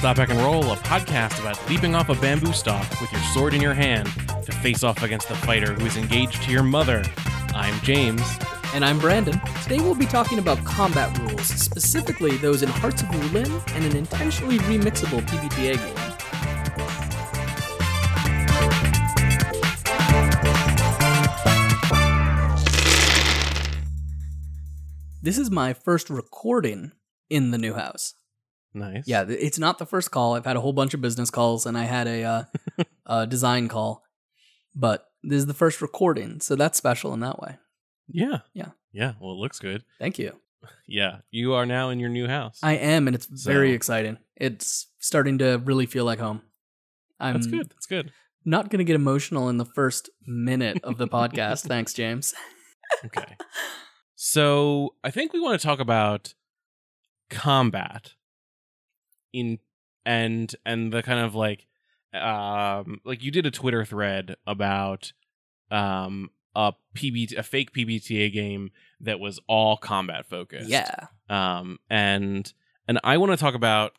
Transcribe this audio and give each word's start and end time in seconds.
Stop 0.00 0.16
Drop 0.16 0.30
and 0.30 0.40
Roll, 0.40 0.72
a 0.72 0.76
podcast 0.76 1.38
about 1.40 1.68
leaping 1.68 1.94
off 1.94 2.08
a 2.08 2.14
bamboo 2.14 2.54
stalk 2.54 2.88
with 3.02 3.12
your 3.12 3.20
sword 3.34 3.52
in 3.52 3.60
your 3.60 3.74
hand 3.74 4.06
to 4.46 4.50
face 4.50 4.82
off 4.82 5.02
against 5.02 5.28
the 5.28 5.34
fighter 5.34 5.74
who 5.74 5.84
is 5.84 5.98
engaged 5.98 6.42
to 6.44 6.50
your 6.50 6.62
mother. 6.62 7.04
I'm 7.54 7.78
James. 7.82 8.22
And 8.72 8.82
I'm 8.82 8.98
Brandon. 8.98 9.38
Today 9.62 9.76
we'll 9.76 9.94
be 9.94 10.06
talking 10.06 10.38
about 10.38 10.64
combat 10.64 11.18
rules, 11.18 11.44
specifically 11.44 12.38
those 12.38 12.62
in 12.62 12.70
Hearts 12.70 13.02
of 13.02 13.08
Wulin 13.08 13.76
and 13.76 13.84
an 13.84 13.94
intentionally 13.94 14.56
remixable 14.60 15.20
PBTA 15.20 15.76
game. 15.76 15.94
This 25.20 25.36
is 25.36 25.50
my 25.50 25.74
first 25.74 26.08
recording 26.08 26.92
in 27.28 27.50
the 27.50 27.58
new 27.58 27.74
house. 27.74 28.14
Nice. 28.72 29.04
Yeah, 29.06 29.24
it's 29.28 29.58
not 29.58 29.78
the 29.78 29.86
first 29.86 30.10
call. 30.10 30.34
I've 30.34 30.44
had 30.44 30.56
a 30.56 30.60
whole 30.60 30.72
bunch 30.72 30.94
of 30.94 31.00
business 31.00 31.30
calls 31.30 31.66
and 31.66 31.76
I 31.76 31.84
had 31.84 32.06
a, 32.06 32.22
uh, 32.22 32.44
a 33.06 33.26
design 33.26 33.68
call, 33.68 34.04
but 34.74 35.06
this 35.22 35.38
is 35.38 35.46
the 35.46 35.54
first 35.54 35.82
recording, 35.82 36.40
so 36.40 36.54
that's 36.56 36.78
special 36.78 37.12
in 37.12 37.20
that 37.20 37.40
way. 37.40 37.58
Yeah. 38.08 38.38
Yeah. 38.54 38.68
Yeah. 38.92 39.12
Well, 39.20 39.32
it 39.32 39.38
looks 39.38 39.58
good. 39.58 39.84
Thank 39.98 40.18
you. 40.18 40.36
Yeah. 40.86 41.18
You 41.30 41.54
are 41.54 41.64
now 41.64 41.88
in 41.88 42.00
your 42.00 42.10
new 42.10 42.26
house. 42.26 42.58
I 42.62 42.72
am, 42.74 43.06
and 43.06 43.14
it's 43.14 43.24
very 43.26 43.72
exciting. 43.72 44.18
It's 44.36 44.88
starting 44.98 45.38
to 45.38 45.56
really 45.64 45.86
feel 45.86 46.04
like 46.04 46.18
home. 46.18 46.42
I'm 47.18 47.34
That's 47.34 47.46
good. 47.46 47.70
That's 47.70 47.86
good. 47.86 48.12
not 48.44 48.68
going 48.68 48.78
to 48.78 48.84
get 48.84 48.96
emotional 48.96 49.48
in 49.48 49.56
the 49.56 49.64
first 49.64 50.10
minute 50.26 50.80
of 50.84 50.98
the 50.98 51.06
podcast. 51.06 51.62
Thanks, 51.66 51.94
James. 51.94 52.34
Okay. 53.06 53.36
so 54.16 54.96
I 55.04 55.10
think 55.10 55.32
we 55.32 55.40
want 55.40 55.58
to 55.58 55.66
talk 55.66 55.78
about 55.80 56.34
combat 57.30 58.12
in 59.32 59.58
and 60.04 60.54
and 60.64 60.92
the 60.92 61.02
kind 61.02 61.20
of 61.20 61.34
like 61.34 61.66
um 62.14 63.00
like 63.04 63.22
you 63.22 63.30
did 63.30 63.46
a 63.46 63.50
Twitter 63.50 63.84
thread 63.84 64.36
about 64.46 65.12
um 65.70 66.30
a 66.54 66.72
PB 66.96 67.36
a 67.36 67.42
fake 67.42 67.72
PBTA 67.72 68.32
game 68.32 68.70
that 69.00 69.20
was 69.20 69.38
all 69.46 69.76
combat 69.76 70.26
focused. 70.26 70.68
Yeah. 70.68 71.06
um 71.28 71.78
and 71.88 72.52
and 72.88 72.98
i 73.04 73.16
want 73.16 73.30
to 73.30 73.36
talk 73.36 73.54
about 73.54 73.92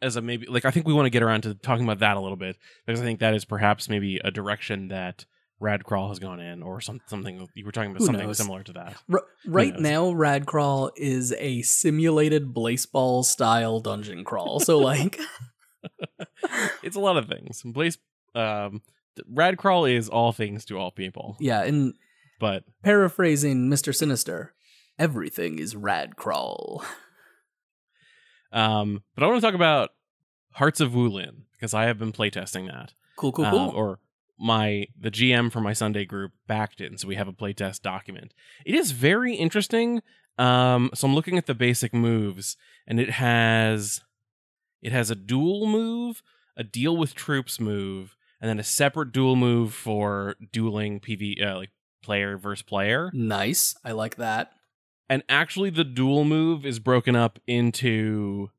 as 0.00 0.14
a 0.16 0.22
maybe 0.22 0.46
like 0.46 0.64
i 0.64 0.70
think 0.70 0.86
we 0.86 0.92
want 0.94 1.06
to 1.06 1.10
get 1.10 1.22
around 1.22 1.42
to 1.42 1.54
talking 1.54 1.84
about 1.84 1.98
that 1.98 2.16
a 2.16 2.20
little 2.20 2.36
bit 2.36 2.56
because 2.86 3.00
i 3.00 3.04
think 3.04 3.18
that 3.18 3.34
is 3.34 3.44
perhaps 3.44 3.88
maybe 3.88 4.20
a 4.24 4.30
direction 4.30 4.88
that 4.88 5.26
radcrawl 5.62 6.08
has 6.08 6.18
gone 6.18 6.40
in 6.40 6.62
or 6.62 6.80
some, 6.80 7.00
something 7.06 7.48
you 7.54 7.64
were 7.64 7.72
talking 7.72 7.90
about 7.92 8.00
Who 8.00 8.06
something 8.06 8.26
knows? 8.26 8.36
similar 8.38 8.62
to 8.64 8.72
that 8.72 8.96
R- 9.12 9.24
right 9.46 9.78
now, 9.78 10.10
Rad 10.10 10.44
Crawl 10.46 10.90
is 10.96 11.32
a 11.38 11.62
simulated 11.62 12.52
baseball 12.52 13.22
style 13.22 13.78
dungeon 13.80 14.24
crawl. 14.24 14.58
So, 14.60 14.78
like, 14.78 15.18
it's 16.82 16.96
a 16.96 17.00
lot 17.00 17.16
of 17.16 17.26
things 17.26 17.62
blaze 17.64 17.98
um 18.34 18.82
radcrawl 19.32 19.90
is 19.92 20.08
all 20.08 20.32
things 20.32 20.64
to 20.64 20.78
all 20.78 20.90
people 20.90 21.36
yeah, 21.40 21.62
and 21.62 21.94
but 22.38 22.64
paraphrasing 22.82 23.68
Mr. 23.68 23.94
Sinister, 23.94 24.54
everything 24.98 25.58
is 25.58 25.74
Rad 25.76 26.14
Crawl. 26.16 26.84
um 28.52 29.02
but 29.14 29.24
i 29.24 29.26
want 29.26 29.40
to 29.40 29.46
talk 29.46 29.54
about 29.54 29.90
hearts 30.52 30.80
of 30.80 30.92
wulin 30.92 31.42
because 31.52 31.74
i 31.74 31.84
have 31.84 31.98
been 31.98 32.12
playtesting 32.12 32.66
that 32.70 32.92
Cool, 33.16 33.32
cool, 33.32 33.44
um, 33.44 33.52
cool. 33.52 33.70
or 33.70 33.98
my 34.42 34.86
the 34.98 35.10
GM 35.10 35.50
for 35.50 35.60
my 35.60 35.72
Sunday 35.72 36.04
group 36.04 36.32
backed 36.46 36.80
it, 36.80 36.86
and 36.86 37.00
so 37.00 37.08
we 37.08 37.14
have 37.14 37.28
a 37.28 37.32
playtest 37.32 37.82
document. 37.82 38.34
It 38.66 38.74
is 38.74 38.90
very 38.90 39.34
interesting. 39.34 40.02
Um, 40.38 40.90
so 40.94 41.06
I'm 41.06 41.14
looking 41.14 41.38
at 41.38 41.46
the 41.46 41.54
basic 41.54 41.94
moves, 41.94 42.56
and 42.86 42.98
it 42.98 43.10
has 43.10 44.02
it 44.82 44.92
has 44.92 45.10
a 45.10 45.14
duel 45.14 45.66
move, 45.66 46.22
a 46.56 46.64
deal 46.64 46.96
with 46.96 47.14
troops 47.14 47.60
move, 47.60 48.16
and 48.40 48.48
then 48.48 48.58
a 48.58 48.64
separate 48.64 49.12
duel 49.12 49.36
move 49.36 49.72
for 49.72 50.34
dueling 50.52 51.00
PV 51.00 51.40
uh, 51.44 51.56
like 51.56 51.70
player 52.02 52.36
versus 52.36 52.62
player. 52.62 53.10
nice. 53.14 53.76
I 53.84 53.92
like 53.92 54.16
that. 54.16 54.52
And 55.08 55.22
actually, 55.28 55.70
the 55.70 55.84
duel 55.84 56.24
move 56.24 56.66
is 56.66 56.78
broken 56.78 57.14
up 57.14 57.38
into 57.46 58.50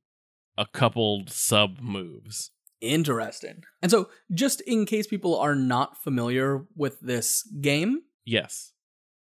a 0.57 0.65
coupled 0.65 1.29
sub 1.29 1.79
moves. 1.81 2.51
Interesting. 2.83 3.63
And 3.81 3.89
so, 3.89 4.09
just 4.33 4.61
in 4.61 4.85
case 4.85 5.07
people 5.07 5.39
are 5.39 5.55
not 5.55 6.03
familiar 6.03 6.65
with 6.75 6.99
this 6.99 7.43
game, 7.61 8.01
Yes. 8.25 8.73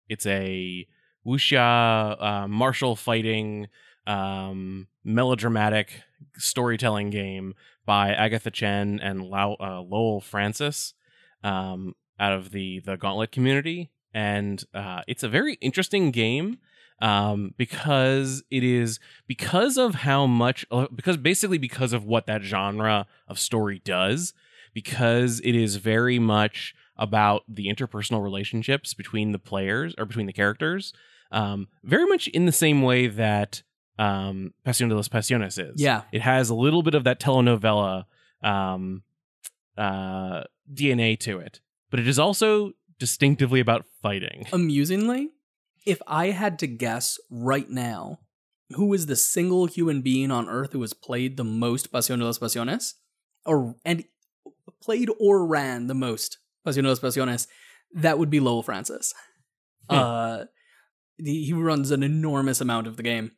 It's 0.07 0.25
a 0.25 0.87
wuxia 1.25 2.21
uh, 2.21 2.47
martial 2.47 2.95
fighting 2.95 3.67
um, 4.07 4.87
melodramatic 5.03 6.03
storytelling 6.37 7.09
game 7.09 7.55
by 7.85 8.13
Agatha 8.13 8.51
Cheng 8.51 8.99
and 9.01 9.21
uh, 9.21 9.81
Lowell 9.81 10.21
Francis 10.21 10.93
um, 11.43 11.95
out 12.19 12.33
of 12.33 12.51
the 12.51 12.81
the 12.81 12.97
Gauntlet 12.97 13.31
community, 13.31 13.91
and 14.13 14.63
uh, 14.73 15.01
it's 15.07 15.23
a 15.23 15.29
very 15.29 15.55
interesting 15.55 16.11
game 16.11 16.59
um, 16.99 17.53
because 17.57 18.43
it 18.49 18.63
is 18.63 18.99
because 19.27 19.77
of 19.77 19.95
how 19.95 20.25
much 20.25 20.65
uh, 20.71 20.87
because 20.93 21.17
basically 21.17 21.57
because 21.57 21.93
of 21.93 22.05
what 22.05 22.27
that 22.27 22.41
genre 22.41 23.05
of 23.27 23.39
story 23.39 23.81
does 23.83 24.33
because 24.73 25.39
it 25.43 25.55
is 25.55 25.75
very 25.77 26.19
much 26.19 26.73
about 26.97 27.43
the 27.47 27.67
interpersonal 27.67 28.23
relationships 28.23 28.93
between 28.93 29.31
the 29.31 29.39
players 29.39 29.93
or 29.97 30.05
between 30.05 30.25
the 30.25 30.33
characters 30.33 30.93
um, 31.31 31.67
very 31.83 32.05
much 32.05 32.27
in 32.27 32.45
the 32.45 32.51
same 32.51 32.81
way 32.81 33.07
that 33.07 33.61
um, 33.97 34.53
Pasión 34.65 34.89
de 34.89 34.95
las 34.95 35.09
Pasiones 35.09 35.59
is. 35.59 35.81
Yeah, 35.81 36.03
it 36.11 36.21
has 36.21 36.49
a 36.49 36.55
little 36.55 36.83
bit 36.83 36.95
of 36.95 37.03
that 37.05 37.19
telenovela 37.19 38.05
um, 38.41 39.03
uh, 39.77 40.43
DNA 40.73 41.19
to 41.21 41.39
it, 41.39 41.61
but 41.89 41.99
it 41.99 42.07
is 42.07 42.19
also 42.19 42.71
distinctively 42.99 43.59
about 43.59 43.85
fighting. 44.01 44.47
amusingly, 44.53 45.31
if 45.85 46.01
I 46.07 46.27
had 46.31 46.57
to 46.59 46.67
guess 46.67 47.17
right 47.29 47.69
now, 47.69 48.19
who 48.71 48.93
is 48.93 49.05
the 49.05 49.15
single 49.15 49.67
human 49.67 50.01
being 50.01 50.31
on 50.31 50.49
Earth 50.49 50.73
who 50.73 50.81
has 50.81 50.93
played 50.93 51.37
the 51.37 51.43
most 51.43 51.91
Pasión 51.91 52.17
de 52.19 52.25
las 52.25 52.39
Pasiones, 52.39 52.93
or 53.45 53.75
and 53.85 54.03
played 54.81 55.09
or 55.19 55.45
ran 55.45 55.87
the 55.87 55.93
most 55.93 56.39
Pasión 56.65 56.83
de 56.83 56.89
las 56.89 56.99
Pasiones, 56.99 57.47
that 57.93 58.17
would 58.17 58.29
be 58.29 58.39
Lowell 58.39 58.63
Francis. 58.63 59.13
Hmm. 59.89 59.95
Uh, 59.95 60.37
he 61.17 61.53
runs 61.53 61.91
an 61.91 62.01
enormous 62.03 62.59
amount 62.59 62.87
of 62.87 62.97
the 62.97 63.03
game, 63.03 63.31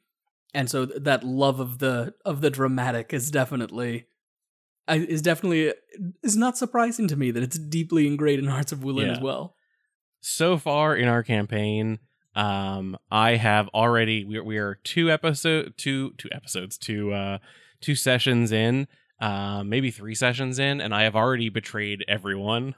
and 0.53 0.69
so 0.69 0.85
that 0.85 1.23
love 1.23 1.59
of 1.59 1.79
the 1.79 2.13
of 2.25 2.41
the 2.41 2.49
dramatic 2.49 3.13
is 3.13 3.29
definitely. 3.29 4.05
Is 4.89 5.21
definitely 5.21 5.73
is 6.23 6.37
not 6.37 6.57
surprising 6.57 7.09
to 7.09 7.17
me 7.17 7.31
that 7.31 7.43
it's 7.43 7.59
deeply 7.59 8.07
ingrained 8.07 8.39
in 8.39 8.47
Hearts 8.47 8.71
of 8.71 8.79
Wulin 8.79 9.07
Yeah. 9.07 9.11
as 9.11 9.19
well. 9.19 9.53
so 10.21 10.57
far 10.57 10.95
in 10.95 11.09
our 11.09 11.23
campaign 11.23 11.99
um 12.37 12.97
i 13.11 13.35
have 13.35 13.67
already 13.69 14.23
we 14.23 14.39
we 14.39 14.57
are 14.57 14.75
two 14.83 15.11
episode 15.11 15.73
two 15.75 16.11
two 16.17 16.29
episodes 16.31 16.77
two 16.77 17.11
uh 17.11 17.37
two 17.81 17.95
sessions 17.95 18.51
in 18.51 18.87
uh 19.19 19.63
maybe 19.63 19.89
three 19.91 20.15
sessions 20.15 20.59
in 20.59 20.79
and 20.79 20.93
i 20.93 21.03
have 21.03 21.15
already 21.15 21.49
betrayed 21.49 22.05
everyone 22.07 22.75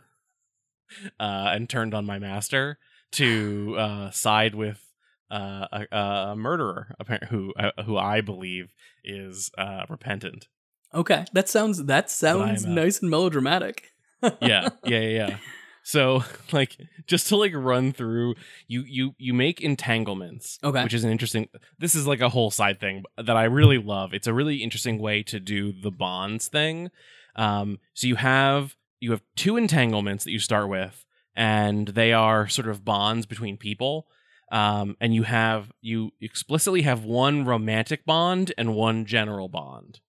uh 1.20 1.52
and 1.52 1.70
turned 1.70 1.94
on 1.94 2.06
my 2.06 2.18
master 2.18 2.80
to 3.12 3.76
uh 3.80 4.10
side 4.12 4.56
with 4.56 4.82
uh 5.30 5.68
a, 5.92 5.98
a 5.98 6.36
murderer 6.36 6.96
who 7.30 7.54
uh, 7.60 7.84
who 7.86 7.98
i 7.98 8.22
believe 8.22 8.74
is 9.04 9.52
uh 9.58 9.86
repentant 9.90 10.48
Okay, 10.92 11.26
that 11.34 11.48
sounds 11.48 11.84
that 11.86 12.10
sounds 12.10 12.66
nice 12.66 13.00
and 13.00 13.12
melodramatic. 13.12 13.92
yeah 14.24 14.34
yeah 14.42 14.70
yeah 14.84 15.00
yeah 15.00 15.38
so 15.84 16.24
like 16.52 16.78
just 17.08 17.28
to 17.28 17.36
like 17.36 17.54
run 17.56 17.92
through 17.92 18.36
you 18.68 18.84
you 18.88 19.16
you 19.18 19.34
make 19.34 19.62
entanglements 19.62 20.60
Okay. 20.64 20.84
which 20.84 20.94
is 20.94 21.04
an 21.04 21.12
interesting 21.12 21.48
this 21.78 21.96
is 21.96 22.06
like 22.08 22.22
a 22.22 22.30
whole 22.30 22.52
side 22.52 22.80
thing 22.80 23.04
that 23.18 23.36
i 23.38 23.44
really 23.46 23.78
love. 23.78 24.14
It's 24.14 24.28
a 24.28 24.34
really 24.34 24.58
interesting 24.58 25.00
way 25.00 25.24
to 25.24 25.40
do 25.40 25.72
the 25.72 25.92
bonds 25.92 26.48
thing. 26.48 26.90
Um 27.36 27.80
so 27.94 28.08
you 28.08 28.16
have 28.16 28.76
you 29.00 29.12
have 29.12 29.22
two 29.36 29.56
entanglements 29.58 30.24
that 30.26 30.32
you 30.32 30.40
start 30.40 30.68
with 30.70 31.06
and 31.36 31.88
they 31.90 32.12
are 32.12 32.48
sort 32.50 32.68
of 32.68 32.84
bonds 32.84 33.26
between 33.26 33.58
people. 33.58 34.08
Um 34.52 34.98
and 35.00 35.14
you 35.14 35.24
have 35.24 35.72
you 35.82 36.12
explicitly 36.20 36.82
have 36.84 37.04
one 37.06 37.46
romantic 37.46 38.06
bond 38.06 38.52
and 38.58 38.76
one 38.76 39.06
general 39.06 39.48
bond 39.48 40.00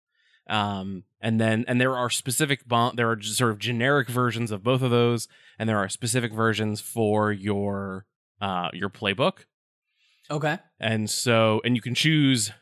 um 0.50 1.04
and 1.20 1.40
then 1.40 1.64
and 1.68 1.80
there 1.80 1.96
are 1.96 2.10
specific 2.10 2.66
bond 2.66 2.98
there 2.98 3.10
are 3.10 3.22
sort 3.22 3.50
of 3.52 3.58
generic 3.58 4.08
versions 4.08 4.50
of 4.50 4.62
both 4.62 4.82
of 4.82 4.90
those 4.90 5.28
and 5.58 5.68
there 5.68 5.78
are 5.78 5.88
specific 5.88 6.32
versions 6.32 6.80
for 6.80 7.32
your 7.32 8.04
uh 8.40 8.68
your 8.72 8.90
playbook. 8.90 9.44
Okay. 10.30 10.58
and 10.78 11.08
so 11.08 11.60
and 11.64 11.74
you 11.76 11.82
can 11.82 11.94
choose 11.94 12.52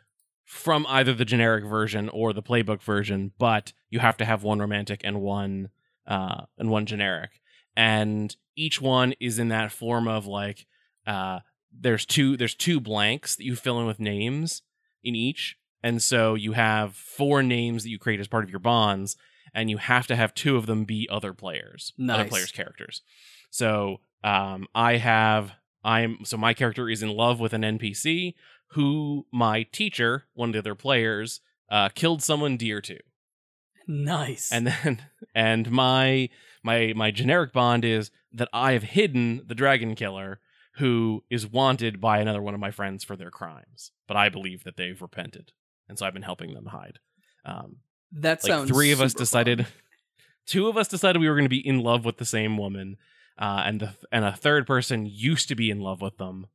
from 0.44 0.87
either 0.88 1.12
the 1.12 1.25
generic 1.25 1.64
version 1.64 2.08
or 2.11 2.32
the 2.32 2.43
playbook 2.43 2.82
version 2.82 3.32
but 3.38 3.73
you 3.91 3.99
have 3.99 4.17
to 4.19 4.25
have 4.25 4.43
one 4.43 4.58
romantic 4.58 5.00
and 5.05 5.20
one 5.20 5.70
uh 6.06 6.43
and 6.58 6.70
one 6.70 6.87
generic. 6.87 7.41
And 7.76 8.34
each 8.56 8.81
one 8.81 9.14
is 9.20 9.38
in 9.38 9.49
that 9.49 9.73
form 9.73 10.08
of 10.08 10.26
like 10.26 10.67
uh 11.06 11.41
there's 11.73 12.05
two 12.06 12.37
there's 12.37 12.55
two 12.55 12.81
blanks 12.81 13.37
that 13.37 13.44
you 13.44 13.55
fill 13.56 13.79
in 13.81 13.87
with 13.87 14.00
names 14.00 14.62
in 15.05 15.14
each 15.14 15.56
and 15.83 16.03
so 16.03 16.35
you 16.35 16.53
have 16.53 16.95
four 16.95 17.43
names 17.43 17.83
that 17.83 17.91
you 17.91 17.99
create 17.99 18.21
as 18.21 18.29
part 18.29 18.45
of 18.45 18.51
your 18.51 18.61
bonds, 18.61 19.17
and 19.55 19.71
you 19.71 19.77
have 19.79 20.07
to 20.09 20.17
have 20.17 20.35
two 20.35 20.57
of 20.57 20.67
them 20.67 20.85
be 20.85 21.09
other 21.11 21.33
players, 21.33 21.93
other 22.15 22.29
players' 22.31 22.53
characters. 22.53 23.03
So 23.51 24.01
um, 24.25 24.67
I 24.75 24.97
have 24.97 25.53
I'm 25.85 26.19
so 26.25 26.37
my 26.37 26.55
character 26.55 26.89
is 26.89 27.03
in 27.03 27.11
love 27.11 27.41
with 27.41 27.53
an 27.53 27.63
NPC 27.63 28.35
who 28.73 29.27
my 29.33 29.63
teacher, 29.63 30.27
one 30.35 30.51
of 30.51 30.53
the 30.53 30.59
other 30.59 30.75
players, 30.75 31.41
uh, 31.71 31.89
killed 31.89 32.23
someone 32.23 32.57
dear 32.59 32.81
to, 32.83 32.99
Nice. 33.87 34.51
and 34.53 34.67
then 34.67 35.03
and 35.35 35.71
my 35.71 36.29
my 36.63 36.93
my 36.95 37.11
generic 37.11 37.53
bond 37.53 37.85
is 37.85 38.11
that 38.33 38.49
I 38.53 38.73
have 38.73 38.83
hidden 38.83 39.43
the 39.47 39.55
dragon 39.55 39.95
killer 39.95 40.41
who 40.75 41.25
is 41.31 41.47
wanted 41.47 42.01
by 42.01 42.19
another 42.19 42.43
one 42.43 42.55
of 42.55 42.61
my 42.61 42.71
friends 42.71 43.03
for 43.03 43.17
their 43.17 43.31
crimes, 43.31 43.91
but 44.07 44.17
I 44.17 44.29
believe 44.29 44.63
that 44.65 44.77
they've 44.77 45.01
repented, 45.01 45.53
and 45.88 45.99
so 45.99 46.06
I've 46.06 46.12
been 46.14 46.23
helping 46.23 46.55
them 46.55 46.67
hide. 46.67 46.99
Um, 47.44 47.76
that 48.12 48.43
like 48.43 48.50
sounds 48.52 48.70
three 48.70 48.93
of 48.93 49.00
us 49.00 49.14
decided 49.14 49.67
fun. 49.67 49.73
two 50.46 50.69
of 50.69 50.76
us 50.76 50.88
decided 50.88 51.19
we 51.20 51.29
were 51.29 51.35
going 51.35 51.44
to 51.44 51.49
be 51.50 51.67
in 51.67 51.81
love 51.81 52.05
with 52.05 52.17
the 52.19 52.25
same 52.25 52.56
woman 52.56 52.96
uh, 53.38 53.62
and 53.67 53.81
the, 53.81 53.94
and 54.11 54.25
a 54.25 54.32
third 54.32 54.67
person 54.67 55.06
used 55.06 55.49
to 55.49 55.55
be 55.55 55.70
in 55.70 55.81
love 55.81 56.00
with 56.00 56.17
them 56.19 56.46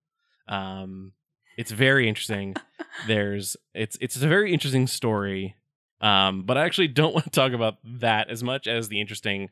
um, 0.47 1.13
it's 1.57 1.71
very 1.71 2.07
interesting 2.09 2.55
there's 3.07 3.55
it's 3.73 3.97
it's 4.01 4.15
a 4.15 4.27
very 4.27 4.51
interesting 4.53 4.87
story 4.87 5.55
um, 6.01 6.43
but 6.43 6.57
i 6.57 6.65
actually 6.65 6.87
don't 6.87 7.13
want 7.17 7.23
to 7.25 7.29
talk 7.31 7.53
about 7.53 7.75
that 7.83 8.29
as 8.29 8.43
much 8.43 8.67
as 8.67 8.89
the 8.89 8.99
interesting 8.99 9.49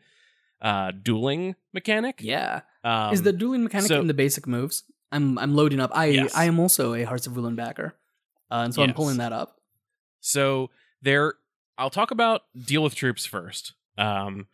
uh, 0.62 0.92
dueling 0.92 1.56
mechanic 1.74 2.20
Yeah. 2.22 2.62
um, 2.84 3.14
Is 3.14 3.24
the 3.24 3.34
dueling 3.34 3.64
mechanic 3.64 3.88
so- 3.88 4.00
in 4.00 4.08
the 4.08 4.14
basic 4.14 4.46
moves? 4.48 4.84
I'm 5.14 5.38
I'm 5.40 5.54
loading 5.56 5.80
up. 5.82 5.92
I 5.94 6.06
Yes. 6.06 6.34
I 6.36 6.46
am 6.46 6.58
also 6.60 6.94
a 6.94 7.04
Hearts 7.04 7.28
of 7.28 7.34
Wulin 7.34 7.58
backer, 7.58 7.96
uh, 8.50 8.62
and 8.64 8.74
so 8.74 8.82
I'm 8.82 8.94
pulling 8.94 9.18
that 9.18 9.34
up. 9.34 9.58
So 10.22 10.70
there, 11.02 11.34
I'll 11.78 11.90
talk 11.90 12.12
about 12.12 12.44
deal 12.66 12.84
with 12.84 12.96
troops 12.96 13.26
first. 13.26 13.74
Um, 13.98 14.48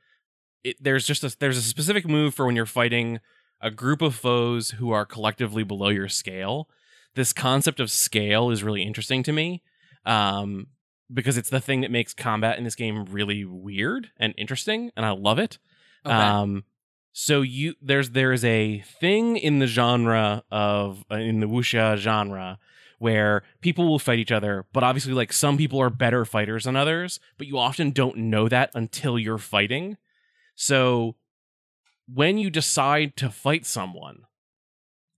it, 0.64 0.78
there's 0.82 1.06
just 1.06 1.24
a 1.24 1.36
there's 1.40 1.58
a 1.58 1.62
specific 1.62 2.08
move 2.08 2.34
for 2.34 2.46
when 2.46 2.56
you're 2.56 2.66
fighting 2.66 3.20
a 3.62 3.72
group 3.72 4.02
of 4.02 4.16
foes 4.16 4.72
who 4.72 4.92
are 4.92 5.06
collectively 5.06 5.64
below 5.64 5.90
your 5.90 6.10
scale. 6.10 6.70
This 7.16 7.34
concept 7.34 7.80
of 7.80 7.90
scale 7.90 8.52
is 8.52 8.64
really 8.64 8.84
interesting 8.84 9.24
to 9.24 9.32
me, 9.32 9.64
um, 10.06 10.68
because 11.12 11.38
it's 11.38 11.50
the 11.50 11.60
thing 11.60 11.82
that 11.82 11.92
makes 11.92 12.14
combat 12.14 12.58
in 12.58 12.64
this 12.64 12.76
game 12.76 13.06
really 13.06 13.46
weird 13.46 14.12
and 14.18 14.34
interesting, 14.38 14.92
and 14.96 15.06
I 15.06 15.12
love 15.12 15.40
it. 15.40 15.58
Okay. 16.06 16.16
Um, 16.16 16.64
so 17.14 17.42
you 17.42 17.74
there's 17.82 18.12
there 18.12 18.32
is 18.32 18.46
a 18.46 18.84
thing 19.00 19.38
in 19.38 19.60
the 19.60 19.68
genre 19.68 20.44
of 20.52 21.04
uh, 21.12 21.16
in 21.16 21.40
the 21.40 21.48
wuxia 21.48 21.98
genre 21.98 22.60
where 22.98 23.44
people 23.62 23.88
will 23.88 24.00
fight 24.00 24.20
each 24.20 24.32
other, 24.32 24.66
but 24.74 24.84
obviously 24.84 25.14
like 25.14 25.32
some 25.32 25.58
people 25.58 25.80
are 25.80 25.90
better 25.90 26.26
fighters 26.26 26.64
than 26.64 26.76
others, 26.76 27.20
but 27.38 27.48
you 27.48 27.58
often 27.58 27.92
don't 27.92 28.18
know 28.18 28.50
that 28.50 28.72
until 28.74 29.20
you're 29.20 29.38
fighting. 29.38 29.98
So 30.56 31.16
when 32.12 32.38
you 32.38 32.50
decide 32.50 33.16
to 33.18 33.30
fight 33.30 33.66
someone, 33.66 34.24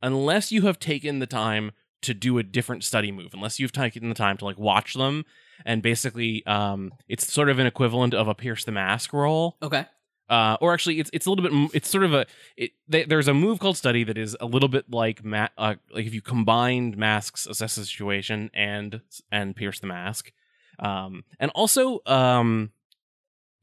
unless 0.02 0.52
you 0.52 0.64
have 0.64 0.80
taken 0.80 1.20
the 1.20 1.28
time 1.28 1.72
to 2.02 2.14
do 2.14 2.38
a 2.38 2.44
different 2.44 2.84
study 2.84 3.12
move, 3.12 3.34
unless 3.34 3.60
you've 3.60 3.72
taken 3.72 4.10
the 4.10 4.16
time 4.16 4.38
to 4.38 4.46
like 4.46 4.58
watch 4.58 4.94
them 4.94 5.26
and 5.66 5.82
basically 5.82 6.46
um 6.46 6.92
it's 7.08 7.32
sort 7.32 7.50
of 7.50 7.60
an 7.60 7.68
equivalent 7.68 8.14
of 8.14 8.28
a 8.28 8.36
pierce 8.36 8.64
the 8.64 8.72
mask 8.72 9.14
roll 9.14 9.58
okay. 9.62 9.86
Uh, 10.30 10.58
or 10.62 10.74
actually, 10.74 11.00
it's 11.00 11.10
it's 11.14 11.26
a 11.26 11.30
little 11.32 11.44
bit. 11.50 11.72
It's 11.74 11.90
sort 11.90 12.04
of 12.04 12.14
a. 12.14 12.26
It, 12.56 12.72
th- 12.92 13.08
there's 13.08 13.28
a 13.28 13.34
move 13.34 13.60
called 13.60 13.78
study 13.78 14.04
that 14.04 14.18
is 14.18 14.38
a 14.40 14.46
little 14.46 14.70
bit 14.70 14.86
like 14.92 15.24
ma- 15.24 15.50
uh, 15.58 15.76
like 15.94 16.06
if 16.06 16.14
you 16.14 16.22
combined 16.22 16.98
masks, 16.98 17.46
assess 17.48 17.76
the 17.76 17.86
situation, 17.86 18.52
and 18.54 19.02
and 19.32 19.56
pierce 19.56 19.80
the 19.80 19.88
mask, 19.88 20.32
um, 20.80 21.24
and 21.40 21.52
also 21.56 22.02
um, 22.06 22.72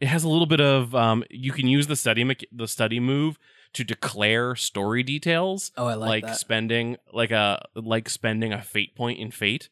it 0.00 0.08
has 0.08 0.24
a 0.24 0.28
little 0.28 0.46
bit 0.46 0.60
of 0.60 0.94
um, 0.94 1.24
you 1.30 1.52
can 1.52 1.68
use 1.68 1.86
the 1.86 1.96
study 1.96 2.36
the 2.52 2.68
study 2.68 3.00
move 3.00 3.38
to 3.72 3.84
declare 3.84 4.54
story 4.56 5.02
details, 5.02 5.70
Oh, 5.76 5.86
I 5.86 5.94
like, 5.94 6.08
like, 6.08 6.24
that. 6.26 6.36
spending 6.36 6.96
like 7.12 7.30
a 7.30 7.66
like 7.74 8.08
spending 8.08 8.52
a 8.52 8.62
fate 8.62 8.94
point 8.96 9.18
in 9.20 9.30
fate, 9.30 9.68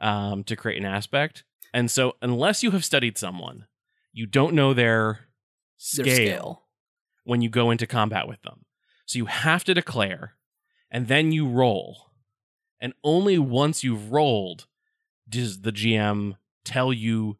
um, 0.00 0.42
to 0.44 0.56
create 0.56 0.78
an 0.80 0.86
aspect. 0.86 1.44
And 1.74 1.90
so, 1.90 2.16
unless 2.20 2.62
you 2.62 2.70
have 2.72 2.84
studied 2.84 3.16
someone, 3.16 3.66
you 4.12 4.26
don't 4.26 4.54
know 4.54 4.74
Their 4.74 5.28
scale, 5.82 6.04
scale. 6.14 6.62
when 7.24 7.40
you 7.42 7.48
go 7.48 7.70
into 7.70 7.86
combat 7.86 8.28
with 8.28 8.40
them. 8.42 8.64
So 9.06 9.18
you 9.18 9.26
have 9.26 9.64
to 9.64 9.74
declare, 9.74 10.36
and 10.90 11.08
then 11.08 11.32
you 11.32 11.48
roll. 11.48 12.12
And 12.80 12.94
only 13.04 13.38
once 13.38 13.84
you've 13.84 14.10
rolled 14.12 14.66
does 15.28 15.60
the 15.62 15.72
GM 15.72 16.36
tell 16.64 16.92
you 16.92 17.38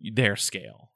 their 0.00 0.36
scale. 0.36 0.90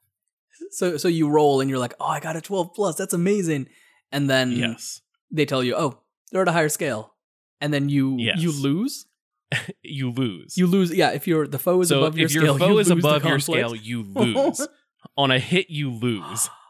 So 0.71 0.97
so 0.97 1.07
you 1.07 1.29
roll 1.29 1.61
and 1.61 1.69
you're 1.69 1.79
like, 1.79 1.93
oh, 1.99 2.07
I 2.07 2.19
got 2.19 2.35
a 2.35 2.41
12 2.41 2.73
plus. 2.73 2.95
That's 2.95 3.13
amazing. 3.13 3.67
And 4.11 4.29
then 4.29 4.51
Yes. 4.51 5.01
they 5.31 5.45
tell 5.45 5.63
you, 5.63 5.75
oh, 5.75 6.01
they're 6.31 6.41
at 6.41 6.47
a 6.47 6.51
higher 6.51 6.69
scale. 6.69 7.13
And 7.61 7.73
then 7.73 7.89
you 7.89 8.17
Yes. 8.17 8.39
you 8.39 8.51
lose. 8.51 9.05
You 9.81 10.11
lose. 10.11 10.57
You 10.57 10.67
lose. 10.67 10.93
Yeah, 10.93 11.11
if 11.11 11.25
your 11.27 11.47
the 11.47 11.59
foe 11.59 11.79
is 11.81 11.89
so 11.89 11.99
above 11.99 12.17
your 12.17 12.27
scale, 12.27 12.43
if 12.43 12.47
scale, 12.49 12.57
your 12.59 12.67
foe 12.67 12.73
you 12.73 12.79
is 12.79 12.89
lose 12.89 12.99
above 13.05 13.23
your 13.23 13.39
scale, 13.39 13.75
you 13.75 14.03
lose. 14.03 14.67
On 15.17 15.31
a 15.31 15.39
hit, 15.39 15.69
you 15.69 15.89
lose. 15.91 16.49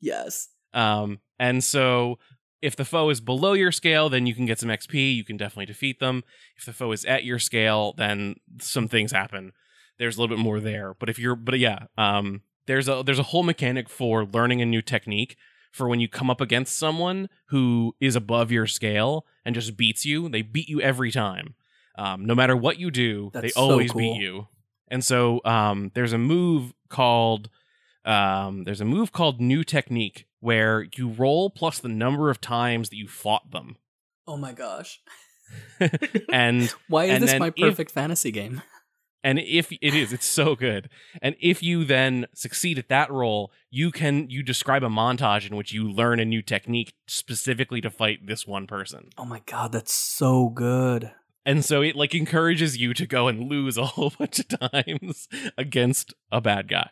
yes. 0.00 0.48
Um, 0.74 1.20
and 1.38 1.62
so 1.62 2.18
if 2.60 2.76
the 2.76 2.84
foe 2.84 3.08
is 3.10 3.20
below 3.20 3.52
your 3.52 3.72
scale, 3.72 4.08
then 4.08 4.26
you 4.26 4.34
can 4.34 4.46
get 4.46 4.58
some 4.58 4.68
XP. 4.68 5.14
You 5.14 5.24
can 5.24 5.36
definitely 5.36 5.66
defeat 5.66 6.00
them. 6.00 6.24
If 6.56 6.64
the 6.64 6.72
foe 6.72 6.92
is 6.92 7.04
at 7.04 7.24
your 7.24 7.38
scale, 7.38 7.94
then 7.96 8.36
some 8.60 8.88
things 8.88 9.12
happen. 9.12 9.52
There's 9.98 10.16
a 10.16 10.20
little 10.20 10.36
bit 10.36 10.42
more 10.42 10.60
there. 10.60 10.94
But 10.94 11.08
if 11.08 11.18
you're, 11.18 11.36
but 11.36 11.58
yeah, 11.58 11.84
um, 11.96 12.42
there's 12.66 12.88
a 12.88 13.02
there's 13.04 13.18
a 13.18 13.24
whole 13.24 13.42
mechanic 13.42 13.88
for 13.88 14.24
learning 14.24 14.60
a 14.60 14.66
new 14.66 14.82
technique 14.82 15.36
for 15.72 15.88
when 15.88 16.00
you 16.00 16.08
come 16.08 16.30
up 16.30 16.40
against 16.40 16.76
someone 16.76 17.28
who 17.46 17.94
is 18.00 18.16
above 18.16 18.50
your 18.50 18.66
scale 18.66 19.26
and 19.44 19.54
just 19.54 19.76
beats 19.76 20.04
you. 20.04 20.28
They 20.28 20.42
beat 20.42 20.68
you 20.68 20.80
every 20.80 21.10
time. 21.10 21.54
Um, 21.96 22.26
no 22.26 22.34
matter 22.34 22.56
what 22.56 22.78
you 22.78 22.90
do, 22.90 23.30
That's 23.32 23.42
they 23.42 23.48
so 23.50 23.60
always 23.60 23.90
cool. 23.90 24.00
beat 24.00 24.20
you. 24.20 24.48
And 24.88 25.04
so 25.04 25.40
um, 25.44 25.90
there's 25.94 26.12
a 26.12 26.18
move 26.18 26.72
called 26.88 27.50
um, 28.08 28.64
there's 28.64 28.80
a 28.80 28.84
move 28.84 29.12
called 29.12 29.40
New 29.40 29.62
Technique 29.64 30.26
where 30.40 30.86
you 30.96 31.08
roll 31.10 31.50
plus 31.50 31.78
the 31.78 31.88
number 31.88 32.30
of 32.30 32.40
times 32.40 32.88
that 32.90 32.96
you 32.96 33.06
fought 33.08 33.50
them. 33.50 33.76
Oh 34.26 34.36
my 34.36 34.52
gosh. 34.52 35.00
And 36.32 36.72
Why 36.88 37.04
is 37.06 37.10
And 37.14 37.24
this 37.24 37.38
my 37.38 37.48
if- 37.48 37.56
perfect 37.56 37.90
fantasy 37.90 38.30
game? 38.30 38.62
and 39.24 39.38
if 39.40 39.72
it 39.72 39.94
is, 39.94 40.12
it's 40.12 40.26
so 40.26 40.54
good. 40.54 40.88
And 41.20 41.34
if 41.40 41.62
you 41.62 41.84
then 41.84 42.26
succeed 42.34 42.78
at 42.78 42.88
that 42.88 43.10
roll, 43.10 43.50
you 43.70 43.90
can 43.90 44.30
you 44.30 44.42
describe 44.42 44.82
a 44.84 44.88
montage 44.88 45.48
in 45.50 45.56
which 45.56 45.72
you 45.72 45.90
learn 45.90 46.20
a 46.20 46.24
new 46.24 46.42
technique 46.42 46.92
specifically 47.06 47.80
to 47.80 47.90
fight 47.90 48.26
this 48.26 48.46
one 48.46 48.66
person. 48.66 49.08
Oh 49.18 49.24
my 49.24 49.42
god, 49.46 49.72
that's 49.72 49.92
so 49.94 50.48
good. 50.50 51.10
And 51.44 51.64
so 51.64 51.80
it 51.82 51.96
like 51.96 52.14
encourages 52.14 52.76
you 52.76 52.92
to 52.94 53.06
go 53.06 53.26
and 53.26 53.48
lose 53.48 53.76
a 53.78 53.86
whole 53.86 54.12
bunch 54.18 54.38
of 54.38 54.48
times 54.48 55.28
against 55.56 56.14
a 56.30 56.40
bad 56.40 56.68
guy. 56.68 56.90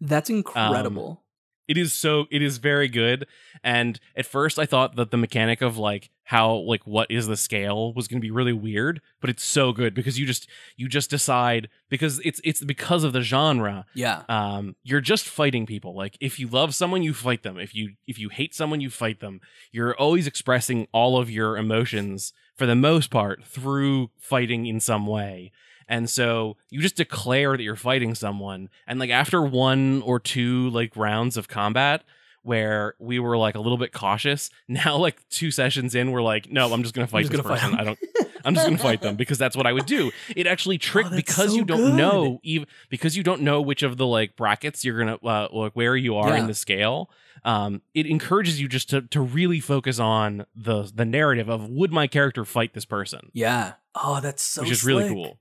That's 0.00 0.30
incredible. 0.30 1.22
it 1.68 1.76
is 1.78 1.92
so 1.92 2.26
it 2.30 2.42
is 2.42 2.58
very 2.58 2.88
good. 2.88 3.26
And 3.62 4.00
at 4.16 4.26
first 4.26 4.58
i 4.58 4.66
thought 4.66 4.96
that 4.96 5.10
the 5.10 5.16
mechanic 5.16 5.60
of 5.62 5.76
like 5.76 6.10
how 6.24 6.54
like 6.54 6.86
what 6.86 7.10
is 7.10 7.26
the 7.26 7.36
scale 7.36 7.92
was 7.92 8.06
going 8.08 8.20
to 8.20 8.24
be 8.24 8.30
really 8.30 8.52
weird 8.52 9.00
but 9.20 9.28
it's 9.28 9.42
so 9.42 9.72
good 9.72 9.94
because 9.94 10.16
you 10.18 10.24
just 10.24 10.48
you 10.76 10.88
just 10.88 11.10
decide 11.10 11.68
because 11.88 12.20
it's 12.24 12.40
it's 12.44 12.62
because 12.64 13.02
of 13.04 13.12
the 13.12 13.20
genre. 13.20 13.84
Yeah. 13.94 14.22
um 14.28 14.76
you're 14.82 15.00
just 15.00 15.26
fighting 15.26 15.66
people. 15.66 15.94
Like 15.94 16.16
if 16.20 16.38
you 16.40 16.46
love 16.48 16.74
someone 16.74 17.02
you 17.02 17.12
fight 17.14 17.42
them. 17.42 17.58
If 17.58 17.74
you 17.74 17.94
if 18.06 18.18
you 18.18 18.28
hate 18.30 18.54
someone 18.54 18.80
you 18.80 18.90
fight 18.90 19.20
them. 19.20 19.40
You're 19.72 19.94
always 19.96 20.26
expressing 20.26 20.86
all 20.92 21.18
of 21.18 21.30
your 21.30 21.56
emotions 21.56 22.32
for 22.56 22.64
the 22.66 22.76
most 22.76 23.10
part 23.10 23.44
through 23.44 24.10
fighting 24.18 24.66
in 24.66 24.80
some 24.80 25.06
way 25.06 25.50
and 25.90 26.08
so 26.08 26.56
you 26.70 26.80
just 26.80 26.96
declare 26.96 27.54
that 27.56 27.62
you're 27.62 27.76
fighting 27.76 28.14
someone 28.14 28.70
and 28.86 28.98
like 28.98 29.10
after 29.10 29.42
one 29.42 30.00
or 30.02 30.18
two 30.18 30.70
like 30.70 30.96
rounds 30.96 31.36
of 31.36 31.48
combat 31.48 32.02
where 32.42 32.94
we 32.98 33.18
were 33.18 33.36
like 33.36 33.54
a 33.54 33.60
little 33.60 33.76
bit 33.76 33.92
cautious 33.92 34.48
now 34.68 34.96
like 34.96 35.28
two 35.28 35.50
sessions 35.50 35.94
in 35.94 36.10
we're 36.10 36.22
like 36.22 36.50
no 36.50 36.72
i'm 36.72 36.82
just 36.82 36.94
gonna 36.94 37.06
fight 37.06 37.22
just 37.22 37.32
this 37.32 37.40
gonna 37.42 37.54
person 37.54 37.72
them. 37.72 37.80
i 37.80 37.84
don't 37.84 37.98
i'm 38.46 38.54
just 38.54 38.66
gonna 38.66 38.78
fight 38.90 39.02
them 39.02 39.14
because 39.16 39.36
that's 39.36 39.54
what 39.56 39.66
i 39.66 39.72
would 39.74 39.84
do 39.84 40.10
it 40.34 40.46
actually 40.46 40.78
trick 40.78 41.06
Oh, 41.10 41.14
because 41.16 41.50
so 41.50 41.56
you 41.56 41.64
don't 41.66 41.78
good. 41.80 41.94
know 41.94 42.40
even 42.42 42.66
because 42.88 43.14
you 43.16 43.22
don't 43.22 43.42
know 43.42 43.60
which 43.60 43.82
of 43.82 43.98
the 43.98 44.06
like 44.06 44.36
brackets 44.36 44.84
you're 44.86 44.98
gonna 44.98 45.18
uh, 45.22 45.48
like 45.52 45.72
where 45.74 45.96
you 45.96 46.16
are 46.16 46.30
Yeah. 46.30 46.36
in 46.40 46.46
the 46.46 46.54
scale 46.54 47.10
um 47.44 47.82
it 47.94 48.06
encourages 48.06 48.58
you 48.60 48.68
just 48.68 48.88
to 48.90 49.02
to 49.02 49.20
really 49.20 49.60
focus 49.60 49.98
on 49.98 50.46
the 50.56 50.90
the 50.94 51.04
narrative 51.04 51.48
of 51.50 51.68
would 51.68 51.92
my 51.92 52.06
character 52.06 52.44
fight 52.46 52.72
this 52.74 52.84
person 52.86 53.30
Yeah. 53.34 53.74
Oh, 53.94 54.20
that's 54.20 54.42
so 54.42 54.62
which 54.62 54.70
is 54.70 54.84
really 54.84 55.08
cool 55.08 55.38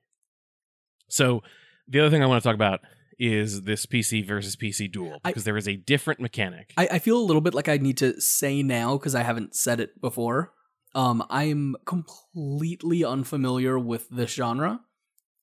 so 1.10 1.44
the 1.88 2.00
other 2.00 2.10
thing 2.10 2.24
i 2.24 2.26
want 2.26 2.42
to 2.42 2.48
talk 2.48 2.56
about 2.56 2.80
is 3.20 3.64
this 3.64 3.86
pc 3.86 4.26
versus 4.26 4.56
pc 4.56 4.90
duel 4.92 5.20
I- 5.26 5.30
because 5.30 5.44
there 5.44 5.58
is 5.58 5.68
a 5.68 5.76
different 5.76 6.20
mechanic 6.22 6.74
I, 6.78 6.88
I 6.94 7.00
feel 7.00 7.18
a 7.18 7.26
little 7.26 7.42
bit 7.42 7.54
like 7.54 7.68
I 7.68 7.78
need 7.78 7.98
to 7.98 8.20
say 8.22 8.64
now 8.64 8.98
because 8.98 9.14
I 9.16 9.24
haven't 9.24 9.54
said 9.56 9.80
it 9.82 10.00
before. 10.00 10.54
Um, 10.96 11.24
I'm 11.30 11.76
completely 11.86 13.04
unfamiliar 13.04 13.78
with 13.78 14.10
this 14.10 14.32
genre. 14.34 14.80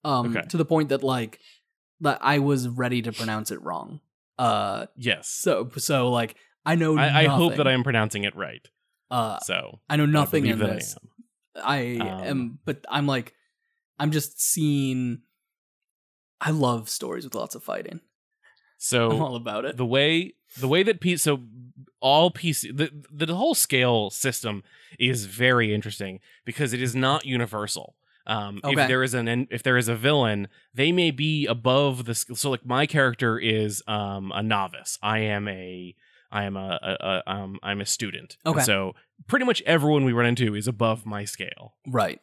Um, 0.05 0.35
Okay. 0.37 0.47
to 0.49 0.57
the 0.57 0.65
point 0.65 0.89
that 0.91 1.03
like 1.03 1.41
that 2.01 2.19
I 2.23 2.39
was 2.39 2.69
ready 2.69 3.03
to 3.03 3.13
pronounce 3.13 3.51
it 3.51 3.61
wrong. 3.63 4.01
Uh, 4.39 4.87
Yes. 4.97 5.29
so 5.29 5.69
so 5.77 6.11
like 6.11 6.37
I 6.65 6.75
know. 6.75 6.97
I, 6.99 7.23
I 7.23 7.27
hope 7.27 7.57
that. 7.57 7.67
I 7.69 7.73
am 7.73 7.85
pronouncing 7.85 8.25
it 8.25 8.35
right. 8.35 8.67
Uh, 9.11 9.39
So 9.41 9.81
I 9.89 9.97
know 9.97 10.07
nothing 10.07 10.43
believe 10.45 10.55
in 10.55 10.59
that 10.61 10.71
I 10.71 10.75
this. 10.75 10.97
am. 10.97 11.63
I 11.65 11.97
Um, 12.01 12.27
am, 12.27 12.59
but 12.65 12.85
I'm 12.89 13.07
like, 13.07 13.35
I'm 13.99 14.11
just 14.11 14.41
seeing. 14.41 15.21
I 16.41 16.51
love 16.51 16.89
stories 16.89 17.25
with 17.25 17.35
lots 17.35 17.55
of 17.55 17.63
fighting. 17.63 18.01
So 18.79 19.11
I'm 19.11 19.23
all 19.23 19.37
about 19.37 19.65
it. 19.65 19.77
the 19.77 19.87
way 19.87 20.35
the 20.59 20.69
way 20.69 20.83
that 20.83 21.01
P 21.01 21.17
so 21.17 21.41
all 22.01 22.31
PC 22.31 22.77
the 22.77 22.91
the 23.27 23.35
whole 23.35 23.55
scale 23.55 24.11
system 24.11 24.63
is 24.99 25.25
very 25.27 25.73
interesting 25.75 26.21
because 26.45 26.73
it 26.73 26.83
is 26.83 26.95
not 26.95 27.25
universal. 27.25 27.97
Um, 28.27 28.61
Okay. 28.65 28.83
If 28.83 28.89
there 28.89 29.03
is 29.03 29.15
an 29.15 29.49
if 29.51 29.63
there 29.63 29.77
is 29.79 29.89
a 29.89 29.97
villain, 29.97 30.49
they 30.75 30.93
may 30.93 31.11
be 31.11 31.47
above 31.47 32.05
the 32.05 32.15
so 32.15 32.51
like 32.51 32.67
my 32.67 32.85
character 32.87 33.39
is 33.39 33.83
um 33.87 34.31
a 34.35 34.43
novice. 34.43 34.99
I 35.03 35.21
am 35.21 35.49
a 35.49 35.95
I 36.31 36.45
am 36.45 36.57
a, 36.57 36.79
a, 36.83 37.07
a 37.07 37.31
um 37.33 37.59
I'm 37.63 37.81
a 37.81 37.87
student. 37.87 38.37
And 38.45 38.57
Okay. 38.57 38.65
so 38.65 38.95
pretty 39.27 39.47
much 39.47 39.63
everyone 39.65 40.05
we 40.05 40.13
run 40.13 40.27
into 40.27 40.55
is 40.55 40.69
above 40.69 41.07
my 41.07 41.25
scale. 41.25 41.75
right. 41.87 42.21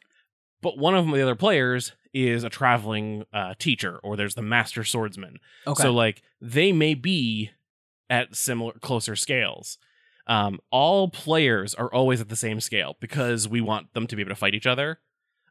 But 0.63 0.77
one 0.77 0.95
of 0.95 1.05
the 1.05 1.21
other 1.21 1.35
players 1.35 1.91
is 2.13 2.43
a 2.43 2.49
traveling 2.49 3.25
uh, 3.33 3.53
teacher, 3.59 3.99
or 4.03 4.15
there's 4.15 4.35
the 4.35 4.41
master 4.41 4.83
swordsman. 4.83 5.37
Okay. 5.67 5.83
So 5.83 5.91
like 5.91 6.23
they 6.41 6.71
may 6.71 6.95
be 6.95 7.51
at 8.09 8.35
similar 8.35 8.73
closer 8.81 9.15
scales. 9.15 9.77
Um, 10.25 10.59
all 10.71 11.09
players 11.09 11.75
are 11.75 11.93
always 11.93 12.21
at 12.21 12.29
the 12.29 12.35
same 12.35 12.61
scale 12.61 12.95
because 13.01 13.47
we 13.47 13.59
want 13.61 13.93
them 13.93 14.07
to 14.07 14.15
be 14.15 14.21
able 14.21 14.29
to 14.29 14.35
fight 14.35 14.55
each 14.55 14.65
other. 14.67 14.99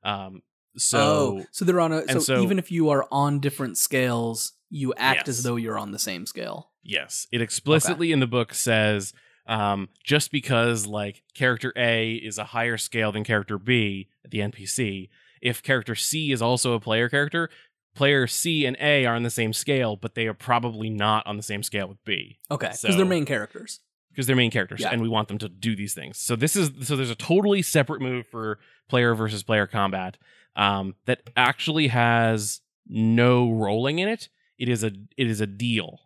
Um, 0.02 0.42
so 0.76 0.98
oh, 0.98 1.44
so 1.50 1.64
they're 1.66 1.80
on 1.80 1.92
a. 1.92 2.08
So, 2.12 2.18
so- 2.20 2.42
even 2.42 2.58
if 2.58 2.72
you 2.72 2.88
are 2.90 3.06
on 3.12 3.40
different 3.40 3.76
scales, 3.76 4.52
you 4.70 4.94
act 4.96 5.28
as 5.28 5.42
though 5.42 5.56
you're 5.56 5.78
on 5.78 5.90
the 5.92 5.98
same 5.98 6.24
scale. 6.26 6.70
yes, 6.82 7.26
it 7.30 7.42
explicitly 7.42 8.10
in 8.12 8.20
the 8.20 8.26
book 8.26 8.54
says 8.54 9.12
um, 9.46 9.88
just 10.04 10.30
because 10.30 10.86
like 10.86 11.22
character 11.34 11.72
A 11.76 12.12
is 12.14 12.38
a 12.38 12.44
higher 12.44 12.76
scale 12.78 13.12
than 13.12 13.24
character 13.24 13.58
B, 13.58 14.08
the 14.28 14.38
NPC, 14.38 15.08
if 15.40 15.62
character 15.62 15.94
C 15.94 16.30
is 16.32 16.40
also 16.42 16.74
a 16.74 16.80
player 16.80 17.08
character, 17.08 17.50
player 17.94 18.26
C 18.26 18.64
and 18.64 18.76
A 18.80 19.04
are 19.06 19.14
on 19.16 19.22
the 19.24 19.30
same 19.30 19.52
scale, 19.52 19.96
but 19.96 20.14
they 20.14 20.26
are 20.26 20.34
probably 20.34 20.88
not 20.88 21.26
on 21.26 21.36
the 21.36 21.42
same 21.42 21.62
scale 21.62 21.88
with 21.88 22.02
B. 22.04 22.38
Okay, 22.50 22.66
because 22.68 22.80
So- 22.80 22.92
they're 22.96 23.04
main 23.04 23.24
characters. 23.26 23.80
because 24.10 24.26
they're 24.26 24.36
main 24.36 24.50
characters 24.50 24.80
Yeah. 24.80 24.90
and 24.90 25.00
we 25.02 25.08
want 25.08 25.28
them 25.28 25.38
to 25.38 25.48
do 25.48 25.74
these 25.74 25.94
things. 25.94 26.18
So 26.18 26.36
this 26.36 26.54
is 26.54 26.70
so 26.86 26.96
there's 26.96 27.10
a 27.10 27.14
totally 27.14 27.62
separate 27.62 28.00
move 28.02 28.26
for 28.30 28.58
player 28.88 29.14
versus 29.14 29.42
player 29.42 29.66
combat 29.66 30.18
um, 30.54 30.94
that 31.06 31.22
actually 31.34 31.88
has 31.88 32.60
no 32.86 33.50
rolling 33.50 33.98
in 34.00 34.08
it. 34.08 34.28
It 34.58 34.68
is 34.68 34.84
a 34.84 34.92
it 35.16 35.26
is 35.28 35.40
a 35.40 35.46
deal. 35.46 36.00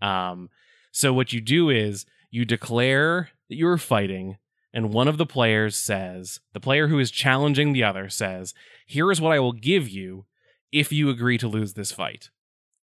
Um, 0.00 0.48
so 0.92 1.12
what 1.12 1.32
you 1.32 1.40
do 1.40 1.70
is 1.70 2.06
you 2.34 2.44
declare 2.44 3.30
that 3.48 3.56
you 3.56 3.66
are 3.68 3.78
fighting, 3.78 4.38
and 4.72 4.92
one 4.92 5.08
of 5.08 5.18
the 5.18 5.26
players 5.26 5.76
says, 5.76 6.40
the 6.52 6.60
player 6.60 6.88
who 6.88 6.98
is 6.98 7.10
challenging 7.10 7.72
the 7.72 7.84
other 7.84 8.08
says, 8.08 8.54
"Here 8.86 9.10
is 9.12 9.20
what 9.20 9.32
I 9.32 9.38
will 9.40 9.52
give 9.52 9.88
you 9.88 10.26
if 10.72 10.90
you 10.92 11.10
agree 11.10 11.38
to 11.38 11.48
lose 11.48 11.74
this 11.74 11.92
fight." 11.92 12.30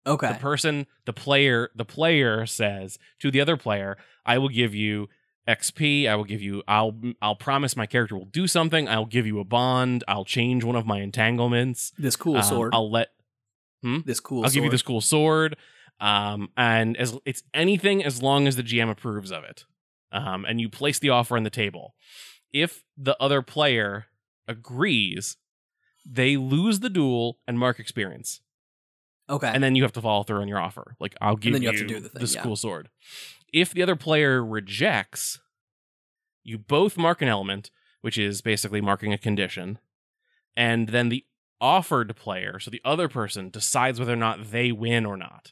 Okay. 0.08 0.30
the 0.34 0.40
person 0.40 0.88
the 1.06 1.14
player 1.14 1.70
the 1.76 1.86
player 1.86 2.46
says 2.46 2.98
to 3.20 3.30
the 3.30 3.42
other 3.42 3.58
player 3.58 3.98
i 4.26 4.38
will 4.38 4.48
give 4.50 4.74
you 4.74 5.10
xp 5.48 6.08
i 6.08 6.16
will 6.16 6.24
give 6.24 6.42
you 6.42 6.64
i'll 6.70 6.96
i'll 7.22 7.36
promise 7.36 7.76
my 7.76 7.86
character 7.86 8.16
will 8.18 8.26
do 8.42 8.48
something 8.48 8.88
i'll 8.88 9.06
give 9.06 9.28
you 9.28 9.40
a 9.40 9.44
bond 9.44 10.04
i'll 10.08 10.24
change 10.26 10.64
one 10.64 10.78
of 10.78 10.86
my 10.88 11.02
entanglements 11.02 11.92
this 12.00 12.16
cool 12.16 12.38
Um, 12.38 12.44
sword. 12.44 12.74
i'll 12.74 12.90
let 12.90 13.10
this 14.06 14.20
cool. 14.22 14.46
i'll 14.46 14.50
give 14.50 14.64
you 14.64 14.70
this 14.70 14.82
cool 14.82 15.02
sword 15.02 15.58
um 16.00 16.50
and 16.56 16.96
as 16.98 17.18
it's 17.26 17.44
anything 17.54 18.04
as 18.04 18.22
long 18.22 18.48
as 18.48 18.56
the 18.56 18.64
gm 18.64 18.90
approves 18.90 19.32
of 19.32 19.44
it 19.44 19.66
um 20.12 20.46
and 20.46 20.60
you 20.62 20.70
place 20.70 21.00
the 21.00 21.10
offer 21.10 21.36
on 21.36 21.44
the 21.44 21.50
table 21.50 21.94
if 22.54 22.84
the 22.98 23.16
other 23.22 23.42
player 23.42 24.06
agrees 24.48 25.38
they 26.06 26.38
lose 26.38 26.80
the 26.80 26.90
duel 26.90 27.38
and 27.48 27.60
mark 27.60 27.80
experience 27.80 28.42
Okay. 29.30 29.52
and 29.54 29.64
then 29.64 29.76
you 29.76 29.84
have 29.84 29.94
to 29.94 30.02
follow 30.02 30.24
through 30.24 30.42
on 30.42 30.48
your 30.48 30.60
offer. 30.60 30.96
Like 31.00 31.16
I'll 31.22 31.36
give 31.36 31.54
you 31.54 31.60
you, 31.60 31.68
have 31.68 31.78
to 31.78 31.86
do 31.86 32.00
the 32.00 32.10
thing, 32.10 32.20
this 32.20 32.34
yeah. 32.36 32.42
cool 32.42 32.56
sword. 32.56 32.90
If 33.54 33.74
the 33.74 33.84
other 33.84 33.96
player 33.96 34.44
rejects, 34.44 35.40
you 36.44 36.58
both 36.58 36.98
mark 36.98 37.22
an 37.22 37.28
element, 37.28 37.70
which 38.02 38.18
is 38.18 38.42
basically 38.42 38.82
marking 38.82 39.14
a 39.14 39.18
condition, 39.18 39.78
and 40.58 40.90
then 40.90 41.10
the 41.10 41.26
offered 41.62 42.16
player, 42.16 42.60
so 42.60 42.72
the 42.72 42.82
other 42.84 43.08
person, 43.08 43.50
decides 43.50 44.00
whether 44.00 44.14
or 44.14 44.18
not 44.18 44.52
they 44.52 44.72
win 44.72 45.06
or 45.06 45.18
not. 45.18 45.52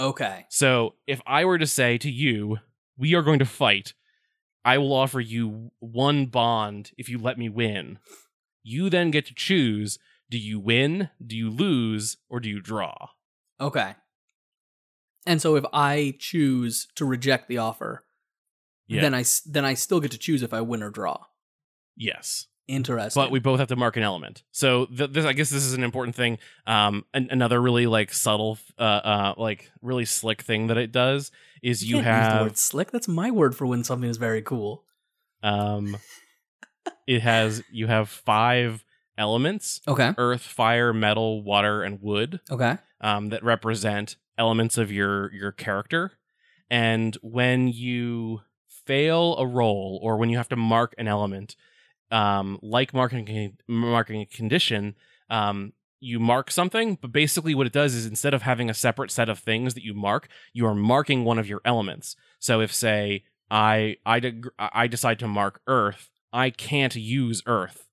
Okay. 0.00 0.46
So 0.48 0.94
if 1.06 1.20
I 1.26 1.44
were 1.44 1.58
to 1.58 1.66
say 1.66 1.98
to 1.98 2.10
you, 2.10 2.58
"We 2.96 3.14
are 3.14 3.22
going 3.22 3.38
to 3.40 3.44
fight," 3.44 3.94
I 4.64 4.78
will 4.78 4.92
offer 4.92 5.20
you 5.20 5.70
one 5.78 6.26
bond 6.26 6.92
if 6.98 7.08
you 7.08 7.18
let 7.18 7.38
me 7.38 7.48
win. 7.48 7.98
You 8.62 8.90
then 8.90 9.10
get 9.10 9.26
to 9.26 9.34
choose: 9.34 9.98
do 10.28 10.38
you 10.38 10.58
win, 10.60 11.10
do 11.24 11.36
you 11.36 11.50
lose, 11.50 12.16
or 12.28 12.40
do 12.40 12.48
you 12.48 12.60
draw? 12.60 13.10
Okay. 13.60 13.94
And 15.26 15.40
so 15.40 15.54
if 15.56 15.64
I 15.72 16.14
choose 16.18 16.88
to 16.94 17.04
reject 17.04 17.48
the 17.48 17.58
offer, 17.58 18.04
Yeah. 18.86 19.02
then 19.02 19.14
I 19.14 19.24
then 19.46 19.64
I 19.64 19.74
still 19.74 20.00
get 20.00 20.10
to 20.12 20.18
choose 20.18 20.42
if 20.42 20.52
I 20.54 20.60
win 20.62 20.82
or 20.82 20.90
draw. 20.90 21.26
Yes, 21.96 22.46
Interesting. 22.70 23.20
but 23.22 23.30
we 23.30 23.38
both 23.40 23.58
have 23.58 23.68
to 23.68 23.76
mark 23.76 23.96
an 23.96 24.02
element. 24.02 24.42
So 24.52 24.86
th- 24.86 25.10
this, 25.10 25.24
I 25.24 25.32
guess, 25.32 25.50
this 25.50 25.64
is 25.64 25.74
an 25.74 25.82
important 25.84 26.14
thing. 26.16 26.38
Um, 26.66 27.04
an- 27.12 27.28
another 27.30 27.60
really 27.60 27.86
like 27.86 28.12
subtle, 28.12 28.58
uh, 28.78 28.82
uh, 28.82 29.34
like 29.36 29.70
really 29.82 30.04
slick 30.04 30.42
thing 30.42 30.68
that 30.68 30.78
it 30.78 30.92
does 30.92 31.30
is 31.62 31.84
you, 31.84 31.96
the 31.98 32.02
have, 32.04 32.42
word 32.42 32.56
slick. 32.58 32.90
That's 32.90 33.08
my 33.08 33.30
word 33.30 33.54
for 33.56 33.66
when 33.66 33.84
something 33.84 34.08
is 34.08 34.16
very 34.16 34.42
cool. 34.42 34.84
um, 35.42 35.96
it 37.06 37.20
has 37.22 37.62
you 37.70 37.86
have 37.86 38.08
five 38.08 38.84
elements: 39.18 39.80
Okay. 39.86 40.12
earth, 40.16 40.42
fire, 40.42 40.92
metal, 40.92 41.42
water, 41.42 41.82
and 41.82 42.00
wood. 42.00 42.40
Okay. 42.50 42.78
um, 43.00 43.28
that 43.30 43.42
represent 43.44 44.16
elements 44.38 44.78
of 44.78 44.90
your 44.90 45.32
your 45.34 45.52
character 45.52 46.12
and 46.70 47.16
when 47.20 47.68
you 47.68 48.40
fail 48.86 49.36
a 49.36 49.46
roll 49.46 49.98
or 50.02 50.16
when 50.16 50.30
you 50.30 50.38
have 50.38 50.48
to 50.48 50.56
mark 50.56 50.94
an 50.96 51.06
element 51.06 51.56
um, 52.10 52.58
like 52.62 52.92
marking 52.94 53.56
marking 53.68 54.20
a 54.22 54.26
condition 54.26 54.94
um, 55.28 55.72
you 56.00 56.18
mark 56.18 56.50
something 56.50 56.98
but 57.00 57.12
basically 57.12 57.54
what 57.54 57.66
it 57.66 57.72
does 57.72 57.94
is 57.94 58.06
instead 58.06 58.34
of 58.34 58.42
having 58.42 58.70
a 58.70 58.74
separate 58.74 59.10
set 59.10 59.28
of 59.28 59.38
things 59.38 59.74
that 59.74 59.84
you 59.84 59.94
mark 59.94 60.28
you 60.52 60.66
are 60.66 60.74
marking 60.74 61.24
one 61.24 61.38
of 61.38 61.46
your 61.48 61.60
elements 61.64 62.16
so 62.38 62.60
if 62.60 62.72
say 62.72 63.22
i 63.50 63.96
i, 64.06 64.18
deg- 64.18 64.48
I 64.58 64.86
decide 64.86 65.18
to 65.20 65.28
mark 65.28 65.60
earth 65.66 66.08
i 66.32 66.50
can't 66.50 66.94
use 66.96 67.42
earth 67.46 67.86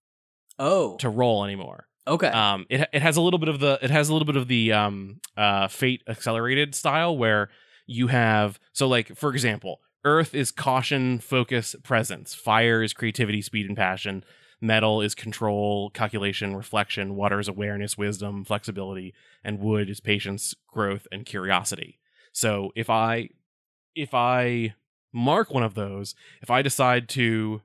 Oh. 0.60 0.96
to 0.98 1.10
roll 1.10 1.44
anymore 1.44 1.88
Okay. 2.08 2.28
um 2.30 2.66
it, 2.70 2.88
it 2.94 3.02
has 3.02 3.18
a 3.18 3.22
little 3.22 3.40
bit 3.40 3.50
of 3.50 3.60
the 3.60 3.78
it 3.82 3.90
has 3.92 4.08
a 4.10 4.14
little 4.14 4.26
bit 4.26 4.38
of 4.38 4.48
the 4.48 4.72
um 4.74 5.20
uh 5.36 5.68
fate 5.68 6.02
accelerated 6.08 6.74
style 6.74 7.18
where 7.18 7.50
you 7.86 8.08
have 8.08 8.58
so 8.74 8.88
like 8.88 9.16
for 9.18 9.32
example 9.32 9.82
earth 10.08 10.34
is 10.34 10.52
caution 10.52 11.20
focus 11.20 11.76
presence. 11.84 12.34
Fire 12.34 12.82
is 12.82 12.94
creativity 12.94 13.42
speed 13.42 13.68
and 13.68 13.76
passion. 13.76 14.24
Metal 14.62 15.02
is 15.02 15.14
control 15.14 15.90
calculation 15.90 16.56
reflection. 16.56 17.16
Water 17.16 17.40
is 17.42 17.50
awareness 17.50 17.98
wisdom 17.98 18.46
flexibility. 18.46 19.14
And 19.44 19.60
wood 19.60 19.90
is 19.90 20.00
patience 20.00 20.56
growth 20.72 21.08
and 21.12 21.26
curiosity. 21.26 22.00
So 22.32 22.72
if 22.76 22.90
i 22.90 23.30
if 23.96 24.14
i 24.14 24.76
mark 25.12 25.54
one 25.54 25.64
of 25.64 25.74
those 25.74 26.14
if 26.42 26.52
i 26.52 26.62
decide 26.62 27.10
to 27.10 27.62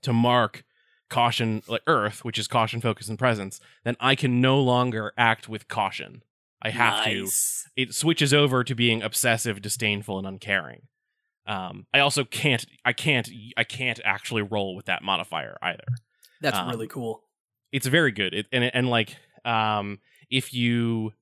to 0.00 0.12
mark 0.12 0.64
caution 1.10 1.62
like 1.68 1.82
earth 1.86 2.24
which 2.24 2.38
is 2.38 2.48
caution 2.48 2.80
focus 2.80 3.08
and 3.08 3.18
presence 3.18 3.60
then 3.84 3.96
i 4.00 4.14
can 4.14 4.40
no 4.40 4.60
longer 4.60 5.12
act 5.16 5.48
with 5.48 5.68
caution. 5.68 6.22
I 6.60 6.70
have 6.70 7.04
to. 7.04 7.28
It 7.76 7.94
switches 7.94 8.34
over 8.34 8.64
to 8.64 8.74
being 8.74 9.00
obsessive 9.02 9.62
disdainful 9.62 10.18
and 10.18 10.26
uncaring 10.26 10.88
um 11.48 11.86
i 11.92 11.98
also 11.98 12.24
can't 12.24 12.66
i 12.84 12.92
can't 12.92 13.28
i 13.56 13.64
can't 13.64 14.00
actually 14.04 14.42
roll 14.42 14.76
with 14.76 14.86
that 14.86 15.02
modifier 15.02 15.56
either. 15.62 15.84
That's 16.40 16.58
um, 16.58 16.68
really 16.68 16.86
cool. 16.86 17.24
it's 17.72 17.86
very 17.86 18.12
good. 18.12 18.32
It, 18.34 18.46
and 18.52 18.64
and 18.64 18.88
like 18.88 19.16
um 19.44 19.98
if 20.30 20.54
you 20.54 21.12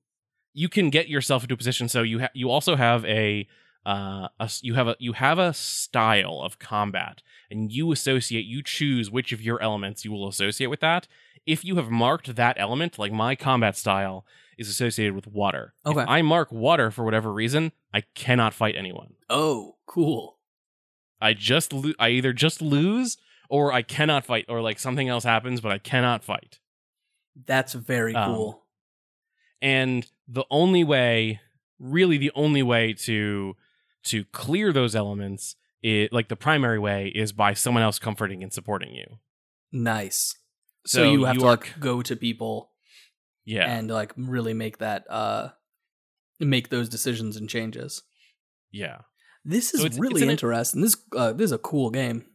you 0.53 0.69
can 0.69 0.89
get 0.89 1.07
yourself 1.07 1.43
into 1.43 1.53
a 1.53 1.57
position 1.57 1.87
so 1.87 2.01
you 2.01 2.19
ha- 2.21 2.29
you 2.33 2.49
also 2.49 2.75
have 2.75 3.05
a 3.05 3.47
uh 3.85 4.27
a, 4.39 4.51
you 4.61 4.73
have 4.73 4.87
a 4.87 4.95
you 4.99 5.13
have 5.13 5.39
a 5.39 5.53
style 5.53 6.41
of 6.43 6.59
combat 6.59 7.21
and 7.49 7.71
you 7.71 7.91
associate 7.91 8.45
you 8.45 8.61
choose 8.61 9.09
which 9.09 9.31
of 9.31 9.41
your 9.41 9.61
elements 9.61 10.03
you 10.03 10.11
will 10.11 10.27
associate 10.27 10.67
with 10.67 10.81
that. 10.81 11.07
If 11.45 11.63
you 11.63 11.77
have 11.77 11.89
marked 11.89 12.35
that 12.35 12.57
element 12.59 12.99
like 12.99 13.13
my 13.13 13.35
combat 13.35 13.77
style 13.77 14.25
is 14.57 14.69
associated 14.69 15.13
with 15.15 15.27
water 15.27 15.73
Okay. 15.85 16.01
if 16.01 16.07
i 16.09 16.21
mark 16.21 16.51
water 16.51 16.91
for 16.91 17.03
whatever 17.05 17.31
reason 17.31 17.71
i 17.93 18.01
cannot 18.15 18.53
fight 18.53 18.75
anyone 18.77 19.13
Oh, 19.29 19.75
cool. 19.85 20.37
i 21.21 21.33
just 21.33 21.73
lo- 21.73 21.93
i 21.99 22.09
either 22.09 22.33
just 22.33 22.61
lose 22.61 23.17
or 23.49 23.71
i 23.73 23.81
cannot 23.81 24.25
fight 24.25 24.45
or 24.49 24.61
like 24.61 24.79
something 24.79 25.07
else 25.09 25.23
happens 25.23 25.61
but 25.61 25.71
i 25.71 25.77
cannot 25.77 26.23
fight 26.23 26.59
That's 27.45 27.73
very 27.73 28.15
Um, 28.15 28.33
cool. 28.33 28.63
and 29.61 30.09
the 30.27 30.45
only 30.49 30.83
way 30.83 31.39
really 31.79 32.17
the 32.17 32.31
only 32.35 32.63
way 32.63 32.93
to 32.93 33.55
to 34.03 34.25
clear 34.25 34.71
those 34.73 34.95
elements 34.95 35.55
is 35.83 36.09
like 36.11 36.27
the 36.27 36.35
primary 36.35 36.79
way 36.79 37.07
is 37.13 37.31
by 37.31 37.53
someone 37.53 37.83
else 37.83 37.99
comforting 37.99 38.41
and 38.43 38.51
supporting 38.51 38.93
you 38.95 39.19
Nice. 39.71 40.33
So, 40.85 40.99
so 41.03 41.11
you 41.11 41.25
have 41.25 41.35
you 41.35 41.41
to 41.41 41.45
are 41.47 41.51
like 41.51 41.77
go 41.79 42.01
to 42.01 42.15
people 42.15 42.71
yeah 43.47 43.65
and 43.75 43.89
like 43.89 44.11
really 44.17 44.53
make 44.53 44.77
that 44.79 45.05
uh 45.09 45.49
make 46.39 46.69
those 46.69 46.89
decisions 46.89 47.35
and 47.37 47.49
changes. 47.49 48.03
yeah 48.71 48.97
This 49.45 49.73
is 49.73 49.79
So 49.79 49.85
it's- 49.87 49.93
it's 49.97 49.99
really 49.99 50.21
an- 50.23 50.29
interesting. 50.29 50.81
This 50.81 50.95
uh, 51.15 51.31
this 51.33 51.45
is 51.45 51.51
a 51.53 51.57
cool 51.71 51.89
game. 51.89 52.25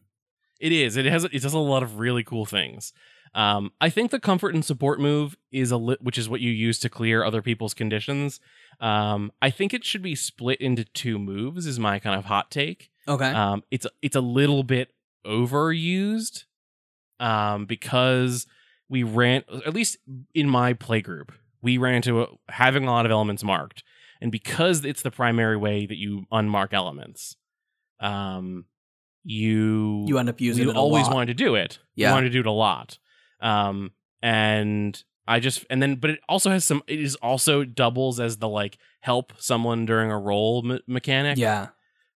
it 0.59 0.71
is 0.71 0.97
it 0.97 1.05
has 1.05 1.23
it 1.23 1.41
does 1.41 1.53
a 1.53 1.59
lot 1.73 1.83
of 1.83 1.99
really 1.99 2.23
cool 2.23 2.45
things 2.45 2.91
um 3.35 3.71
i 3.81 3.89
think 3.89 4.11
the 4.11 4.19
comfort 4.19 4.53
and 4.55 4.63
support 4.63 4.99
move 4.99 5.35
is 5.51 5.71
a 5.71 5.77
lit 5.77 6.01
which 6.07 6.17
is 6.17 6.27
what 6.29 6.39
you 6.41 6.51
use 6.51 6.77
to 6.79 6.89
clear 6.89 7.23
other 7.23 7.41
people's 7.41 7.73
conditions 7.73 8.39
um 8.79 9.31
i 9.41 9.49
think 9.49 9.73
it 9.73 9.83
should 9.83 10.03
be 10.03 10.15
split 10.15 10.59
into 10.61 10.83
two 10.85 11.17
moves 11.17 11.65
is 11.65 11.79
my 11.79 11.97
kind 11.99 12.17
of 12.19 12.25
hot 12.25 12.51
take 12.51 12.89
Okay. 13.07 13.31
um, 13.41 13.63
it's 13.71 13.87
it's 14.01 14.15
a 14.15 14.21
little 14.39 14.63
bit 14.63 14.87
overused 15.25 16.43
um, 17.19 17.65
because 17.65 18.45
we 18.93 19.01
ran 19.01 19.43
at 19.65 19.73
least 19.73 19.97
in 20.33 20.47
my 20.47 20.73
play 20.73 21.01
group 21.01 21.31
we 21.63 21.77
ran 21.77 21.95
into 21.95 22.21
a, 22.21 22.27
having 22.49 22.83
a 22.83 22.91
lot 22.91 23.05
of 23.05 23.11
elements 23.11 23.43
marked. 23.43 23.83
And 24.21 24.31
because 24.31 24.85
it's 24.85 25.01
the 25.01 25.11
primary 25.11 25.57
way 25.57 25.85
that 25.85 25.97
you 25.97 26.25
unmark 26.31 26.73
elements 26.73 27.35
um, 27.99 28.65
you 29.23 30.03
you 30.07 30.17
end 30.19 30.29
up 30.29 30.39
using 30.39 30.67
you 30.67 30.73
always 30.73 31.07
wanted 31.09 31.27
to 31.27 31.33
do 31.33 31.55
it. 31.55 31.79
Yeah. 31.95 32.09
you 32.09 32.13
wanted 32.13 32.27
to 32.29 32.33
do 32.33 32.41
it 32.41 32.45
a 32.45 32.51
lot. 32.51 32.99
Um, 33.41 33.91
and 34.21 35.03
i 35.25 35.39
just 35.39 35.65
and 35.69 35.81
then 35.81 35.95
but 35.95 36.09
it 36.09 36.19
also 36.27 36.49
has 36.49 36.65
some 36.65 36.81
it 36.87 36.99
is 36.99 37.15
also 37.15 37.63
doubles 37.63 38.19
as 38.19 38.37
the 38.37 38.47
like 38.47 38.77
help 38.99 39.31
someone 39.37 39.85
during 39.85 40.11
a 40.11 40.19
roll 40.19 40.61
me- 40.61 40.81
mechanic. 40.85 41.37
Yeah. 41.37 41.69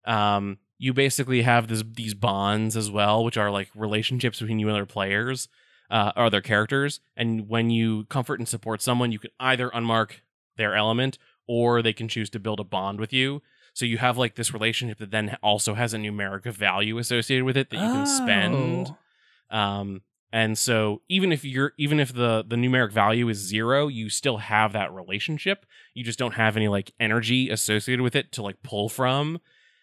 um, 0.05 0.59
you 0.79 0.93
basically 0.93 1.43
have 1.43 1.69
this 1.69 1.83
these 1.95 2.15
bonds 2.15 2.77
as 2.77 2.91
well, 2.91 3.25
which 3.25 3.37
are 3.37 3.51
like 3.51 3.71
relationships 3.75 4.41
between 4.41 4.59
you 4.59 4.69
and 4.69 4.77
other 4.77 4.87
players, 4.87 5.49
uh, 5.91 6.13
or 6.17 6.25
other 6.25 6.41
characters. 6.41 7.01
And 7.17 7.49
when 7.49 7.71
you 7.71 8.05
comfort 8.05 8.39
and 8.39 8.49
support 8.49 8.83
someone, 8.83 9.13
you 9.13 9.19
can 9.19 9.31
either 9.41 9.71
unmark 9.71 10.21
their 10.57 10.75
element 10.75 11.19
or 11.47 11.83
they 11.83 11.93
can 11.93 12.09
choose 12.09 12.31
to 12.31 12.41
build 12.41 12.61
a 12.61 12.65
bond 12.65 12.99
with 12.99 13.13
you. 13.13 13.43
So 13.73 13.85
you 13.85 13.99
have 13.99 14.17
like 14.17 14.37
this 14.37 14.55
relationship 14.55 14.99
that 14.99 15.11
then 15.11 15.37
also 15.43 15.75
has 15.75 15.93
a 15.93 15.99
numeric 15.99 16.45
value 16.45 16.97
associated 16.99 17.45
with 17.45 17.57
it 17.57 17.71
that 17.71 17.77
you 17.77 17.93
can 17.93 18.07
spend. 18.07 18.97
Oh. 19.51 19.57
Um, 19.57 20.03
and 20.33 20.57
so 20.59 21.03
even 21.09 21.31
if 21.31 21.45
you're 21.45 21.73
even 21.79 22.01
if 22.01 22.13
the 22.13 22.45
the 22.47 22.57
numeric 22.57 22.91
value 22.91 23.29
is 23.29 23.39
zero, 23.39 23.89
you 23.89 24.09
still 24.09 24.39
have 24.39 24.73
that 24.73 24.93
relationship. 24.93 25.67
You 25.95 26.05
just 26.05 26.19
don't 26.19 26.35
have 26.35 26.57
any 26.57 26.69
like 26.69 26.93
energy 26.99 27.51
associated 27.51 28.03
with 28.03 28.17
it 28.17 28.33
to 28.33 28.43
like 28.43 28.63
pull 28.63 28.89
from. 28.89 29.41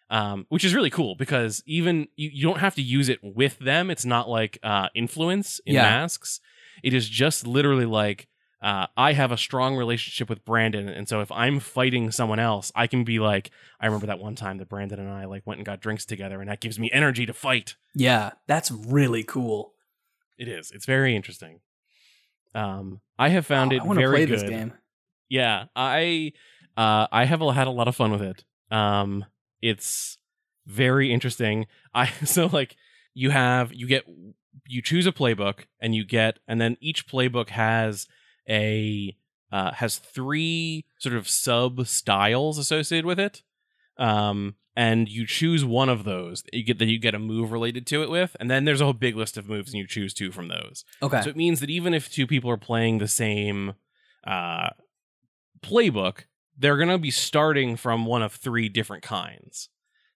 Um, 0.10 0.46
which 0.50 0.64
is 0.64 0.76
really 0.76 0.92
cool 0.92 1.16
because 1.16 1.64
even 1.66 2.08
you, 2.16 2.30
you 2.32 2.44
don't 2.44 2.60
have 2.60 2.76
to 2.76 2.82
use 2.84 3.10
it 3.10 3.20
with 3.24 3.58
them. 3.58 3.90
It's 3.90 4.06
not 4.06 4.30
like 4.30 4.60
uh, 4.62 4.90
influence 4.94 5.60
in 5.66 5.74
Yeah. 5.76 5.82
masks. 5.84 6.40
It 6.84 6.94
is 6.94 7.10
just 7.10 7.48
literally 7.48 7.86
like 7.86 8.28
uh, 8.62 8.88
I 8.96 9.14
have 9.14 9.32
a 9.32 9.38
strong 9.38 9.76
relationship 9.76 10.30
with 10.30 10.46
Brandon, 10.46 10.88
and 10.88 11.10
so 11.10 11.20
if 11.22 11.32
I'm 11.32 11.60
fighting 11.60 12.12
someone 12.12 12.40
else, 12.40 12.72
I 12.76 12.88
can 12.88 13.04
be 13.04 13.20
like, 13.20 13.52
I 13.80 13.88
remember 13.88 14.06
that 14.08 14.20
one 14.20 14.36
time 14.36 14.58
that 14.60 14.70
Brandon 14.70 15.00
and 15.00 15.10
I 15.10 15.26
like 15.26 15.46
went 15.46 15.58
and 15.58 15.66
got 15.66 15.82
drinks 15.82 16.06
together, 16.06 16.40
and 16.40 16.50
that 16.50 16.62
gives 16.62 16.80
me 16.80 16.90
energy 16.94 17.26
to 17.26 17.34
fight. 17.34 17.76
Yeah, 17.96 18.32
that's 18.48 18.72
really 18.72 19.24
cool. 19.24 19.74
It 20.38 20.48
is. 20.48 20.72
It's 20.72 20.86
very 20.86 21.16
interesting. 21.16 21.60
Um, 22.56 23.02
I 23.20 23.30
have 23.30 23.46
found 23.46 23.74
Oh, 23.74 23.78
it 23.78 23.96
very 23.96 24.18
play 24.20 24.26
good. 24.26 24.40
this 24.40 24.50
game. 24.50 24.74
Yeah, 25.30 25.66
I 25.76 26.34
uh, 26.78 27.08
I 27.12 27.26
have 27.26 27.42
had 27.42 27.68
a 27.68 27.72
lot 27.72 27.88
of 27.88 27.96
fun 27.96 28.12
with 28.12 28.22
it. 28.22 28.44
Um, 28.72 29.26
it's 29.64 30.18
very 30.68 31.12
interesting. 31.12 31.66
I 31.96 32.08
so 32.26 32.48
like 32.48 32.76
you 33.14 33.32
have 33.32 33.74
you 33.74 33.88
get 33.88 34.06
you 34.68 34.82
choose 34.82 35.08
a 35.08 35.12
playbook 35.12 35.66
and 35.80 35.96
you 35.96 36.06
get 36.06 36.40
and 36.48 36.62
then 36.62 36.78
each 36.80 37.08
playbook 37.08 37.50
has 37.50 38.08
a 38.48 39.16
uh, 39.52 39.72
has 39.74 39.98
three 39.98 40.86
sort 41.00 41.16
of 41.16 41.30
sub 41.30 41.88
styles 41.88 42.58
associated 42.58 43.06
with 43.06 43.20
it. 43.20 43.44
Um, 43.98 44.56
and 44.76 45.08
you 45.08 45.28
choose 45.28 45.64
one 45.64 45.90
of 45.90 46.04
those 46.04 46.42
that 46.42 46.56
you 46.56 46.64
get 46.64 46.80
that 46.80 46.88
you 46.88 46.98
get 46.98 47.14
a 47.14 47.20
move 47.20 47.52
related 47.52 47.86
to 47.88 48.02
it 48.02 48.10
with, 48.10 48.36
and 48.40 48.50
then 48.50 48.66
there's 48.66 48.82
a 48.82 48.86
whole 48.86 48.94
big 48.94 49.16
list 49.16 49.38
of 49.38 49.48
moves, 49.48 49.72
and 49.72 49.80
you 49.80 49.86
choose 49.86 50.16
two 50.16 50.32
from 50.32 50.48
those. 50.48 50.84
Okay. 51.04 51.22
So 51.22 51.30
it 51.30 51.38
means 51.38 51.60
that 51.60 51.70
even 51.70 51.94
if 51.94 52.12
two 52.12 52.26
people 52.26 52.50
are 52.50 52.58
playing 52.58 52.98
the 52.98 53.08
same 53.08 53.76
uh, 54.26 54.70
playbook, 55.62 56.22
they're 56.58 56.78
going 56.78 56.90
to 56.90 56.98
be 56.98 57.12
starting 57.12 57.76
from 57.76 58.06
one 58.06 58.22
of 58.22 58.34
three 58.34 58.70
different 58.70 59.04
kinds 59.04 59.70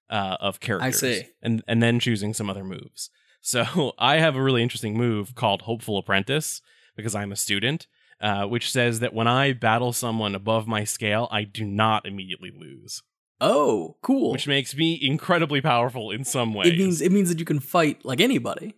uh, 0.09 0.37
of 0.39 0.59
characters. 0.59 0.99
see. 0.99 1.27
And, 1.41 1.63
and 1.67 1.81
then 1.81 1.99
choosing 1.99 2.33
some 2.33 2.49
other 2.49 2.63
moves. 2.63 3.09
So 3.39 3.93
I 3.97 4.17
have 4.17 4.35
a 4.35 4.41
really 4.41 4.61
interesting 4.61 4.97
move 4.97 5.33
called 5.33 5.61
Hopeful 5.61 5.97
Apprentice 5.97 6.59
because 6.97 7.15
I'm 7.15 7.31
a 7.31 7.37
student, 7.37 7.87
uh, 8.19 8.43
which 8.43 8.69
says 8.69 8.99
that 8.99 9.13
when 9.13 9.27
I 9.27 9.53
battle 9.53 9.93
someone 9.93 10.35
above 10.35 10.67
my 10.67 10.83
scale, 10.83 11.29
I 11.31 11.43
do 11.45 11.63
not 11.63 12.05
immediately 12.05 12.51
lose, 12.53 13.03
oh, 13.39 13.95
cool. 14.01 14.33
which 14.33 14.47
makes 14.47 14.75
me 14.75 14.99
incredibly 15.01 15.61
powerful 15.61 16.11
in 16.11 16.25
some 16.25 16.53
ways. 16.53 16.73
it 16.73 16.77
means 16.77 16.99
it 16.99 17.11
means 17.11 17.29
that 17.29 17.39
you 17.39 17.45
can 17.45 17.61
fight 17.61 18.03
like 18.03 18.19
anybody. 18.19 18.75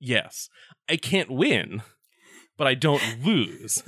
yes, 0.00 0.48
I 0.88 0.96
can't 0.96 1.30
win, 1.30 1.82
but 2.56 2.66
I 2.66 2.74
don't 2.74 3.02
lose. 3.24 3.82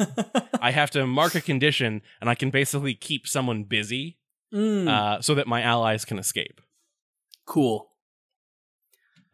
I 0.60 0.70
have 0.70 0.90
to 0.92 1.06
mark 1.06 1.34
a 1.34 1.40
condition, 1.40 2.02
and 2.20 2.28
I 2.30 2.34
can 2.34 2.50
basically 2.50 2.94
keep 2.94 3.26
someone 3.26 3.64
busy 3.64 4.16
Mm, 4.52 4.88
uh, 4.88 5.20
so 5.20 5.34
that 5.34 5.46
my 5.46 5.60
allies 5.60 6.04
can 6.06 6.18
escape. 6.18 6.60
cool. 7.44 7.90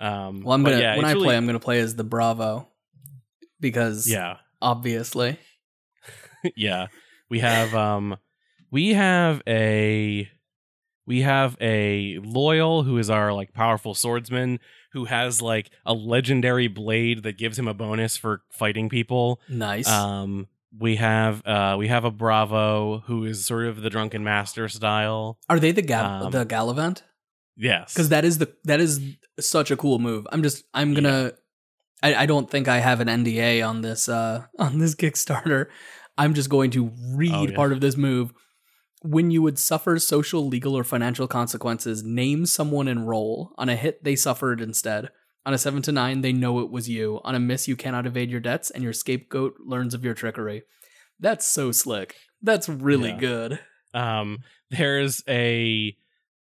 Um, 0.00 0.42
Well, 0.42 0.54
I'm 0.54 0.64
gonna 0.64 0.80
yeah, 0.80 0.96
when 0.96 1.04
I 1.04 1.12
really- 1.12 1.24
play, 1.26 1.36
I'm 1.36 1.46
gonna 1.46 1.60
play 1.60 1.78
as 1.80 1.94
the 1.94 2.02
Bravo 2.04 2.68
because 3.60 4.08
yeah, 4.10 4.38
obviously. 4.60 5.38
yeah. 6.56 6.88
We 7.30 7.38
have 7.40 7.74
um, 7.74 8.16
we 8.72 8.94
have 8.94 9.40
a 9.46 10.28
we 11.06 11.22
have 11.22 11.56
a 11.60 12.18
loyal 12.22 12.82
who 12.82 12.98
is 12.98 13.10
our 13.10 13.32
like 13.32 13.52
powerful 13.52 13.94
swordsman 13.94 14.58
who 14.92 15.04
has 15.06 15.42
like 15.42 15.70
a 15.84 15.92
legendary 15.92 16.68
blade 16.68 17.22
that 17.24 17.36
gives 17.36 17.58
him 17.58 17.68
a 17.68 17.74
bonus 17.74 18.16
for 18.16 18.42
fighting 18.50 18.88
people. 18.88 19.40
Nice. 19.48 19.88
Um, 19.88 20.46
we 20.78 20.96
have 20.96 21.44
uh, 21.46 21.76
we 21.78 21.88
have 21.88 22.04
a 22.04 22.10
bravo 22.10 23.00
who 23.06 23.24
is 23.24 23.44
sort 23.46 23.66
of 23.66 23.82
the 23.82 23.90
drunken 23.90 24.24
master 24.24 24.68
style. 24.68 25.38
Are 25.48 25.60
they 25.60 25.72
the 25.72 25.82
Gal- 25.82 26.24
um, 26.26 26.32
the 26.32 26.44
Gallivant? 26.44 27.02
Yes, 27.56 27.94
Because 27.94 28.08
that 28.08 28.24
is 28.24 28.38
the 28.38 28.52
that 28.64 28.80
is 28.80 29.00
such 29.38 29.70
a 29.70 29.76
cool 29.76 29.98
move. 30.00 30.26
I'm 30.32 30.42
just 30.42 30.64
I'm 30.74 30.94
gonna. 30.94 31.32
I, 32.02 32.14
I 32.14 32.26
don't 32.26 32.50
think 32.50 32.66
I 32.68 32.78
have 32.80 33.00
an 33.00 33.06
NDA 33.08 33.66
on 33.66 33.80
this 33.82 34.08
uh 34.08 34.44
on 34.58 34.78
this 34.78 34.94
Kickstarter. 34.94 35.66
I'm 36.18 36.34
just 36.34 36.48
going 36.48 36.70
to 36.72 36.90
read 37.14 37.32
Oh, 37.32 37.46
yeah. 37.46 37.54
part 37.56 37.72
of 37.72 37.80
this 37.80 37.96
move. 37.96 38.32
When 39.06 39.30
you 39.30 39.42
would 39.42 39.58
suffer 39.58 39.98
social, 39.98 40.48
legal, 40.48 40.74
or 40.74 40.82
financial 40.82 41.28
consequences, 41.28 42.02
name 42.02 42.46
someone 42.46 42.88
and 42.88 43.06
roll. 43.06 43.52
On 43.58 43.68
a 43.68 43.76
hit, 43.76 44.02
they 44.02 44.16
suffered 44.16 44.62
instead. 44.62 45.10
On 45.44 45.52
a 45.52 45.58
7 45.58 45.82
to 45.82 45.92
9, 45.92 46.22
they 46.22 46.32
know 46.32 46.60
it 46.60 46.70
was 46.70 46.88
you. 46.88 47.20
On 47.22 47.34
a 47.34 47.38
miss, 47.38 47.68
you 47.68 47.76
cannot 47.76 48.06
evade 48.06 48.30
your 48.30 48.40
debts, 48.40 48.70
and 48.70 48.82
your 48.82 48.94
scapegoat 48.94 49.56
learns 49.60 49.92
of 49.92 50.06
your 50.06 50.14
trickery. 50.14 50.62
That's 51.20 51.46
so 51.46 51.70
slick. 51.70 52.16
That's 52.40 52.66
really 52.66 53.10
Yeah. 53.10 53.18
good. 53.18 53.58
Um, 53.92 54.38
there's 54.70 55.22
a 55.28 55.96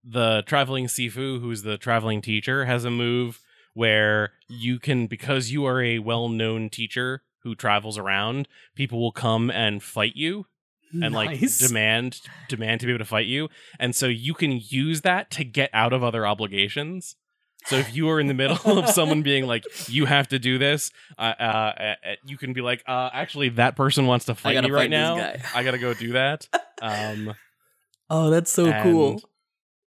the 0.04 0.44
traveling 0.46 0.86
Sifu, 0.86 1.40
who's 1.40 1.62
the 1.62 1.78
traveling 1.78 2.22
teacher, 2.22 2.64
has 2.64 2.84
a 2.84 2.90
move 2.90 3.40
where 3.74 4.32
you 4.48 4.78
can 4.78 5.08
because 5.08 5.50
you 5.50 5.64
are 5.64 5.82
a 5.82 5.98
well-known 5.98 6.70
teacher 6.70 7.22
who 7.42 7.54
travels 7.56 7.98
around, 7.98 8.46
people 8.76 9.00
will 9.00 9.12
come 9.12 9.50
and 9.50 9.82
fight 9.82 10.14
you 10.14 10.46
and 10.92 11.14
like 11.14 11.30
demand 11.58 12.20
demand 12.48 12.80
to 12.80 12.86
be 12.86 12.92
able 12.92 12.98
to 12.98 13.04
fight 13.08 13.26
you, 13.26 13.48
and 13.78 13.94
so 13.94 14.06
you 14.06 14.34
can 14.34 14.60
use 14.68 15.02
that 15.02 15.30
to 15.32 15.44
get 15.44 15.70
out 15.72 15.92
of 15.92 16.02
other 16.02 16.26
obligations. 16.26 17.16
So 17.66 17.76
if 17.76 17.94
you 17.94 18.08
are 18.10 18.18
in 18.18 18.26
the 18.26 18.34
middle 18.34 18.78
of 18.78 18.88
someone 18.98 19.22
being 19.22 19.46
like, 19.46 19.64
"You 19.88 20.06
have 20.06 20.28
to 20.28 20.38
do 20.38 20.58
this," 20.58 20.90
uh, 21.18 21.34
uh, 21.38 21.42
uh, 21.42 21.94
you 22.24 22.36
can 22.36 22.52
be 22.52 22.60
like, 22.60 22.82
uh, 22.88 23.10
"Actually, 23.12 23.50
that 23.50 23.76
person 23.76 24.06
wants 24.06 24.24
to 24.26 24.34
fight 24.34 24.54
gotta 24.54 24.68
me 24.68 24.74
right 24.74 24.82
fight 24.82 24.90
now. 24.90 25.16
I 25.54 25.62
gotta 25.62 25.78
go 25.78 25.94
do 25.94 26.12
that." 26.12 26.48
Um, 26.82 27.36
Oh, 28.10 28.28
that's 28.28 28.52
so 28.52 28.70
cool. 28.82 29.22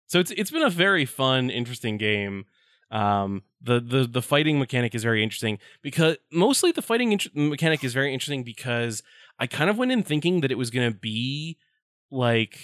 So 0.08 0.20
it's 0.20 0.30
it's 0.32 0.52
been 0.52 0.62
a 0.62 0.70
very 0.70 1.06
fun, 1.06 1.50
interesting 1.50 1.98
game. 1.98 2.46
Um, 2.92 3.44
the 3.62 3.80
the 3.80 4.06
the 4.06 4.22
fighting 4.22 4.60
mechanic 4.60 4.94
is 4.94 5.02
very 5.04 5.24
interesting 5.24 5.58
because 5.82 6.18
mostly 6.32 6.72
the 6.72 6.82
fighting 6.82 7.14
int- 7.14 7.36
mechanic 7.36 7.84
is 7.84 7.94
very 7.94 8.14
interesting 8.14 8.44
because 8.44 9.02
I 9.42 9.48
kind 9.48 9.70
of 9.70 9.78
went 9.78 9.92
in 9.92 10.04
thinking 10.04 10.42
that 10.42 10.52
it 10.52 10.58
was 10.58 10.70
going 10.70 10.90
to 10.90 10.98
be 10.98 11.58
like 12.12 12.60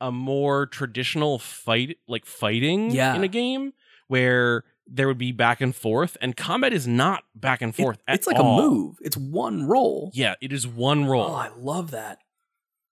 a 0.00 0.12
more 0.12 0.66
traditional 0.66 1.38
fight, 1.38 1.96
like 2.06 2.26
fighting 2.26 2.90
Yeah. 2.90 3.14
in 3.16 3.24
a 3.24 3.28
game 3.28 3.72
where 4.08 4.64
there 4.86 5.06
would 5.06 5.18
be 5.18 5.32
back 5.32 5.60
and 5.60 5.74
forth, 5.74 6.16
and 6.20 6.36
combat 6.36 6.72
is 6.72 6.86
not 6.86 7.24
back 7.34 7.62
and 7.62 7.72
It- 7.72 7.76
forth. 7.82 7.98
at 8.06 8.16
it's 8.16 8.26
like 8.26 8.36
all. 8.36 8.58
a 8.60 8.68
move. 8.68 8.96
It's 9.00 9.16
one 9.16 9.64
roll. 9.66 10.10
Yeah, 10.14 10.34
it 10.40 10.52
is 10.52 10.66
one 10.66 11.06
roll. 11.06 11.24
Oh, 11.30 11.34
I 11.34 11.48
love 11.56 11.90
that. 11.92 12.18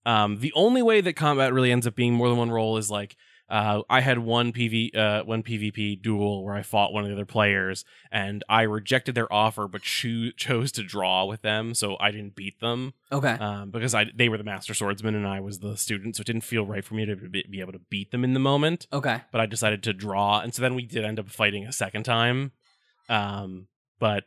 Um, 0.07 0.39
the 0.41 0.53
only 0.55 0.81
way 0.81 1.01
that 1.03 1.15
combat 1.15 1.53
really 1.53 1.71
ends 1.73 1.87
up 1.87 1.95
being 1.95 2.15
more 2.15 2.29
than 2.29 2.39
one 2.39 2.51
roll 2.51 2.77
is 2.79 2.91
like 2.91 3.17
uh, 3.51 3.83
I 3.89 4.01
had 4.03 4.19
one 4.19 4.53
PV 4.53 4.95
uh, 4.97 5.25
one 5.25 5.43
PvP 5.43 6.03
duel 6.03 6.45
where 6.45 6.55
I 6.55 6.63
fought 6.63 6.93
one 6.93 7.05
of 7.05 7.09
the 7.09 7.15
other 7.15 7.25
players 7.25 7.85
and 8.13 8.45
I 8.49 8.63
rejected 8.63 9.15
their 9.15 9.33
offer 9.33 9.67
but 9.69 9.83
choo- 9.83 10.33
chose 10.33 10.71
to 10.73 10.83
draw 10.83 11.25
with 11.25 11.41
them, 11.43 11.75
so 11.75 11.97
I 11.99 12.11
didn't 12.11 12.37
beat 12.37 12.61
them 12.61 12.93
Okay. 13.11 13.33
um, 13.33 13.71
because 13.71 13.95
I 13.95 14.07
they 14.15 14.29
were 14.29 14.37
the 14.39 14.45
master 14.45 14.75
swordsman 14.75 15.15
and 15.15 15.27
I 15.27 15.41
was 15.41 15.61
the 15.61 15.77
student, 15.77 16.17
so 16.17 16.21
it 16.21 16.27
didn't 16.27 16.45
feel 16.45 16.67
right 16.67 16.85
for 16.85 16.95
me 16.95 17.07
to 17.07 17.17
be, 17.17 17.45
be 17.49 17.61
able 17.61 17.73
to 17.73 17.81
beat 17.91 18.11
them 18.11 18.23
in 18.25 18.35
the 18.35 18.41
moment. 18.41 18.87
okay. 18.93 19.23
But 19.33 19.41
I 19.41 19.47
decided 19.47 19.83
to 19.85 19.93
draw, 19.95 20.41
and 20.41 20.55
so 20.55 20.61
then 20.63 20.75
we 20.75 20.85
did 20.85 21.05
end 21.05 21.19
up 21.19 21.29
fighting 21.31 21.65
a 21.67 21.73
second 21.73 22.03
time. 22.05 22.53
Um, 23.09 23.69
but 23.99 24.25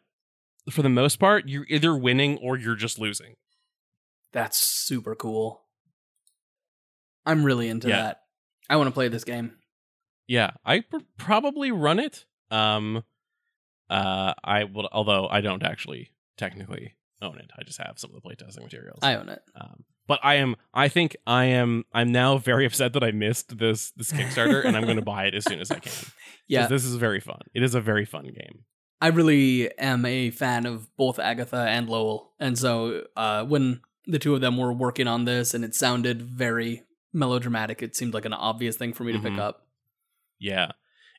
for 0.71 0.81
the 0.81 0.89
most 0.89 1.17
part, 1.19 1.47
you're 1.47 1.65
either 1.69 1.95
winning 1.95 2.37
or 2.39 2.57
you're 2.57 2.75
just 2.75 2.97
losing. 2.97 3.35
That's 4.33 4.57
super 4.57 5.13
cool. 5.15 5.61
I'm 7.25 7.43
really 7.43 7.67
into 7.69 7.89
Yeah. 7.89 7.97
that. 7.97 8.20
I 8.71 8.77
want 8.77 8.87
to 8.87 8.93
play 8.93 9.09
this 9.09 9.25
game. 9.25 9.51
Yeah, 10.27 10.51
I 10.63 10.79
pr- 10.79 10.99
probably 11.17 11.71
run 11.71 11.99
it. 11.99 12.25
Um, 12.49 13.03
uh, 13.89 14.33
I 14.43 14.63
will, 14.63 14.87
although 14.93 15.27
I 15.27 15.41
don't 15.41 15.61
actually 15.61 16.11
technically 16.37 16.95
own 17.21 17.37
it. 17.37 17.51
I 17.59 17.63
just 17.63 17.79
have 17.79 17.99
some 17.99 18.11
of 18.15 18.21
the 18.21 18.27
playtesting 18.27 18.63
materials. 18.63 18.99
I 19.03 19.15
own 19.15 19.27
it. 19.27 19.41
um, 19.59 19.83
but 20.07 20.19
I 20.23 20.35
am. 20.35 20.55
I 20.73 20.87
think 20.87 21.17
I 21.27 21.45
am. 21.45 21.83
I'm 21.93 22.13
now 22.13 22.37
very 22.37 22.65
upset 22.65 22.93
that 22.93 23.03
I 23.03 23.11
missed 23.11 23.57
this 23.57 23.91
this 23.91 24.13
Kickstarter, 24.13 24.63
and 24.63 24.77
I'm 24.77 24.83
going 24.83 24.95
to 25.03 25.03
buy 25.03 25.25
it 25.25 25.35
as 25.35 25.43
soon 25.43 25.59
as 25.59 25.69
I 25.69 25.79
can. 25.79 26.07
Yeah, 26.47 26.67
this 26.67 26.85
is 26.85 26.95
very 26.95 27.19
fun. 27.19 27.41
It 27.53 27.63
is 27.63 27.75
a 27.75 27.81
very 27.81 28.05
fun 28.05 28.23
game. 28.23 28.63
I 29.01 29.07
really 29.07 29.69
am 29.77 30.05
a 30.05 30.29
fan 30.31 30.65
of 30.65 30.87
both 30.95 31.19
Agatha 31.19 31.57
and 31.57 31.89
Lowell, 31.89 32.31
and 32.39 32.57
so 32.57 33.03
uh, 33.17 33.43
when 33.43 33.81
the 34.05 34.19
two 34.19 34.33
of 34.33 34.39
them 34.41 34.57
were 34.57 34.71
working 34.71 35.07
on 35.07 35.25
this, 35.25 35.53
and 35.53 35.65
it 35.65 35.75
sounded 35.75 36.21
very 36.21 36.83
melodramatic, 37.13 37.81
it 37.81 37.95
seemed 37.95 38.13
like 38.13 38.25
an 38.25 38.33
obvious 38.33 38.75
thing 38.77 38.93
for 38.93 39.03
me 39.03 39.11
to 39.13 39.19
pick 39.19 39.33
Mhm. 39.33 39.39
up. 39.39 39.67
Yeah, 40.39 40.71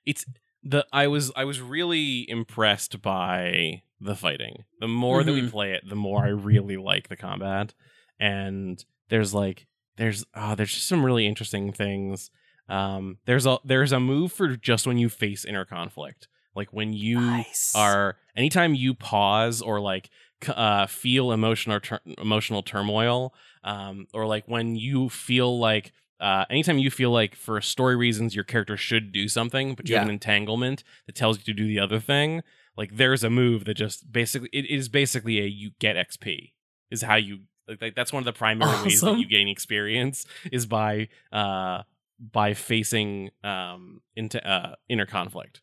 it's 0.05 0.25
the. 0.63 0.87
I 0.93 1.07
was 1.07 1.33
I 1.37 1.45
was 1.45 1.61
really 1.61 2.29
impressed 2.29 3.01
by 3.03 3.83
the 4.01 4.17
fighting. 4.17 4.65
The 4.81 4.89
more 4.89 5.23
that 5.23 5.33
we 5.33 5.43
Mhm. 5.43 5.51
play 5.51 5.73
it, 5.73 5.89
the 5.89 5.95
more 5.97 6.25
I 6.25 6.29
really 6.31 6.77
like 6.77 7.09
the 7.09 7.17
combat. 7.17 7.75
And 8.19 8.85
there's 9.09 9.33
like 9.35 9.67
there's 9.97 10.25
oh, 10.35 10.55
there's 10.55 10.75
just 10.75 10.89
some 10.89 11.05
really 11.05 11.27
interesting 11.27 11.73
things. 11.73 12.31
Um, 12.69 13.19
there's 13.27 13.47
a 13.47 13.59
there's 13.65 13.93
a 13.93 14.01
move 14.01 14.33
for 14.33 14.57
just 14.57 14.87
when 14.87 14.99
you 14.99 15.09
face 15.09 15.45
inner 15.45 15.65
conflict, 15.65 16.29
like 16.55 16.73
when 16.73 16.93
you 16.93 17.21
nice. 17.21 17.73
are 17.77 18.17
anytime 18.37 18.75
you 18.75 18.95
pause 18.95 19.61
or 19.63 19.81
like 19.81 20.11
uh, 20.49 20.87
feel 20.87 21.33
emotional 21.33 21.81
tur- 21.81 22.01
emotional 22.19 22.63
turmoil 22.63 23.35
um, 23.65 24.07
or 24.13 24.27
like 24.27 24.47
when 24.47 24.77
you 24.77 25.09
feel 25.09 25.59
like 25.59 25.93
uh, 26.21 26.45
anytime 26.51 26.79
you 26.79 26.91
feel 26.91 27.11
like 27.11 27.35
for 27.35 27.61
story 27.61 27.97
reasons 27.97 28.35
your 28.35 28.45
character 28.45 28.77
should 28.77 29.13
do 29.13 29.29
something 29.29 29.75
but 29.75 29.89
you 29.89 29.95
have 29.97 30.05
an 30.05 30.11
entanglement 30.11 30.85
that 31.07 31.15
tells 31.15 31.39
you 31.39 31.45
to 31.45 31.53
do 31.53 31.67
the 31.67 31.79
other 31.79 32.01
thing 32.01 32.43
like 32.77 32.97
there's 32.97 33.25
a 33.25 33.31
move 33.31 33.65
that 33.65 33.75
just 33.75 34.13
basically 34.13 34.49
it 34.53 34.67
is 34.71 34.89
basically 34.89 35.41
a 35.41 35.47
you 35.47 35.71
get 35.79 35.97
xp 35.97 36.53
is 36.91 37.03
how 37.03 37.17
you 37.17 37.41
like, 37.69 37.81
like 37.81 37.95
that's 37.95 38.13
one 38.13 38.21
of 38.21 38.25
the 38.25 38.33
primary 38.33 38.71
ways 38.83 39.01
that 39.01 39.19
you 39.19 39.27
gain 39.27 39.49
experience 39.49 40.27
is 40.51 40.67
by 40.67 41.09
uh 41.33 41.83
by 42.21 42.55
facing 42.55 43.31
um 43.43 44.01
into 44.15 44.45
uh 44.47 44.75
inner 44.89 45.07
conflict. 45.07 45.61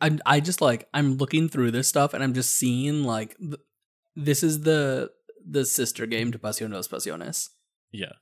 I 0.00 0.18
I 0.26 0.40
just 0.40 0.60
like 0.60 0.88
I'm 0.92 1.16
looking 1.16 1.48
through 1.48 1.70
this 1.70 1.88
stuff, 1.88 2.14
and 2.14 2.22
I'm 2.22 2.34
just 2.34 2.56
seeing 2.56 3.04
like 3.04 3.36
th- 3.38 3.60
this 4.16 4.42
is 4.42 4.62
the 4.62 5.10
the 5.48 5.64
sister 5.64 6.06
game 6.06 6.32
to 6.32 6.38
Pasión 6.38 6.70
de 6.70 6.76
las 6.76 6.88
Pasiones. 6.88 7.48
Yeah. 7.92 8.12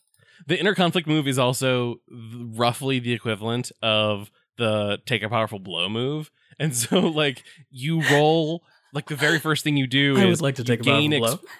The 0.47 0.59
inner 0.59 0.75
conflict 0.75 1.09
move 1.09 1.27
is 1.27 1.39
also 1.39 1.97
roughly 2.11 3.01
the 3.01 3.13
equivalent 3.13 3.73
of 3.83 4.31
the 4.57 4.99
take 5.05 5.23
a 5.23 5.29
powerful 5.29 5.59
blow 5.59 5.89
move. 5.89 6.31
And 6.61 6.75
so 6.75 6.99
like 6.99 7.45
you 7.71 8.03
roll 8.11 8.65
like 8.93 9.07
the 9.07 9.15
very 9.15 9.39
first 9.39 9.63
thing 9.63 9.77
you 9.77 9.87
do 9.87 10.17
I 10.19 10.25
is 10.25 10.29
would 10.29 10.41
like 10.41 10.57
to 10.57 10.63
you 10.63 10.67
take 10.67 10.81
a 10.81 10.83
gain 10.83 11.13
powerful 11.13 11.27
ex- 11.27 11.37
blow. 11.37 11.51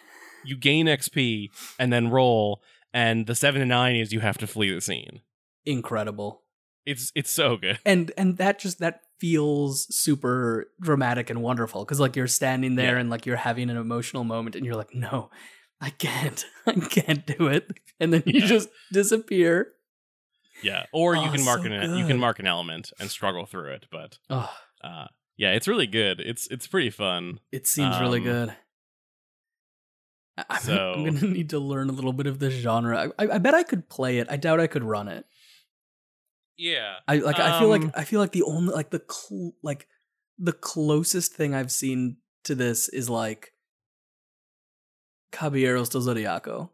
you 0.45 0.57
gain 0.57 0.87
XP 0.87 1.51
and 1.79 1.93
then 1.93 2.09
roll 2.11 2.61
and 2.93 3.27
the 3.29 3.37
7 3.37 3.61
to 3.61 3.67
9 3.67 3.95
is 3.97 4.13
you 4.13 4.19
have 4.21 4.39
to 4.39 4.47
flee 4.49 4.75
the 4.75 4.81
scene. 4.81 5.21
Incredible. 5.65 6.43
It's 6.85 7.13
it's 7.15 7.31
so 7.31 7.57
good. 7.57 7.79
and 7.85 8.11
and 8.17 8.39
that 8.39 8.59
just 8.59 8.81
that 8.81 9.03
feels 9.21 9.93
super 9.95 10.71
dramatic 10.81 11.29
and 11.31 11.43
wonderful 11.43 11.85
because 11.85 11.99
like 12.01 12.15
you're 12.17 12.27
standing 12.27 12.77
there 12.77 12.95
Yeah. 12.95 13.01
and 13.01 13.11
like 13.11 13.27
you're 13.27 13.37
having 13.37 13.69
an 13.71 13.77
emotional 13.77 14.25
moment 14.25 14.55
and 14.57 14.65
you're 14.65 14.77
like 14.77 14.95
no 14.95 15.31
i 15.81 15.91
can't 15.91 16.45
i 16.67 16.73
can't 16.73 17.27
do 17.27 17.49
it 17.49 17.69
and 18.01 18.13
then 18.13 18.23
you 18.27 18.41
Yeah. 18.41 18.47
just 18.47 18.69
disappear 18.93 19.73
Yeah. 20.63 20.87
Or 20.93 21.15
you 21.15 21.23
Oh, 21.29 21.33
can 21.33 21.45
mark 21.45 21.63
so 21.63 21.67
an 21.73 21.97
you 21.99 22.07
can 22.07 22.19
mark 22.19 22.39
an 22.39 22.47
element 22.47 22.93
and 23.01 23.11
struggle 23.11 23.47
through 23.47 23.73
it, 23.73 23.87
but 23.91 24.19
oh 24.31 24.51
uh 24.85 25.07
yeah, 25.37 25.53
it's 25.53 25.69
really 25.69 25.87
good. 25.87 26.19
It's 26.21 26.49
it's 26.49 26.67
pretty 26.67 26.91
fun. 26.91 27.39
it 27.53 27.67
seems 27.69 28.01
really 28.01 28.19
Um, 28.19 28.25
good 28.25 28.57
I- 30.37 30.45
I'm, 30.51 30.61
so- 30.61 30.93
I'm 30.97 31.05
gonna 31.05 31.27
need 31.33 31.51
to 31.51 31.59
learn 31.59 31.89
a 31.89 31.93
little 31.93 32.13
bit 32.13 32.27
of 32.27 32.39
this 32.39 32.55
genre 32.55 33.11
I, 33.19 33.25
I 33.35 33.39
bet 33.39 33.55
i 33.55 33.63
could 33.63 33.89
play 33.89 34.19
it 34.19 34.29
i 34.31 34.37
doubt 34.37 34.61
i 34.61 34.67
could 34.67 34.85
run 34.85 35.09
it 35.09 35.27
Yeah. 36.59 36.97
i 37.07 37.17
like 37.19 37.39
i 37.39 37.59
feel 37.61 37.73
Um, 37.73 37.81
like 37.83 37.97
i 37.97 38.05
feel 38.05 38.21
like 38.21 38.33
the 38.33 38.43
only 38.43 38.75
like 38.75 38.91
the 38.91 39.03
cl- 39.09 39.55
like 39.63 39.87
the 40.39 40.53
closest 40.53 41.33
thing 41.33 41.55
i've 41.55 41.73
seen 41.73 42.17
to 42.45 42.55
this 42.55 42.89
is 42.89 43.09
like 43.09 43.53
caballeros 45.33 45.89
del 45.91 46.03
zodiaco. 46.03 46.71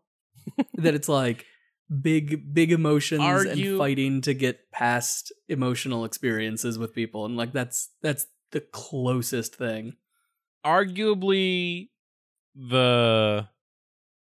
That 0.75 0.95
it's 0.95 1.09
like 1.09 1.47
big 2.03 2.53
big 2.53 2.71
emotions 2.73 3.21
Argue- 3.23 3.71
and 3.73 3.79
fighting 3.79 4.21
to 4.23 4.35
get 4.35 4.71
past 4.71 5.33
emotional 5.49 6.05
experiences 6.05 6.79
with 6.79 6.95
people 6.95 7.25
and 7.25 7.37
like 7.37 7.53
that's 7.53 7.91
that's 8.03 8.27
the 8.53 8.61
closest 8.61 9.55
thing. 9.57 9.95
Arguably 10.65 11.89
the 12.55 13.49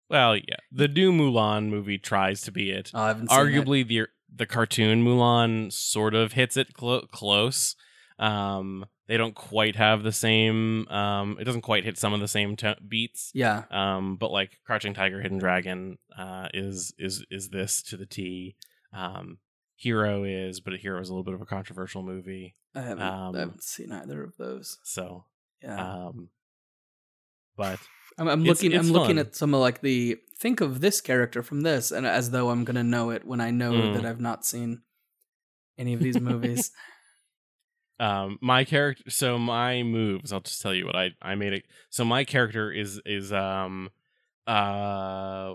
well 0.10 0.36
yeah 0.36 0.58
the 0.72 0.88
new 0.88 1.12
mulan 1.12 1.70
movie 1.70 1.98
tries 2.00 2.42
to 2.42 2.52
be 2.52 2.72
it. 2.72 2.92
Oh, 2.94 3.00
i 3.02 3.08
haven't 3.10 3.30
arguably 3.30 3.88
the 3.88 4.08
the 4.36 4.46
cartoon 4.46 5.04
mulan 5.04 5.72
sort 5.72 6.14
of 6.14 6.34
hits 6.34 6.58
it 6.58 6.74
clo- 6.74 7.08
close. 7.12 7.76
Um 8.18 8.86
they 9.08 9.18
don't 9.18 9.34
quite 9.36 9.76
have 9.76 10.04
the 10.04 10.12
same 10.12 10.88
um 10.90 11.38
it 11.40 11.46
doesn't 11.46 11.62
quite 11.62 11.84
hit 11.84 11.98
some 11.98 12.14
of 12.14 12.20
the 12.20 12.28
same 12.28 12.56
to- 12.58 12.78
beats. 12.88 13.32
Yeah. 13.34 13.64
Um 13.72 14.18
but 14.18 14.32
like 14.32 14.60
crouching 14.66 14.94
tiger 14.94 15.22
hidden 15.22 15.38
dragon 15.40 15.98
uh 16.18 16.48
is 16.54 16.94
is 16.98 17.26
is 17.32 17.50
this 17.50 17.82
to 17.84 17.98
the 17.98 18.06
t. 18.06 18.56
Um 18.94 19.40
hero 19.76 20.24
is 20.24 20.60
but 20.60 20.74
hero 20.76 21.00
is 21.02 21.10
a 21.10 21.14
little 21.14 21.24
bit 21.24 21.34
of 21.34 21.42
a 21.42 21.46
controversial 21.46 22.04
movie. 22.04 22.56
I 22.76 22.82
haven't 22.82 23.02
um, 23.04 23.36
i 23.36 23.40
haven't 23.40 23.64
seen 23.64 23.92
either 23.92 24.24
of 24.24 24.36
those. 24.38 24.78
so 24.84 25.26
yeah. 25.64 26.06
um 26.08 26.30
but 27.60 27.80
I'm, 28.18 28.28
I'm 28.28 28.42
It's- 28.42 28.64
looking. 28.64 28.72
it's 28.78 28.88
I'm 28.88 28.94
looking 28.94 29.18
at 29.20 29.36
some 29.36 29.54
of 29.54 29.60
like 29.60 29.82
the 29.82 30.18
think 30.40 30.62
of 30.62 30.80
this 30.82 31.02
character 31.02 31.44
from 31.44 31.62
this, 31.62 31.92
and 31.92 32.08
as 32.08 32.32
though 32.32 32.50
I'm 32.50 32.64
gonna 32.64 32.84
know 32.84 33.10
it 33.12 33.26
when 33.26 33.42
I 33.42 33.52
know 33.52 33.74
Mm. 33.74 33.94
that 33.96 34.06
I've 34.06 34.22
not 34.22 34.46
seen 34.46 34.82
any 35.78 35.94
of 35.94 36.00
these 36.00 36.20
movies. 36.20 36.72
um 38.02 38.38
my 38.42 38.64
character 38.64 39.04
so 39.10 39.38
my 39.38 39.84
moves 39.84 40.32
i'll 40.32 40.40
just 40.40 40.62
tell 40.62 40.74
you 40.74 40.86
what 40.86 40.96
i 40.96 41.10
i 41.22 41.36
made 41.36 41.52
it 41.52 41.66
so 41.90 42.06
my 42.06 42.24
character 42.24 42.72
is 42.72 43.02
is 43.06 43.34
um 43.34 43.90
uh 44.48 45.54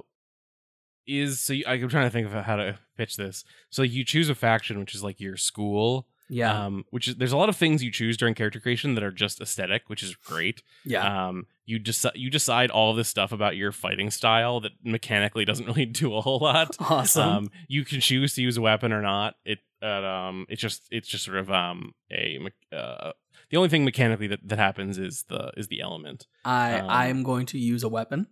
is 1.06 1.40
so 1.40 1.54
you, 1.54 1.64
i'm 1.66 1.88
trying 1.88 2.04
to 2.06 2.10
think 2.10 2.26
of 2.26 2.32
how 2.44 2.56
to 2.56 2.78
pitch 2.98 3.16
this 3.16 3.44
so 3.70 3.80
you 3.82 4.04
choose 4.04 4.28
a 4.28 4.34
faction 4.34 4.78
which 4.78 4.94
is 4.94 5.02
like 5.02 5.20
your 5.20 5.38
school 5.38 6.06
yeah, 6.34 6.66
um 6.66 6.84
which 6.90 7.06
is 7.08 7.14
there's 7.16 7.32
a 7.32 7.36
lot 7.36 7.48
of 7.48 7.56
things 7.56 7.82
you 7.82 7.90
choose 7.90 8.16
during 8.16 8.34
character 8.34 8.58
creation 8.58 8.94
that 8.96 9.04
are 9.04 9.12
just 9.12 9.40
aesthetic 9.40 9.82
which 9.86 10.02
is 10.02 10.16
great 10.16 10.62
yeah. 10.84 11.28
um 11.28 11.46
you 11.64 11.78
just 11.78 12.04
you 12.14 12.28
decide 12.28 12.70
all 12.70 12.92
this 12.92 13.08
stuff 13.08 13.30
about 13.30 13.56
your 13.56 13.70
fighting 13.70 14.10
style 14.10 14.58
that 14.60 14.72
mechanically 14.82 15.44
doesn't 15.44 15.66
really 15.70 15.86
do 15.86 16.14
a 16.16 16.20
whole 16.20 16.40
lot 16.40 16.76
awesome. 16.90 17.28
um 17.28 17.50
you 17.68 17.84
can 17.84 18.00
choose 18.00 18.34
to 18.34 18.42
use 18.42 18.56
a 18.56 18.60
weapon 18.60 18.92
or 18.92 19.00
not 19.00 19.34
it 19.44 19.60
uh, 19.82 19.86
um 20.02 20.46
it's 20.48 20.60
just 20.60 20.82
it's 20.90 21.06
just 21.08 21.24
sort 21.24 21.36
of 21.36 21.50
um 21.50 21.92
a 22.10 22.38
uh 22.72 23.12
the 23.50 23.56
only 23.56 23.68
thing 23.68 23.84
mechanically 23.84 24.26
that, 24.26 24.40
that 24.48 24.58
happens 24.58 24.98
is 24.98 25.24
the 25.28 25.52
is 25.56 25.68
the 25.68 25.80
element 25.80 26.26
I 26.44 26.80
um, 26.80 26.88
I 26.90 27.06
am 27.06 27.22
going 27.22 27.46
to 27.46 27.58
use 27.58 27.84
a 27.84 27.88
weapon. 27.88 28.26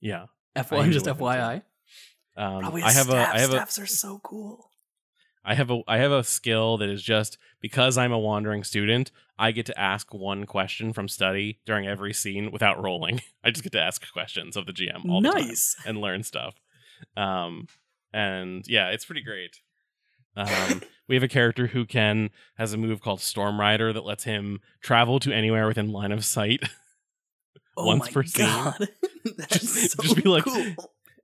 yeah 0.00 0.26
FYI, 0.56 0.86
use 0.86 0.88
a 0.88 0.92
just 1.00 1.06
weapon, 1.06 1.18
too. 1.18 1.24
FYI. 1.24 1.62
um 2.36 2.60
Probably 2.62 2.82
i 2.84 2.92
have 2.92 3.06
staff. 3.06 3.34
a 3.34 3.36
i 3.36 3.40
have 3.40 3.50
a 3.50 3.52
staffs 3.54 3.78
are 3.78 3.86
so 3.86 4.20
cool. 4.22 4.67
I 5.44 5.54
have 5.54 5.70
a 5.70 5.80
i 5.88 5.98
have 5.98 6.12
a 6.12 6.24
skill 6.24 6.76
that 6.78 6.88
is 6.88 7.02
just 7.02 7.38
because 7.60 7.96
i'm 7.98 8.12
a 8.12 8.18
wandering 8.18 8.62
student 8.64 9.10
i 9.38 9.50
get 9.52 9.66
to 9.66 9.78
ask 9.80 10.12
one 10.14 10.46
question 10.46 10.92
from 10.92 11.08
study 11.08 11.58
during 11.66 11.86
every 11.86 12.12
scene 12.12 12.50
without 12.50 12.82
rolling 12.82 13.20
i 13.44 13.50
just 13.50 13.62
get 13.62 13.72
to 13.72 13.80
ask 13.80 14.10
questions 14.12 14.56
of 14.56 14.66
the 14.66 14.72
gm 14.72 15.08
all 15.10 15.20
the 15.20 15.30
time 15.30 15.46
Nice. 15.46 15.76
and 15.86 15.98
learn 16.00 16.22
stuff. 16.22 16.54
Um, 17.16 17.66
and 18.12 18.64
yeah, 18.66 18.88
it's 18.88 19.04
pretty 19.04 19.22
great. 19.22 19.60
Um, 20.36 20.82
we 21.08 21.14
have 21.14 21.22
a 21.22 21.28
character 21.28 21.68
who 21.68 21.84
can 21.84 22.30
has 22.56 22.72
a 22.72 22.76
move 22.76 23.00
called 23.00 23.20
Storm 23.20 23.60
Rider 23.60 23.92
that 23.92 24.04
lets 24.04 24.24
him 24.24 24.60
travel 24.80 25.20
to 25.20 25.32
anywhere 25.32 25.66
within 25.68 25.92
line 25.92 26.10
of 26.12 26.24
sight. 26.24 26.62
Oh 27.80 27.86
once 27.86 28.08
per 28.08 28.24
scene. 28.24 28.44
god. 28.46 28.88
That's 29.36 29.60
Just- 29.60 29.92
so 29.96 30.02
just 30.02 30.16
be 30.16 30.22
like- 30.28 30.42
cool. 30.42 30.64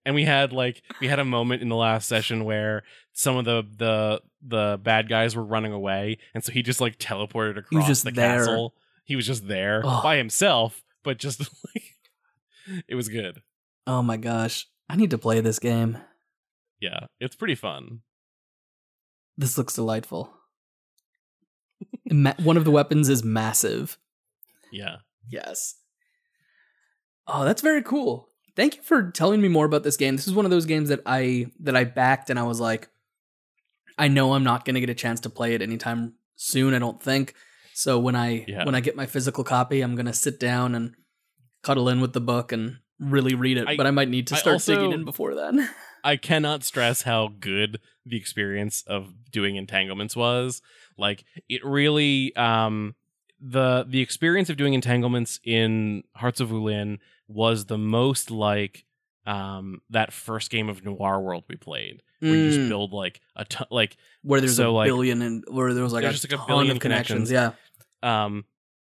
And 0.04 0.14
we 0.14 0.24
had 0.24 0.52
like 0.52 0.82
we 1.00 1.08
had 1.08 1.18
a 1.18 1.24
moment 1.24 1.62
in 1.62 1.68
the 1.68 1.76
last 1.76 2.08
session 2.08 2.44
where 2.44 2.82
some 3.12 3.36
of 3.36 3.44
the 3.44 3.62
the 3.76 4.20
the 4.46 4.78
bad 4.82 5.08
guys 5.08 5.34
were 5.34 5.44
running 5.44 5.72
away 5.72 6.18
and 6.34 6.44
so 6.44 6.52
he 6.52 6.62
just 6.62 6.80
like 6.80 6.98
teleported 6.98 7.56
across 7.58 7.86
just 7.86 8.04
the 8.04 8.10
there. 8.10 8.38
castle 8.38 8.74
he 9.04 9.16
was 9.16 9.26
just 9.26 9.46
there 9.48 9.82
Ugh. 9.84 10.02
by 10.02 10.16
himself 10.16 10.82
but 11.02 11.18
just 11.18 11.40
like 11.74 11.84
it 12.88 12.94
was 12.94 13.08
good 13.08 13.42
Oh 13.86 14.02
my 14.02 14.16
gosh. 14.16 14.66
I 14.88 14.96
need 14.96 15.10
to 15.10 15.18
play 15.18 15.40
this 15.40 15.58
game. 15.58 15.98
yeah 16.80 17.06
it's 17.20 17.36
pretty 17.36 17.54
fun 17.54 18.00
This 19.38 19.56
looks 19.58 19.74
delightful. 19.74 20.30
Ma- 22.10 22.34
one 22.42 22.56
of 22.56 22.64
the 22.64 22.70
weapons 22.70 23.08
is 23.08 23.24
massive. 23.24 23.98
yeah 24.72 24.96
Yes. 25.28 25.76
Oh, 27.26 27.44
that's 27.46 27.62
very 27.62 27.82
cool. 27.82 28.28
Thank 28.56 28.76
you 28.76 28.82
for 28.82 29.10
telling 29.10 29.40
me 29.40 29.48
more 29.48 29.66
about 29.66 29.82
this 29.82 29.96
game. 29.96 30.14
This 30.16 30.28
is 30.28 30.32
one 30.34 30.44
of 30.44 30.50
those 30.50 30.66
games 30.66 30.88
that 30.90 31.00
I 31.06 31.46
that 31.60 31.76
I 31.76 31.84
backed 31.84 32.30
and 32.30 32.38
I 32.38 32.44
was 32.44 32.60
like 32.60 32.88
I 33.98 34.08
know 34.08 34.34
I'm 34.34 34.44
not 34.44 34.64
going 34.64 34.74
to 34.74 34.80
get 34.80 34.90
a 34.90 34.94
chance 34.94 35.20
to 35.20 35.30
play 35.30 35.54
it 35.54 35.62
anytime 35.62 36.14
soon, 36.36 36.74
I 36.74 36.78
don't 36.80 37.00
think. 37.02 37.34
So 37.74 37.98
when 37.98 38.16
I 38.16 38.44
Yeah. 38.48 38.64
when 38.64 38.74
I 38.74 38.80
get 38.80 38.96
my 38.96 39.06
physical 39.06 39.44
copy, 39.44 39.80
I'm 39.80 39.94
going 39.94 40.06
to 40.06 40.12
sit 40.12 40.38
down 40.40 40.74
and 40.74 40.94
cuddle 41.62 41.88
in 41.88 42.00
with 42.00 42.12
the 42.12 42.20
book 42.20 42.52
and 42.52 42.78
really 43.00 43.34
read 43.34 43.56
it, 43.58 43.66
I- 43.68 43.76
but 43.76 43.86
I 43.86 43.90
might 43.90 44.08
need 44.08 44.26
to 44.28 44.36
start 44.36 44.54
also- 44.54 44.74
digging 44.74 44.92
in 44.92 45.04
before 45.04 45.34
then. 45.34 45.68
I 46.04 46.16
cannot 46.16 46.62
stress 46.64 47.02
how 47.02 47.28
good 47.40 47.80
the 48.04 48.18
experience 48.18 48.82
of 48.86 49.14
doing 49.30 49.56
entanglements 49.56 50.14
was. 50.14 50.60
Like 50.98 51.24
it 51.48 51.64
really 51.64 52.34
um 52.36 52.94
the 53.40 53.84
the 53.88 54.00
experience 54.00 54.48
of 54.50 54.56
doing 54.56 54.74
entanglements 54.74 55.40
in 55.44 56.02
Hearts 56.14 56.40
of 56.40 56.50
Wulin 56.50 56.98
was 57.28 57.66
the 57.66 57.78
most 57.78 58.30
like 58.30 58.84
um 59.26 59.80
that 59.90 60.12
first 60.12 60.50
game 60.50 60.68
of 60.68 60.84
Noir 60.84 61.20
World 61.20 61.44
we 61.48 61.56
played 61.56 62.02
where 62.20 62.34
you 62.34 62.46
Mm, 62.46 62.52
just 62.54 62.68
build 62.68 62.92
like 62.92 63.20
a 63.36 63.44
ton 63.44 63.66
like 63.70 63.96
where 64.22 64.40
there's 64.40 64.56
so, 64.56 64.70
a 64.70 64.72
like- 64.72 64.88
billion 64.88 65.20
and 65.22 65.44
where 65.48 65.74
there 65.74 65.82
was 65.82 65.92
like 65.92 66.04
a, 66.04 66.10
just, 66.10 66.24
like, 66.30 66.32
a 66.32 66.36
ton 66.36 66.46
billion 66.46 66.70
of 66.76 66.80
connections. 66.80 67.28
connections. 67.30 67.56
Yeah. 68.02 68.24
um 68.24 68.44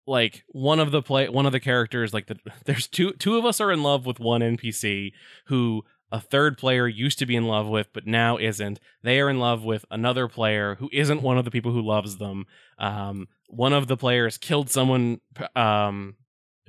like 0.06 0.44
one 0.48 0.78
of 0.78 0.90
the 0.92 1.02
play 1.02 1.28
one 1.28 1.46
of 1.46 1.52
the 1.52 1.60
characters 1.60 2.12
like 2.14 2.26
the 2.26 2.36
there's 2.66 2.86
two 2.86 3.12
two 3.14 3.36
of 3.36 3.44
us 3.44 3.60
are 3.60 3.72
in 3.72 3.82
love 3.82 4.06
with 4.06 4.20
one 4.20 4.40
npc 4.40 5.12
who 5.46 5.82
a 6.12 6.20
third 6.20 6.56
player 6.56 6.86
used 6.86 7.18
to 7.18 7.26
be 7.26 7.34
in 7.34 7.44
love 7.44 7.66
with 7.66 7.88
but 7.92 8.06
now 8.06 8.36
isn't 8.36 8.78
they 9.02 9.20
are 9.20 9.28
in 9.28 9.40
love 9.40 9.64
with 9.64 9.84
another 9.90 10.28
player 10.28 10.76
who 10.76 10.88
isn't 10.92 11.22
one 11.22 11.36
of 11.38 11.44
the 11.44 11.50
people 11.50 11.72
who 11.72 11.82
loves 11.82 12.18
them 12.18 12.46
um 12.78 13.26
one 13.48 13.72
of 13.72 13.86
the 13.86 13.96
players 13.96 14.38
killed 14.38 14.70
someone 14.70 15.20
um 15.54 16.16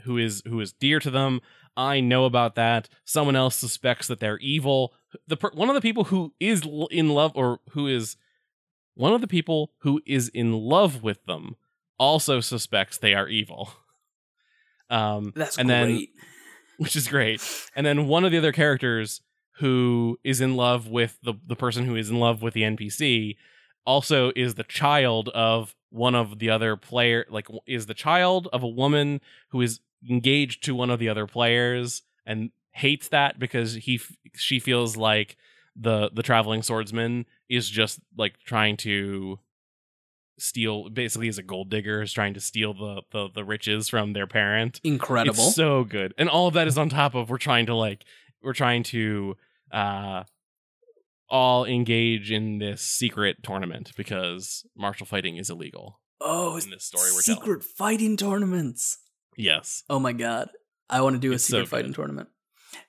who 0.04 0.18
is 0.18 0.42
who 0.48 0.60
is 0.60 0.74
dear 0.74 1.00
to 1.00 1.10
them 1.10 1.42
i 1.76 2.00
know 2.00 2.26
about 2.26 2.56
that 2.56 2.88
someone 3.06 3.36
else 3.36 3.56
suspects 3.56 4.08
that 4.08 4.20
they're 4.20 4.38
evil 4.40 4.94
the 5.28 5.38
per- 5.38 5.52
one 5.54 5.70
of 5.70 5.76
the 5.76 5.82
people 5.82 6.06
who 6.06 6.34
is 6.40 6.63
l- 6.63 6.88
in 6.92 7.10
love 7.10 7.32
or 7.36 7.60
who 7.72 7.88
is 7.88 8.16
one 8.96 9.13
of 9.13 9.22
the 9.22 9.28
people 9.28 9.72
who 9.80 10.02
is 10.06 10.28
in 10.30 10.54
love 10.54 11.04
with 11.04 11.24
them 11.26 11.56
also 12.00 12.40
suspects 12.40 12.98
they 12.98 13.13
are 13.13 13.28
evil. 13.28 13.72
Um, 14.90 15.34
That's 15.36 15.58
and 15.58 15.70
then 15.70 15.88
great. 15.88 16.10
which 16.78 16.96
is 16.96 17.10
great. 17.10 17.42
And 17.76 17.86
then 17.86 18.08
one 18.08 18.24
of 18.24 18.32
the 18.32 18.38
other 18.38 18.54
characters 18.54 19.20
who 19.58 20.18
is 20.24 20.40
in 20.40 20.56
love 20.56 20.88
with 20.88 21.18
the 21.24 21.34
the 21.46 21.58
person 21.58 21.86
who 21.86 21.98
is 21.98 22.10
in 22.10 22.20
love 22.20 22.42
with 22.42 22.54
the 22.54 22.62
NPC 22.62 23.36
also 23.88 24.32
is 24.36 24.54
the 24.56 24.63
child 24.63 25.30
of 25.30 25.73
one 25.89 26.13
of 26.13 26.38
the 26.38 26.50
other 26.50 26.76
player 26.76 27.26
like 27.30 27.47
is 27.65 27.86
the 27.88 27.93
child 27.93 28.47
of 28.52 28.62
a 28.62 28.67
woman 28.67 29.21
who 29.50 29.62
is 29.62 29.80
engaged 30.08 30.63
to 30.63 30.76
one 30.76 30.89
of 30.91 31.00
the 31.00 31.10
other 31.10 31.26
players 31.26 32.04
and 32.26 32.52
hates 32.71 33.08
that 33.08 33.39
because 33.39 33.73
he 33.76 33.95
f- 33.95 34.12
she 34.36 34.60
feels 34.60 34.97
like 34.97 35.38
the 35.76 36.12
the 36.13 36.21
traveling 36.21 36.62
swordsman 36.62 37.26
is 37.50 37.69
just 37.69 38.00
like 38.17 38.38
trying 38.45 38.76
to 38.76 39.39
steal 40.38 40.89
basically 40.89 41.28
is 41.28 41.38
a 41.38 41.43
gold 41.43 41.69
digger 41.69 42.02
is 42.02 42.13
trying 42.13 42.34
to 42.34 42.41
steal 42.41 42.73
the 42.73 43.02
the, 43.12 43.30
the 43.34 43.43
riches 43.43 43.89
from 43.89 44.13
their 44.13 44.28
parent 44.28 44.80
Incredible. 44.84 45.45
it's 45.45 45.56
so 45.56 45.84
good. 45.84 46.13
And 46.17 46.30
all 46.30 46.47
of 46.47 46.54
that 46.54 46.67
is 46.67 46.78
on 46.78 46.89
top 46.89 47.15
of 47.15 47.30
we're 47.30 47.38
trying 47.38 47.65
to 47.67 47.73
like 47.73 48.04
we're 48.43 48.54
trying 48.54 48.84
to 48.84 49.36
uh 49.71 50.23
all 51.30 51.66
engage 51.66 52.32
in 52.32 52.58
this 52.60 52.82
secret 52.82 53.38
tournament 53.44 53.92
because 53.98 54.66
martial 54.76 55.06
fighting 55.06 55.38
is 55.38 55.50
illegal 55.50 56.00
oh, 56.22 56.58
in 56.58 56.70
this 56.70 56.86
story 56.86 57.10
we're 57.13 57.22
telling. 57.22 57.42
secret 57.42 57.63
fighting 57.63 58.18
tournaments. 58.18 58.98
Yes. 59.36 59.84
Oh 59.90 60.00
my 60.00 60.13
god. 60.13 60.50
I 60.90 61.02
want 61.02 61.16
to 61.16 61.20
do 61.20 61.32
a 61.32 61.36
It's 61.36 61.44
secret 61.46 61.62
good. 61.63 61.70
fighting 61.70 61.94
tournament. 61.94 62.30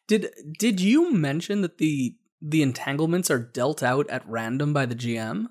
Did 0.07 0.31
did 0.59 0.81
you 0.81 1.13
mention 1.13 1.61
that 1.63 1.79
the 1.79 2.17
the 2.41 2.63
entanglements 2.63 3.31
are 3.31 3.39
dealt 3.41 3.83
out 3.83 4.09
at 4.09 4.27
random 4.29 4.73
by 4.73 4.87
the 4.87 4.95
GM? 4.95 5.47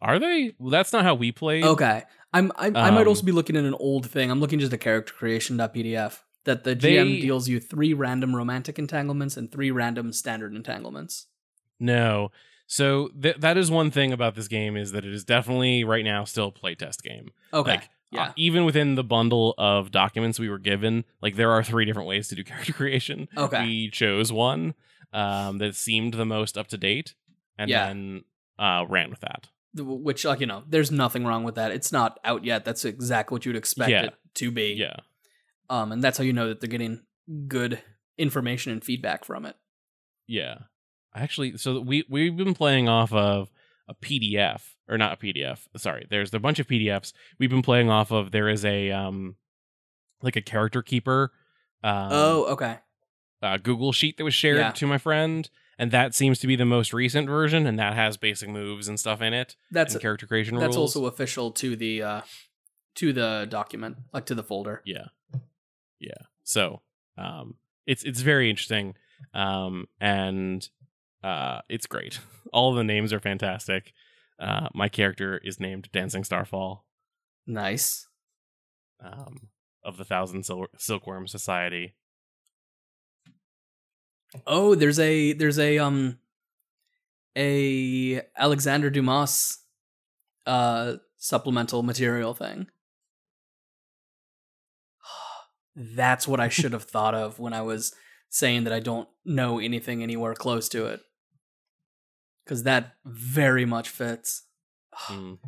Are 0.00 0.18
they? 0.18 0.52
Well, 0.58 0.70
that's 0.70 0.92
not 0.92 1.04
how 1.04 1.14
we 1.14 1.32
play. 1.32 1.62
Okay. 1.64 2.02
I'm 2.32 2.52
I, 2.56 2.66
I 2.66 2.90
might 2.90 3.02
Um, 3.02 3.08
also 3.08 3.22
be 3.24 3.32
looking 3.32 3.56
at 3.56 3.64
an 3.64 3.74
old 3.74 4.08
thing. 4.08 4.30
I'm 4.30 4.40
looking 4.40 4.58
just 4.58 4.72
at 4.72 4.80
character 4.80 5.12
creation.pdf 5.12 6.18
that 6.44 6.64
the 6.64 6.74
GM 6.76 6.80
They- 6.80 7.20
deals 7.20 7.48
you 7.48 7.58
three 7.60 7.94
random 7.94 8.34
romantic 8.36 8.78
entanglements 8.78 9.36
and 9.36 9.50
three 9.50 9.70
random 9.70 10.12
standard 10.12 10.54
entanglements. 10.54 11.26
No. 11.82 12.30
So 12.66 13.08
th- 13.20 13.36
that 13.38 13.58
is 13.58 13.70
one 13.70 13.90
thing 13.90 14.12
about 14.12 14.34
this 14.34 14.48
game 14.48 14.76
is 14.76 14.92
that 14.92 15.04
it 15.04 15.12
is 15.12 15.24
definitely 15.24 15.84
right 15.84 16.04
now 16.04 16.24
still 16.24 16.46
a 16.48 16.52
playtest 16.52 17.02
game. 17.02 17.28
Okay. 17.52 17.72
Like, 17.72 17.88
yeah. 18.10 18.24
Uh, 18.28 18.32
even 18.36 18.64
within 18.66 18.94
the 18.94 19.04
bundle 19.04 19.54
of 19.58 19.90
documents 19.90 20.38
we 20.38 20.48
were 20.48 20.58
given, 20.58 21.04
like 21.22 21.36
there 21.36 21.50
are 21.50 21.62
three 21.62 21.84
different 21.86 22.08
ways 22.08 22.28
to 22.28 22.34
do 22.34 22.44
character 22.50 22.72
creation. 22.72 23.28
Okay. 23.36 23.64
We 23.64 23.90
chose 23.90 24.32
one 24.32 24.74
um, 25.12 25.58
that 25.58 25.74
seemed 25.74 26.14
the 26.14 26.24
most 26.26 26.56
up 26.58 26.68
to 26.68 26.78
date, 26.78 27.14
and 27.58 27.70
Yeah. 27.70 27.86
then 27.88 28.24
uh, 28.58 28.84
ran 28.88 29.10
with 29.10 29.20
that. 29.20 29.48
Which 29.74 30.24
like 30.26 30.40
you 30.40 30.46
know, 30.46 30.62
there's 30.68 30.90
nothing 30.90 31.24
wrong 31.24 31.42
with 31.44 31.54
that. 31.54 31.70
It's 31.72 31.90
not 31.92 32.20
out 32.24 32.44
yet. 32.44 32.64
That's 32.66 32.84
exactly 32.84 33.34
what 33.34 33.46
you'd 33.46 33.56
expect 33.56 33.90
Yeah. 33.90 34.02
it 34.04 34.14
to 34.34 34.50
be. 34.50 34.74
Yeah, 34.74 34.96
Um 35.70 35.92
and 35.92 36.02
that's 36.04 36.18
how 36.18 36.24
you 36.24 36.34
know 36.34 36.48
that 36.48 36.60
they're 36.60 36.68
getting 36.68 37.00
good 37.48 37.80
information 38.18 38.72
and 38.72 38.84
feedback 38.84 39.24
from 39.24 39.46
it. 39.46 39.56
yeah. 40.26 40.56
Actually, 41.14 41.56
so 41.58 41.80
we 41.80 42.04
we've 42.08 42.36
been 42.36 42.54
playing 42.54 42.88
off 42.88 43.12
of 43.12 43.50
a 43.88 43.94
PDF 43.94 44.62
or 44.88 44.96
not 44.98 45.12
a 45.12 45.16
PDF. 45.16 45.60
Sorry, 45.76 46.06
there's 46.08 46.32
a 46.32 46.38
bunch 46.38 46.58
of 46.58 46.66
PDFs 46.66 47.12
we've 47.38 47.50
been 47.50 47.62
playing 47.62 47.90
off 47.90 48.10
of. 48.10 48.30
There 48.32 48.48
is 48.48 48.64
a 48.64 48.90
um, 48.90 49.36
like 50.22 50.36
a 50.36 50.40
character 50.42 50.82
keeper. 50.82 51.32
Um, 51.84 52.08
oh, 52.12 52.44
okay. 52.52 52.78
uh, 53.42 53.56
Google 53.58 53.92
sheet 53.92 54.16
that 54.16 54.24
was 54.24 54.34
shared 54.34 54.58
Yeah. 54.58 54.70
to 54.70 54.86
my 54.86 54.98
friend, 54.98 55.50
and 55.78 55.90
that 55.90 56.14
seems 56.14 56.38
to 56.38 56.46
be 56.46 56.54
the 56.56 56.64
most 56.64 56.92
recent 56.94 57.28
version, 57.28 57.66
and 57.66 57.78
that 57.78 57.94
has 57.94 58.16
basic 58.16 58.48
moves 58.48 58.86
and 58.88 58.98
stuff 59.00 59.20
in 59.20 59.34
it, 59.34 59.56
That's 59.70 59.94
and 59.94 60.00
character 60.00 60.26
creation 60.26 60.56
that's 60.58 60.76
rules. 60.76 60.94
also 60.96 61.06
official 61.06 61.50
to 61.52 61.74
the 61.76 62.02
uh 62.02 62.20
to 62.94 63.12
the 63.12 63.46
document, 63.50 63.96
like 64.12 64.26
to 64.26 64.34
the 64.34 64.42
folder. 64.44 64.80
yeah, 64.84 65.06
yeah. 65.98 66.12
So, 66.44 66.82
um, 67.18 67.56
it's 67.86 68.02
it's 68.04 68.20
very 68.20 68.48
interesting, 68.48 68.94
um, 69.34 69.88
and 70.00 70.68
uh, 71.22 71.60
it's 71.68 71.86
great. 71.86 72.18
All 72.52 72.72
the 72.74 72.84
names 72.84 73.12
are 73.12 73.20
fantastic. 73.20 73.92
Uh, 74.38 74.68
my 74.74 74.88
character 74.88 75.40
is 75.44 75.60
named 75.60 75.88
Dancing 75.92 76.24
Starfall, 76.24 76.84
Nice. 77.46 78.08
um, 79.02 79.48
of 79.84 79.96
the 79.96 80.04
Thousand 80.04 80.44
Sil- 80.46 80.72
Silkworm 80.78 81.26
Society. 81.28 81.94
Oh, 84.46 84.74
there's 84.74 84.98
a 84.98 85.32
there's 85.34 85.58
a 85.58 85.78
um 85.78 86.18
a 87.36 88.22
Alexander 88.36 88.88
Dumas 88.90 89.58
uh 90.46 90.94
supplemental 91.18 91.82
material 91.82 92.32
thing. 92.34 92.66
That's 95.76 96.26
what 96.26 96.40
I 96.40 96.48
should 96.48 96.72
have 96.72 96.84
thought 96.84 97.14
of 97.14 97.38
when 97.38 97.52
I 97.52 97.62
was 97.62 97.92
saying 98.30 98.64
that 98.64 98.72
I 98.72 98.80
don't 98.80 99.08
know 99.24 99.58
anything 99.58 100.02
anywhere 100.02 100.34
close 100.34 100.68
to 100.70 100.86
it. 100.86 101.00
Cuz 102.46 102.62
that 102.64 102.96
very 103.04 103.64
much 103.64 103.88
fits. 103.88 104.42
Mm. 105.08 105.38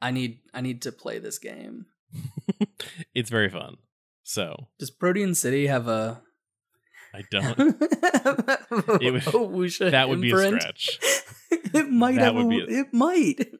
I 0.00 0.10
need 0.10 0.40
I 0.52 0.60
need 0.60 0.82
to 0.82 0.92
play 0.92 1.18
this 1.18 1.38
game. 1.38 1.86
it's 3.14 3.30
very 3.30 3.48
fun. 3.48 3.76
So 4.24 4.68
Does 4.78 4.90
Protean 4.90 5.34
City 5.34 5.66
have 5.66 5.88
a 5.88 6.22
I 7.14 7.22
don't. 7.30 7.58
it 7.58 9.24
that 9.90 10.06
would 10.08 10.20
be 10.22 10.32
a 10.32 10.36
stretch. 10.38 10.98
it 11.50 11.90
might 11.90 12.14
That 12.14 12.20
have 12.22 12.34
would 12.36 12.46
a, 12.46 12.48
be 12.48 12.60
a- 12.74 12.80
it 12.80 12.92
might. 12.92 13.52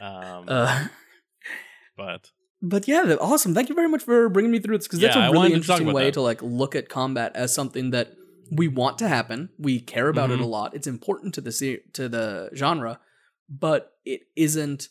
Um, 0.00 0.44
Uh, 0.48 0.88
but 1.96 2.30
but 2.62 2.86
yeah, 2.88 3.16
awesome. 3.20 3.54
Thank 3.54 3.68
you 3.70 3.74
very 3.74 3.88
much 3.88 4.02
for 4.02 4.28
bringing 4.28 4.50
me 4.52 4.58
through 4.58 4.76
this 4.78 4.86
because 4.86 5.00
that's 5.00 5.16
a 5.16 5.30
really 5.30 5.52
interesting 5.52 5.92
way 5.92 6.06
that. 6.06 6.14
to 6.14 6.20
like 6.20 6.42
look 6.42 6.74
at 6.74 6.88
combat 6.88 7.32
as 7.34 7.54
something 7.54 7.90
that 7.90 8.12
we 8.50 8.68
want 8.68 8.98
to 8.98 9.08
happen. 9.08 9.50
We 9.58 9.80
care 9.80 10.08
about 10.08 10.30
it 10.30 10.40
a 10.40 10.44
Mhm. 10.44 10.48
lot. 10.50 10.74
It's 10.74 10.86
important 10.86 11.34
to 11.34 11.40
the 11.40 11.52
se- 11.52 11.82
to 11.94 12.08
the 12.08 12.50
genre, 12.54 13.00
but 13.48 13.92
it 14.04 14.22
isn't 14.36 14.88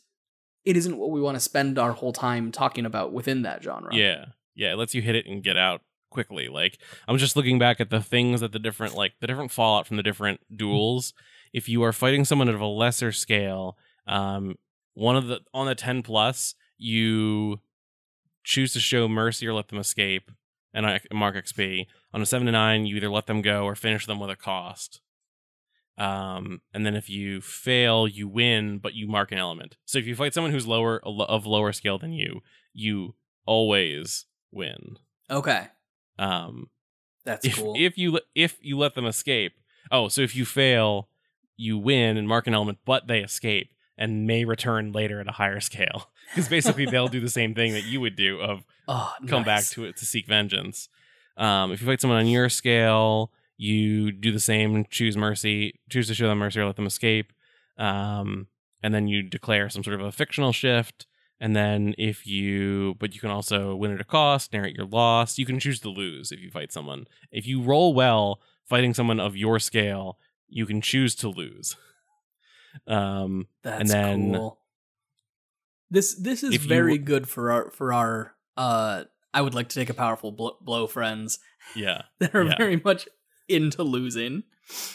it 0.66 0.76
isn't 0.76 0.98
what 0.98 1.12
we 1.12 1.22
want 1.22 1.36
to 1.36 1.40
spend 1.40 1.78
our 1.78 1.92
whole 1.92 2.12
time 2.12 2.52
talking 2.52 2.88
about 2.88 3.14
within 3.14 3.44
that 3.44 3.62
genre. 3.62 3.96
Yeah. 3.96 4.26
Yeah, 4.56 4.72
it 4.74 4.78
lets 4.78 4.96
you 4.96 5.02
hit 5.04 5.14
it 5.16 5.28
and 5.28 5.44
get 5.44 5.58
out 5.58 5.82
quickly. 6.10 6.48
Like 6.48 6.80
I'm 7.08 7.18
just 7.20 7.36
looking 7.36 7.60
back 7.60 7.80
at 7.80 7.92
the 7.92 8.02
things 8.02 8.42
that 8.42 8.52
the 8.52 8.58
different 8.60 8.96
like 8.96 9.14
the 9.20 9.28
different 9.28 9.52
fallout 9.52 9.86
from 9.86 9.98
the 9.98 10.04
different 10.04 10.40
duels. 10.56 11.14
If 11.54 11.70
you 11.70 11.84
are 11.84 11.94
fighting 11.94 12.26
someone 12.26 12.50
of 12.50 12.60
a 12.60 12.66
lesser 12.66 13.12
scale, 13.12 13.78
um 14.08 14.56
one 14.96 15.16
of 15.16 15.28
the 15.28 15.42
on 15.54 15.68
the 15.68 15.76
10 15.76 16.02
plus, 16.02 16.56
you 16.78 17.60
choose 18.44 18.74
to 18.74 18.80
show 18.80 19.08
mercy 19.08 19.48
or 19.48 19.54
let 19.54 19.68
them 19.70 19.80
escape 19.80 20.32
and 20.74 20.86
I 20.86 21.00
mark 21.14 21.36
XP. 21.36 21.86
On 22.16 22.22
a 22.22 22.26
7 22.26 22.46
to 22.46 22.52
9, 22.54 22.86
you 22.86 22.96
either 22.96 23.10
let 23.10 23.28
them 23.28 23.42
go 23.42 23.66
or 23.66 23.76
finish 23.76 24.06
them 24.06 24.22
with 24.22 24.30
a 24.30 24.38
cost. 24.38 25.02
Um, 25.98 26.62
and 26.74 26.86
then 26.86 26.96
if 26.96 27.10
you 27.10 27.42
fail, 27.42 28.08
you 28.08 28.26
win, 28.30 28.78
but 28.78 28.94
you 28.94 29.06
mark 29.06 29.34
an 29.34 29.38
element. 29.38 29.76
So 29.84 30.00
if 30.00 30.08
you 30.08 30.16
fight 30.16 30.34
someone 30.34 30.54
who's 30.54 30.66
lower 30.66 31.02
of 31.04 31.46
lower 31.46 31.74
scale 31.74 31.98
than 31.98 32.14
you, 32.14 32.40
you 32.74 33.16
always 33.46 34.28
win. 34.50 34.98
Okay. 35.30 35.68
Um, 36.18 36.70
That's 37.26 37.46
if, 37.46 37.58
cool. 37.58 37.74
if 37.78 37.98
you 37.98 38.22
if 38.34 38.60
you 38.62 38.78
let 38.78 38.96
them 38.96 39.06
escape, 39.06 39.52
oh, 39.92 40.08
so 40.08 40.22
if 40.22 40.38
you 40.38 40.46
fail, 40.46 41.10
you 41.58 41.78
win 41.78 42.16
and 42.16 42.30
mark 42.30 42.48
an 42.48 42.54
element, 42.54 42.78
but 42.86 43.08
they 43.08 43.20
escape 43.20 43.74
and 43.98 44.26
may 44.26 44.46
return 44.46 44.94
later 44.94 45.20
at 45.20 45.28
a 45.28 45.34
higher 45.34 45.60
scale. 45.60 46.12
Because 46.34 46.50
basically, 46.50 46.88
they'll 46.88 47.08
do 47.08 47.20
the 47.20 47.30
same 47.30 47.54
thing 47.54 47.74
that 47.74 47.84
you 47.84 48.02
would 48.02 48.16
do 48.16 48.40
of 48.40 48.64
oh, 48.88 49.14
come 49.28 49.44
back 49.44 49.64
to 49.66 49.86
it 49.86 49.96
to 49.98 50.06
seek 50.06 50.26
vengeance. 50.26 50.90
Um, 51.38 51.72
if 51.72 51.82
you 51.82 51.88
fight 51.88 52.02
someone 52.02 52.20
on 52.20 52.28
your 52.28 52.50
scale, 52.50 53.32
you 53.58 54.12
do 54.12 54.32
the 54.32 54.40
same. 54.40 54.86
Choose 54.90 55.18
mercy. 55.18 55.80
Choose 55.90 56.08
to 56.08 56.14
show 56.14 56.28
them 56.28 56.40
mercy 56.40 56.60
or 56.60 56.66
let 56.66 56.76
them 56.76 56.86
escape. 56.88 57.32
Um, 57.78 58.48
and 58.84 58.94
then 58.94 59.08
you 59.08 59.24
declare 59.24 59.70
some 59.70 59.84
sort 59.84 60.00
of 60.00 60.06
a 60.06 60.12
fictional 60.12 60.52
shift. 60.54 61.08
And 61.40 61.56
then 61.56 61.94
if 61.98 62.26
you, 62.26 62.96
but 63.00 63.14
you 63.14 63.20
can 63.20 63.30
also 63.30 63.76
win 63.76 63.92
at 63.94 64.00
a 64.00 64.06
cost, 64.06 64.54
narrate 64.54 64.76
your 64.78 64.86
loss. 64.86 65.38
You 65.38 65.46
can 65.46 65.60
choose 65.60 65.80
to 65.82 65.90
lose 65.90 66.32
if 66.32 66.40
you 66.40 66.50
fight 66.50 66.72
someone. 66.72 67.08
If 67.32 67.46
you 67.46 67.62
roll 67.62 67.94
well 67.94 68.40
fighting 68.64 68.94
someone 68.94 69.20
of 69.20 69.36
your 69.36 69.60
scale, 69.60 70.18
you 70.48 70.66
can 70.66 70.82
choose 70.82 71.16
to 71.16 71.30
lose. 71.30 71.76
Um, 72.88 73.48
That's 73.64 73.90
then- 73.90 74.34
cool. 74.34 74.60
This 75.90 76.14
this 76.16 76.44
is 76.44 76.54
If 76.56 76.64
you- 76.64 76.68
very 76.70 76.98
good 76.98 77.26
for 77.30 77.50
our 77.52 77.70
for 77.72 77.94
our 77.94 78.36
uh 78.58 79.06
I 79.36 79.42
would 79.42 79.54
like 79.54 79.70
to 79.70 79.76
take 79.76 79.90
a 79.90 79.94
powerful 79.94 80.32
blow, 80.32 80.58
blow 80.62 80.88
friends 80.88 81.38
yeah. 81.76 82.04
that 82.20 82.34
are 82.34 82.44
Yeah. 82.46 82.58
very 82.58 82.78
much 82.84 83.08
into 83.48 83.84
losing. 83.84 84.44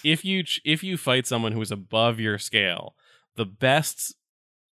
if 0.03 0.25
you 0.25 0.43
ch- 0.43 0.61
if 0.65 0.83
you 0.83 0.97
fight 0.97 1.27
someone 1.27 1.53
who 1.53 1.61
is 1.61 1.71
above 1.71 2.19
your 2.19 2.39
scale, 2.39 2.97
the 3.37 3.45
best 3.47 4.15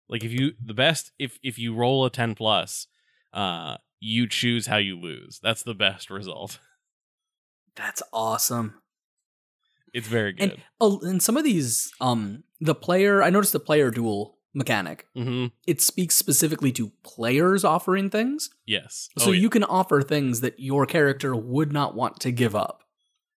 like 0.08 0.24
if 0.24 0.32
you 0.32 0.54
the 0.64 0.74
best 0.74 1.12
if 1.20 1.38
if 1.44 1.58
you 1.60 1.74
roll 1.74 2.06
a 2.06 2.10
10 2.10 2.36
plus, 2.36 2.88
uh 3.34 3.76
you 4.00 4.28
choose 4.28 4.68
how 4.68 4.78
you 4.78 5.00
lose. 5.00 5.40
That's 5.42 5.64
the 5.64 5.74
best 5.74 6.10
result. 6.10 6.60
That's 7.76 8.04
awesome. 8.14 8.76
It's 9.94 10.08
very 10.08 10.34
good. 10.34 10.52
And 10.52 10.62
oh, 10.80 11.00
and 11.02 11.22
some 11.24 11.38
of 11.38 11.44
these 11.44 11.92
um 12.00 12.44
the 12.62 12.76
player 12.76 13.24
I 13.24 13.30
noticed 13.32 13.54
the 13.54 13.60
player 13.60 13.90
duel 13.92 14.38
mechanic. 14.56 15.06
hmm 15.16 15.48
It 15.68 15.82
speaks 15.82 16.16
specifically 16.16 16.72
to 16.74 16.92
players 17.04 17.64
offering 17.64 18.10
things. 18.10 18.50
Yes. 18.66 19.10
So 19.20 19.30
Oh, 19.30 19.32
yeah. 19.32 19.42
you 19.42 19.50
can 19.50 19.64
offer 19.64 20.02
things 20.02 20.42
that 20.42 20.60
your 20.60 20.86
character 20.86 21.36
would 21.36 21.72
not 21.72 21.94
want 21.96 22.20
to 22.22 22.32
give 22.32 22.56
up. 22.56 22.84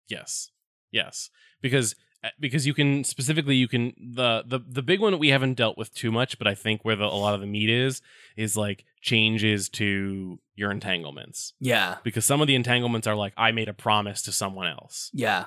Yes. 0.08 0.50
Yes. 0.90 1.28
Because 1.60 1.94
uh, 2.24 2.30
because 2.40 2.66
you 2.66 2.74
can 2.74 3.04
specifically 3.04 3.54
you 3.56 3.68
can 3.68 3.92
the 4.14 4.42
the 4.46 4.58
the 4.66 4.82
big 4.82 5.00
one 5.00 5.12
that 5.12 5.18
we 5.18 5.28
haven't 5.28 5.54
dealt 5.54 5.76
with 5.78 5.94
too 5.94 6.10
much, 6.10 6.36
but 6.38 6.46
I 6.48 6.54
think 6.54 6.84
where 6.84 6.96
the, 6.96 7.04
a 7.04 7.06
lot 7.14 7.34
of 7.34 7.40
the 7.40 7.46
meat 7.46 7.70
is 7.70 8.00
is 8.36 8.56
like 8.56 8.84
changes 9.00 9.68
to 9.70 10.38
your 10.56 10.70
entanglements. 10.72 11.52
Yeah. 11.60 11.96
Because 12.02 12.24
some 12.24 12.40
of 12.40 12.46
the 12.48 12.54
entanglements 12.56 13.06
are 13.06 13.14
like 13.14 13.34
I 13.36 13.52
made 13.52 13.68
a 13.68 13.74
promise 13.74 14.22
to 14.22 14.32
someone 14.32 14.66
else. 14.66 15.10
Yeah. 15.12 15.44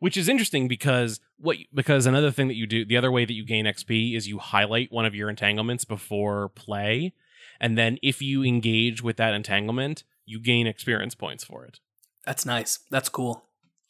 Which 0.00 0.16
is 0.16 0.28
interesting 0.28 0.66
because 0.68 1.20
what 1.38 1.56
because 1.72 2.04
another 2.06 2.30
thing 2.32 2.48
that 2.48 2.56
you 2.56 2.66
do 2.66 2.84
the 2.84 2.96
other 2.96 3.10
way 3.12 3.24
that 3.24 3.32
you 3.34 3.44
gain 3.44 3.64
xp 3.66 4.16
is 4.16 4.26
you 4.28 4.38
highlight 4.38 4.90
one 4.92 5.04
of 5.06 5.14
your 5.14 5.30
entanglements 5.30 5.84
before 5.84 6.48
play 6.50 7.12
and 7.60 7.78
then 7.78 7.96
if 8.02 8.20
you 8.20 8.42
engage 8.42 9.02
with 9.02 9.16
that 9.16 9.32
entanglement 9.34 10.02
you 10.26 10.40
gain 10.40 10.66
experience 10.66 11.14
points 11.14 11.44
for 11.44 11.64
it 11.64 11.78
That's 12.26 12.44
nice. 12.44 12.80
That's 12.90 13.08
cool. 13.08 13.44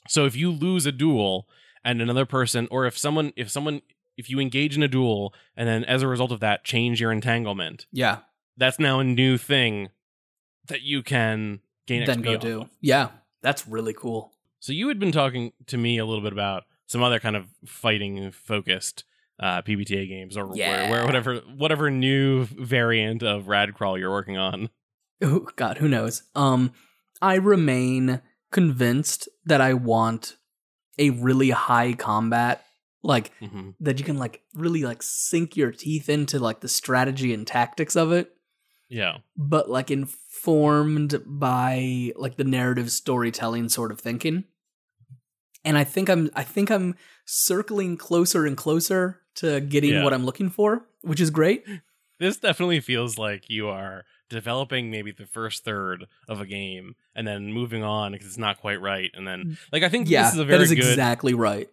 so 0.08 0.26
if 0.26 0.36
you 0.36 0.50
lose 0.52 0.86
a 0.86 0.92
duel 0.92 1.46
and 1.84 2.00
another 2.02 2.26
person 2.26 2.68
or 2.70 2.84
if 2.86 2.96
someone 2.98 3.32
if 3.36 3.50
someone 3.50 3.80
if 4.16 4.28
you 4.28 4.38
engage 4.38 4.76
in 4.76 4.82
a 4.82 4.88
duel 4.88 5.32
and 5.56 5.66
then 5.68 5.82
as 5.84 6.02
a 6.02 6.08
result 6.08 6.30
of 6.32 6.40
that 6.40 6.62
change 6.64 7.00
your 7.00 7.10
entanglement 7.12 7.86
Yeah. 7.92 8.18
that's 8.56 8.78
now 8.78 9.00
a 9.00 9.04
new 9.04 9.38
thing 9.38 9.88
that 10.66 10.82
you 10.82 11.02
can 11.02 11.60
gain 11.86 12.04
then 12.04 12.20
XP 12.20 12.24
go 12.24 12.34
off 12.34 12.40
do. 12.40 12.64
Yeah. 12.80 13.08
That's 13.42 13.66
really 13.66 13.94
cool. 13.94 14.32
So 14.60 14.72
you 14.72 14.88
had 14.88 14.98
been 14.98 15.12
talking 15.12 15.52
to 15.66 15.76
me 15.78 15.98
a 15.98 16.04
little 16.04 16.22
bit 16.22 16.32
about 16.32 16.64
some 16.86 17.02
other 17.02 17.18
kind 17.18 17.34
of 17.36 17.46
fighting 17.66 18.30
focused 18.30 19.04
uh, 19.38 19.62
PBTA 19.62 20.06
games, 20.06 20.36
or 20.36 20.54
Yeah. 20.54 20.68
where, 20.68 20.90
where 20.90 21.06
whatever 21.06 21.36
whatever 21.56 21.90
new 21.90 22.44
variant 22.44 23.22
of 23.22 23.44
Radcrawl 23.44 23.98
you're 23.98 24.10
working 24.10 24.36
on. 24.36 24.68
Oh 25.22 25.46
God, 25.56 25.78
who 25.78 25.88
knows? 25.88 26.22
Um, 26.34 26.72
I 27.22 27.34
remain 27.36 28.20
convinced 28.52 29.28
that 29.46 29.60
I 29.60 29.74
want 29.74 30.36
a 30.98 31.10
really 31.10 31.50
high 31.50 31.94
combat, 31.94 32.64
like 33.02 33.32
hmm 33.38 33.70
that 33.80 33.98
you 33.98 34.04
can 34.04 34.18
like 34.18 34.42
really 34.54 34.82
like 34.82 35.02
sink 35.02 35.56
your 35.56 35.72
teeth 35.72 36.10
into 36.10 36.38
like 36.38 36.60
the 36.60 36.68
strategy 36.68 37.32
and 37.32 37.46
tactics 37.46 37.96
of 37.96 38.12
it, 38.12 38.30
Yeah, 38.90 39.18
but 39.38 39.70
like 39.70 39.90
informed 39.90 41.22
by 41.24 42.12
like 42.16 42.36
the 42.36 42.44
narrative 42.44 42.90
storytelling 42.90 43.70
sort 43.70 43.90
of 43.92 44.00
thinking. 44.00 44.44
And 45.64 45.76
I 45.78 45.84
think 45.84 46.08
I'm 46.08 46.30
I 46.34 46.42
think 46.42 46.70
I'm 46.70 46.94
circling 47.26 47.96
closer 47.96 48.46
and 48.46 48.56
closer 48.56 49.20
to 49.36 49.60
getting 49.60 49.90
Yeah. 49.94 50.04
what 50.04 50.12
I'm 50.14 50.24
looking 50.24 50.50
for, 50.50 50.86
which 51.02 51.20
is 51.20 51.30
great. 51.30 51.64
this 52.18 52.36
definitely 52.38 52.80
feels 52.80 53.16
like 53.18 53.48
you 53.48 53.68
are 53.68 54.04
developing 54.28 54.90
maybe 54.90 55.10
the 55.10 55.26
first 55.26 55.64
third 55.64 56.04
of 56.28 56.40
a 56.40 56.46
game 56.46 56.94
and 57.14 57.26
then 57.26 57.52
moving 57.52 57.82
on 57.82 58.12
because 58.12 58.26
it's 58.26 58.38
not 58.38 58.60
quite 58.60 58.80
right, 58.80 59.10
and 59.14 59.26
then 59.26 59.58
like 59.72 59.82
I 59.82 59.88
think 59.88 60.06
Mm. 60.06 60.10
Yeah, 60.10 60.22
this 60.24 60.34
is 60.34 60.38
a 60.40 60.44
very 60.44 60.58
that 60.58 60.64
is 60.64 60.70
good. 60.70 60.78
exactly 60.78 61.34
right. 61.34 61.68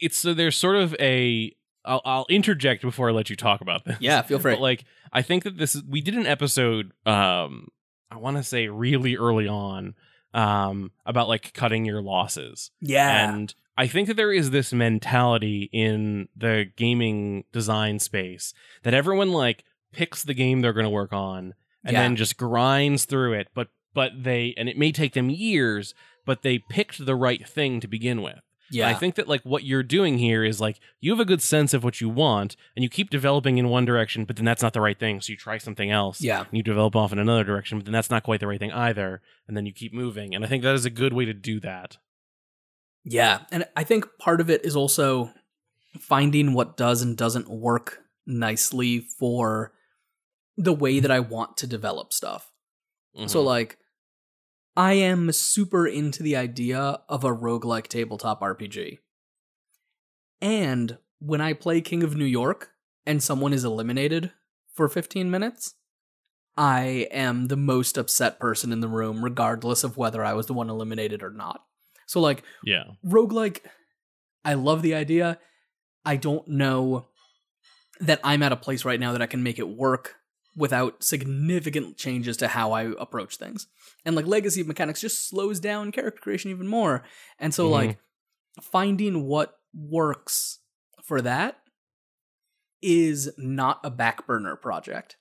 it's 0.00 0.18
so 0.18 0.34
there's 0.34 0.56
sort 0.56 0.76
of 0.76 0.94
a. 1.00 1.52
I'll, 1.84 2.02
I'll 2.04 2.26
interject 2.28 2.82
before 2.82 3.08
I 3.08 3.12
let 3.12 3.30
you 3.30 3.36
talk 3.36 3.60
about 3.60 3.84
this. 3.84 3.96
Yeah, 4.00 4.20
feel 4.22 4.38
free. 4.40 4.54
But 4.54 4.60
like 4.60 4.84
I 5.12 5.22
think 5.22 5.44
that 5.44 5.56
this 5.56 5.74
is 5.76 5.84
we 5.84 6.00
did 6.00 6.14
an 6.14 6.26
episode 6.26 6.90
um 7.06 7.68
I 8.10 8.16
want 8.16 8.36
to 8.38 8.42
say 8.42 8.66
really 8.68 9.16
early 9.16 9.46
on 9.48 9.94
um 10.36 10.90
about 11.06 11.28
like 11.28 11.52
cutting 11.54 11.84
your 11.84 12.02
losses. 12.02 12.70
yeah, 12.80 13.32
And 13.32 13.54
I 13.78 13.86
think 13.86 14.08
that 14.08 14.16
there 14.16 14.32
is 14.32 14.50
this 14.50 14.72
mentality 14.72 15.68
in 15.72 16.28
the 16.36 16.66
gaming 16.76 17.44
design 17.52 17.98
space 17.98 18.54
that 18.82 18.94
everyone 18.94 19.32
like 19.32 19.64
picks 19.92 20.22
the 20.22 20.34
game 20.34 20.60
they're 20.60 20.72
going 20.72 20.84
to 20.84 20.90
work 20.90 21.12
on 21.12 21.54
and 21.84 21.94
Yeah. 21.94 22.02
then 22.02 22.16
just 22.16 22.36
grinds 22.36 23.04
through 23.06 23.32
it 23.34 23.48
but 23.54 23.68
but 23.94 24.12
they 24.24 24.52
and 24.58 24.68
it 24.68 24.76
may 24.76 24.92
take 24.92 25.14
them 25.14 25.30
years 25.30 25.94
but 26.26 26.42
they 26.42 26.58
picked 26.58 27.04
the 27.06 27.14
right 27.16 27.48
thing 27.48 27.80
to 27.80 27.88
begin 27.88 28.20
with. 28.20 28.40
Yeah. 28.70 28.88
I 28.88 28.94
think 28.94 29.14
that 29.16 29.28
like 29.28 29.42
what 29.42 29.64
you're 29.64 29.82
doing 29.82 30.18
here 30.18 30.44
is 30.44 30.60
like 30.60 30.80
you 31.00 31.10
have 31.12 31.20
a 31.20 31.24
good 31.24 31.42
sense 31.42 31.72
of 31.74 31.84
what 31.84 32.00
you 32.00 32.08
want 32.08 32.56
and 32.74 32.82
you 32.82 32.88
keep 32.88 33.10
developing 33.10 33.58
in 33.58 33.68
one 33.68 33.84
direction, 33.84 34.24
but 34.24 34.36
then 34.36 34.44
that's 34.44 34.62
not 34.62 34.72
the 34.72 34.80
right 34.80 34.98
thing. 34.98 35.20
So 35.20 35.30
you 35.32 35.36
try 35.36 35.58
something 35.58 35.90
else. 35.90 36.20
Yeah. 36.20 36.40
And 36.40 36.52
you 36.52 36.62
develop 36.62 36.96
off 36.96 37.12
in 37.12 37.18
another 37.18 37.44
direction, 37.44 37.78
but 37.78 37.84
then 37.84 37.92
that's 37.92 38.10
not 38.10 38.22
quite 38.24 38.40
the 38.40 38.46
right 38.46 38.58
thing 38.58 38.72
either. 38.72 39.22
And 39.46 39.56
then 39.56 39.66
you 39.66 39.72
keep 39.72 39.92
moving. 39.94 40.34
And 40.34 40.44
I 40.44 40.48
think 40.48 40.62
that 40.62 40.74
is 40.74 40.84
a 40.84 40.90
good 40.90 41.12
way 41.12 41.24
to 41.24 41.34
do 41.34 41.60
that. 41.60 41.98
Yeah, 43.08 43.42
and 43.52 43.64
I 43.76 43.84
think 43.84 44.04
part 44.18 44.40
of 44.40 44.50
it 44.50 44.64
is 44.64 44.74
also 44.74 45.32
finding 46.00 46.52
what 46.54 46.76
does 46.76 47.02
and 47.02 47.16
doesn't 47.16 47.48
work 47.48 48.00
nicely 48.26 48.98
for 48.98 49.72
the 50.56 50.72
way 50.72 50.98
that 50.98 51.10
I 51.12 51.20
want 51.20 51.56
to 51.58 51.68
develop 51.68 52.12
stuff. 52.12 52.50
So 53.26 53.40
Mhm. 53.40 53.44
like 53.44 53.78
I 54.76 54.94
am 54.94 55.32
super 55.32 55.86
into 55.86 56.22
the 56.22 56.36
idea 56.36 57.00
of 57.08 57.24
a 57.24 57.34
roguelike 57.34 57.86
tabletop 57.86 58.40
RPG. 58.40 58.98
And 60.40 60.98
when 61.18 61.40
I 61.40 61.54
play 61.54 61.80
King 61.80 62.02
of 62.02 62.16
New 62.16 62.26
York 62.26 62.70
and 63.06 63.22
someone 63.22 63.52
is 63.52 63.64
eliminated 63.64 64.32
for 64.74 64.88
15 64.88 65.30
minutes, 65.30 65.74
I 66.58 67.08
am 67.10 67.46
the 67.46 67.56
most 67.56 67.96
upset 67.96 68.38
person 68.38 68.72
in 68.72 68.80
the 68.80 68.88
room 68.88 69.24
regardless 69.24 69.82
of 69.82 69.96
whether 69.96 70.24
I 70.24 70.34
was 70.34 70.46
the 70.46 70.54
one 70.54 70.68
eliminated 70.68 71.22
or 71.22 71.30
not. 71.30 71.62
So 72.06 72.20
like 72.20 72.44
yeah. 72.64 72.84
roguelike 73.04 73.60
i 74.44 74.54
love 74.54 74.80
the 74.80 74.94
idea 74.94 75.38
i 76.04 76.16
don't 76.16 76.46
know 76.48 77.08
that 78.00 78.20
i'm 78.24 78.42
at 78.42 78.52
a 78.52 78.56
place 78.56 78.84
right 78.84 79.00
now 79.00 79.12
that 79.12 79.20
i 79.20 79.26
can 79.26 79.42
make 79.42 79.58
it 79.58 79.68
work 79.68 80.14
without 80.56 81.04
significant 81.04 81.96
changes 81.96 82.36
to 82.38 82.48
how 82.48 82.72
i 82.72 82.82
approach 82.98 83.36
things 83.36 83.66
and 84.04 84.16
like 84.16 84.26
legacy 84.26 84.62
mechanics 84.62 85.00
just 85.00 85.28
slows 85.28 85.60
down 85.60 85.92
character 85.92 86.20
creation 86.20 86.50
even 86.50 86.66
more 86.66 87.02
and 87.38 87.52
so 87.54 87.68
Mhm. 87.68 87.72
like 87.72 87.98
finding 88.62 89.24
what 89.26 89.58
works 89.74 90.60
for 91.04 91.20
that 91.20 91.58
is 92.82 93.30
not 93.38 93.80
a 93.84 93.90
back 93.90 94.26
burner 94.26 94.56
project. 94.56 95.16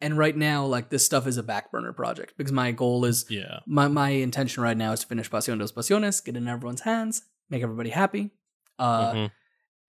And 0.00 0.18
right 0.18 0.36
now, 0.36 0.64
like 0.66 0.88
this 0.90 1.04
stuff 1.06 1.26
is 1.26 1.36
a 1.36 1.42
back 1.42 1.70
burner 1.70 1.92
project 1.92 2.34
because 2.36 2.52
my 2.52 2.72
goal 2.72 3.04
is 3.04 3.24
Yeah. 3.28 3.60
my 3.66 3.86
my 3.88 4.10
intention 4.10 4.62
right 4.62 4.76
now 4.76 4.92
is 4.92 5.00
to 5.00 5.06
finish 5.06 5.30
Pasión 5.30 5.58
de 5.58 5.64
las 5.64 5.72
Pasiones, 5.72 6.24
get 6.24 6.36
in 6.36 6.48
everyone's 6.48 6.80
hands, 6.80 7.22
make 7.48 7.62
everybody 7.62 7.90
happy, 7.90 8.30
uh, 8.78 9.12
Mhm. 9.12 9.30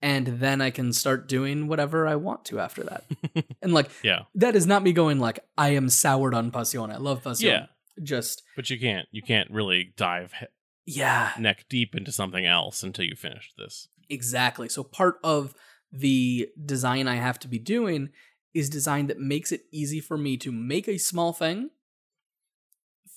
And 0.04 0.28
then 0.28 0.62
I 0.62 0.70
can 0.70 0.94
start 0.94 1.28
doing 1.28 1.68
whatever 1.68 2.06
I 2.08 2.16
want 2.18 2.46
to 2.46 2.60
after 2.60 2.84
that. 2.84 3.06
and 3.64 3.74
like 3.74 3.90
Yeah. 4.04 4.24
that 4.36 4.56
is 4.56 4.68
not 4.68 4.84
me 4.84 4.94
going 4.94 5.18
like 5.20 5.40
I 5.58 5.70
am 5.70 5.90
soured 5.90 6.36
on 6.36 6.52
Passion. 6.52 6.92
I 6.92 6.98
love 6.98 7.24
Passion. 7.24 7.48
Yeah. 7.50 7.66
Just 8.04 8.44
But 8.56 8.70
you 8.70 8.80
can't 8.80 9.08
you 9.12 9.22
can't 9.24 9.50
really 9.50 9.94
dive 9.98 10.34
he- 10.40 10.46
yeah, 10.86 11.32
neck 11.40 11.66
deep 11.70 11.96
into 11.96 12.12
something 12.12 12.46
else 12.46 12.84
until 12.84 13.06
you 13.06 13.16
finish 13.16 13.54
this. 13.58 13.88
exactly. 14.10 14.68
So 14.68 14.84
part 14.84 15.16
of 15.24 15.56
the 15.92 16.50
design 16.66 17.08
I 17.08 17.16
have 17.16 17.40
to 17.40 17.48
be 17.48 17.58
doing 17.60 18.10
is 18.54 18.70
design 18.70 19.08
that 19.08 19.18
makes 19.20 19.52
it 19.54 19.62
easy 19.72 20.02
for 20.02 20.18
me 20.18 20.36
to 20.38 20.52
make 20.52 20.88
a 20.90 20.98
small 20.98 21.32
thing, 21.32 21.70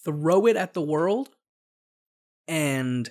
throw 0.04 0.46
it 0.46 0.56
at 0.56 0.74
the 0.74 0.80
world, 0.82 1.30
and 2.46 3.10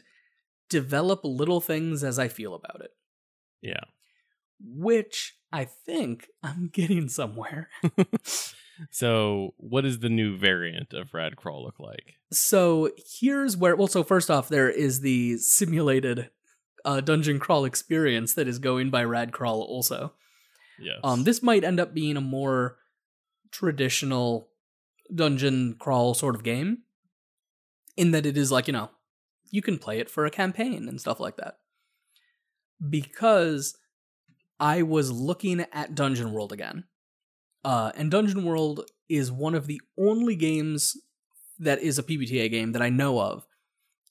develop 0.69 1.19
little 1.23 1.59
things 1.61 2.03
as 2.03 2.17
I 2.17 2.27
feel 2.27 2.53
about 2.53 2.79
it. 2.81 2.91
Yeah. 3.61 3.81
Which 4.59 5.37
I 5.51 5.65
think 5.65 6.27
I'm 6.43 6.69
getting 6.71 7.09
somewhere. 7.09 7.69
So, 8.91 9.53
what 9.57 9.81
does 9.81 9.99
the 9.99 10.09
new 10.09 10.37
variant 10.37 10.93
of 10.93 11.13
Rad 11.13 11.35
Crawl 11.37 11.63
look 11.63 11.79
like? 11.79 12.15
So 12.31 12.91
here's 13.19 13.55
where 13.55 13.75
well, 13.75 13.87
so 13.87 14.03
first 14.03 14.29
off, 14.29 14.49
there 14.49 14.69
is 14.69 15.01
the 15.01 15.37
simulated 15.37 16.29
uh, 16.83 17.01
dungeon 17.01 17.39
crawl 17.39 17.65
experience 17.65 18.33
that 18.33 18.47
is 18.47 18.59
going 18.59 18.89
by 18.89 19.03
Rad 19.03 19.31
Crawl 19.31 19.61
also. 19.61 20.13
Yes. 20.79 20.99
Um, 21.03 21.23
this 21.23 21.41
might 21.41 21.63
end 21.63 21.79
up 21.79 21.93
being 21.93 22.17
a 22.17 22.21
more 22.21 22.77
traditional 23.51 24.49
dungeon 25.13 25.75
crawl 25.79 26.13
sort 26.13 26.35
of 26.35 26.43
game, 26.43 26.79
in 27.95 28.11
that 28.11 28.25
it 28.25 28.35
is 28.35 28.51
like 28.51 28.67
you 28.67 28.73
know, 28.73 28.89
you 29.51 29.61
can 29.61 29.77
play 29.77 29.99
it 29.99 30.09
for 30.09 30.25
a 30.25 30.31
campaign 30.31 30.89
and 30.89 30.99
stuff 30.99 31.19
like 31.19 31.37
that. 31.37 31.59
Because 32.89 33.77
I 34.59 34.81
was 34.83 35.11
looking 35.11 35.65
at 35.71 35.95
Dungeon 35.95 36.31
World 36.31 36.51
again, 36.51 36.85
uh, 37.63 37.91
and 37.95 38.11
Dungeon 38.11 38.43
World 38.43 38.89
is 39.09 39.31
one 39.31 39.55
of 39.55 39.67
the 39.67 39.81
only 39.97 40.35
games 40.35 40.97
that 41.59 41.79
is 41.79 41.97
a 41.97 42.03
PBTA 42.03 42.49
game 42.51 42.73
that 42.73 42.81
I 42.81 42.89
know 42.89 43.19
of 43.19 43.45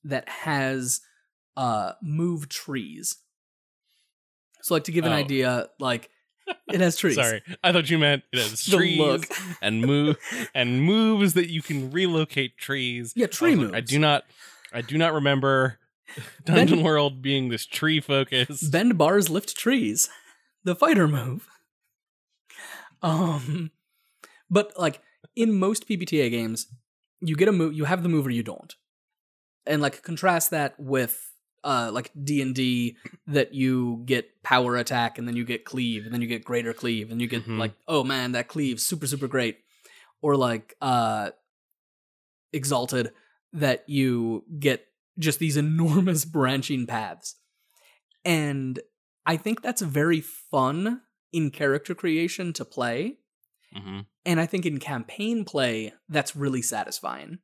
that 0.04 0.28
has 0.28 1.00
uh, 1.56 1.92
move 2.02 2.48
trees. 2.48 3.16
So, 4.62 4.74
like 4.74 4.84
to 4.84 4.92
give 4.92 5.04
an 5.04 5.12
Oh. 5.12 5.16
idea, 5.16 5.68
like 5.78 6.10
it 6.72 6.80
has 6.80 6.96
trees. 6.98 7.16
Sorry, 7.16 7.42
I 7.62 7.70
thought 7.72 7.90
you 7.90 7.98
meant 7.98 8.22
it 8.32 8.38
has 8.38 8.64
The 8.66 8.76
trees 8.76 8.98
look. 8.98 9.26
and 9.60 9.82
move 9.82 10.16
and 10.54 10.82
moves 10.82 11.34
that 11.34 11.50
you 11.50 11.60
can 11.62 11.90
relocate 11.90 12.56
trees. 12.56 13.12
Yeah, 13.14 13.26
tree 13.26 13.52
I 13.52 13.56
was 13.56 13.70
like, 13.70 13.76
I 13.76 13.80
do 13.82 13.98
not, 13.98 14.24
I 14.72 14.80
do 14.80 14.96
not 14.98 15.12
remember 15.12 15.78
Dungeon 16.44 16.82
World 16.82 17.22
being 17.22 17.48
this 17.48 17.66
tree 17.66 18.00
focus. 18.00 18.62
Bend 18.62 18.96
bars, 18.98 19.30
lift 19.30 19.56
trees. 19.56 20.08
The 20.64 20.74
fighter 20.74 21.06
move. 21.08 21.46
Um, 23.02 23.70
but 24.50 24.72
like 24.78 25.00
in 25.36 25.52
most 25.52 25.88
PBTA 25.88 26.30
games, 26.30 26.68
you 27.20 27.36
get 27.36 27.48
a 27.48 27.52
move, 27.52 27.74
you 27.74 27.84
have 27.84 28.02
the 28.02 28.08
move 28.08 28.26
or 28.26 28.30
you 28.30 28.42
don't, 28.42 28.74
and 29.66 29.82
like 29.82 30.02
contrast 30.02 30.50
that 30.50 30.74
with 30.78 31.30
uh 31.64 31.90
like 31.92 32.10
D 32.22 32.42
and 32.42 32.54
D 32.54 32.96
that 33.26 33.54
you 33.54 34.02
get 34.04 34.42
power 34.42 34.76
attack 34.76 35.18
and 35.18 35.26
then 35.26 35.34
you 35.36 35.44
get 35.44 35.64
cleave 35.64 36.04
and 36.04 36.12
then 36.14 36.20
you 36.20 36.26
get 36.28 36.44
greater 36.44 36.72
cleave 36.74 37.10
and 37.10 37.20
you 37.20 37.26
get 37.26 37.46
Mhm. 37.46 37.58
like 37.58 37.72
oh 37.88 38.04
man 38.04 38.32
that 38.32 38.48
cleave 38.48 38.80
super 38.80 39.06
super 39.06 39.26
great, 39.28 39.58
or 40.22 40.36
like 40.36 40.74
uh 40.82 41.30
exalted 42.52 43.12
that 43.52 43.84
you 43.88 44.44
get 44.58 44.86
just 45.18 45.38
these 45.38 45.56
enormous 45.66 46.24
branching 46.24 46.86
paths. 46.86 47.36
And 48.24 48.80
I 49.26 49.36
think 49.36 49.62
that's 49.62 49.82
very 49.82 50.20
fun 50.20 51.02
in 51.32 51.50
character 51.50 51.94
creation 51.94 52.52
to 52.54 52.64
play. 52.64 53.18
hmm 53.74 54.00
And 54.24 54.40
I 54.40 54.46
think 54.46 54.66
in 54.66 54.78
campaign 54.78 55.44
play, 55.44 55.92
that's 56.08 56.36
really 56.36 56.62
satisfying. 56.62 57.38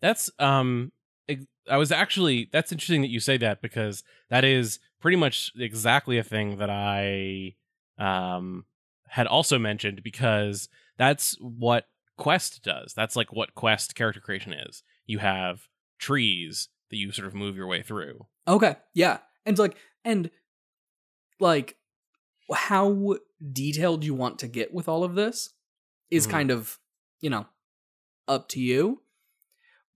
That's 0.00 0.30
um, 0.38 0.92
I 1.68 1.76
was 1.76 1.92
actually 1.92 2.48
that's 2.52 2.72
interesting 2.72 3.02
that 3.02 3.10
you 3.10 3.20
say 3.20 3.36
that 3.38 3.62
because 3.62 4.02
that 4.28 4.44
is 4.44 4.78
pretty 5.00 5.16
much 5.16 5.52
exactly 5.58 6.18
a 6.18 6.22
thing 6.22 6.56
that 6.56 6.70
I 6.70 7.54
um 7.98 8.64
had 9.08 9.26
also 9.26 9.58
mentioned 9.58 10.02
because 10.02 10.68
that's 10.98 11.36
what 11.40 11.86
Quest 12.16 12.62
does. 12.62 12.92
That's 12.94 13.16
like 13.16 13.32
what 13.32 13.54
Quest 13.54 13.94
character 13.94 14.20
creation 14.20 14.52
is. 14.52 14.82
You 15.06 15.18
have 15.18 15.62
trees 16.00 16.68
that 16.90 16.96
you 16.96 17.12
sort 17.12 17.28
of 17.28 17.34
move 17.34 17.56
your 17.56 17.68
way 17.68 17.82
through. 17.82 18.26
Okay, 18.48 18.76
yeah. 18.94 19.18
And 19.46 19.58
like 19.58 19.76
and 20.04 20.30
like 21.38 21.76
how 22.52 23.16
detailed 23.52 24.04
you 24.04 24.14
want 24.14 24.38
to 24.40 24.48
get 24.48 24.74
with 24.74 24.88
all 24.88 25.04
of 25.04 25.14
this 25.14 25.50
is 26.10 26.26
Mhm. 26.26 26.30
kind 26.30 26.50
of, 26.50 26.78
you 27.20 27.30
know, 27.30 27.46
up 28.26 28.48
to 28.50 28.60
you. 28.60 29.02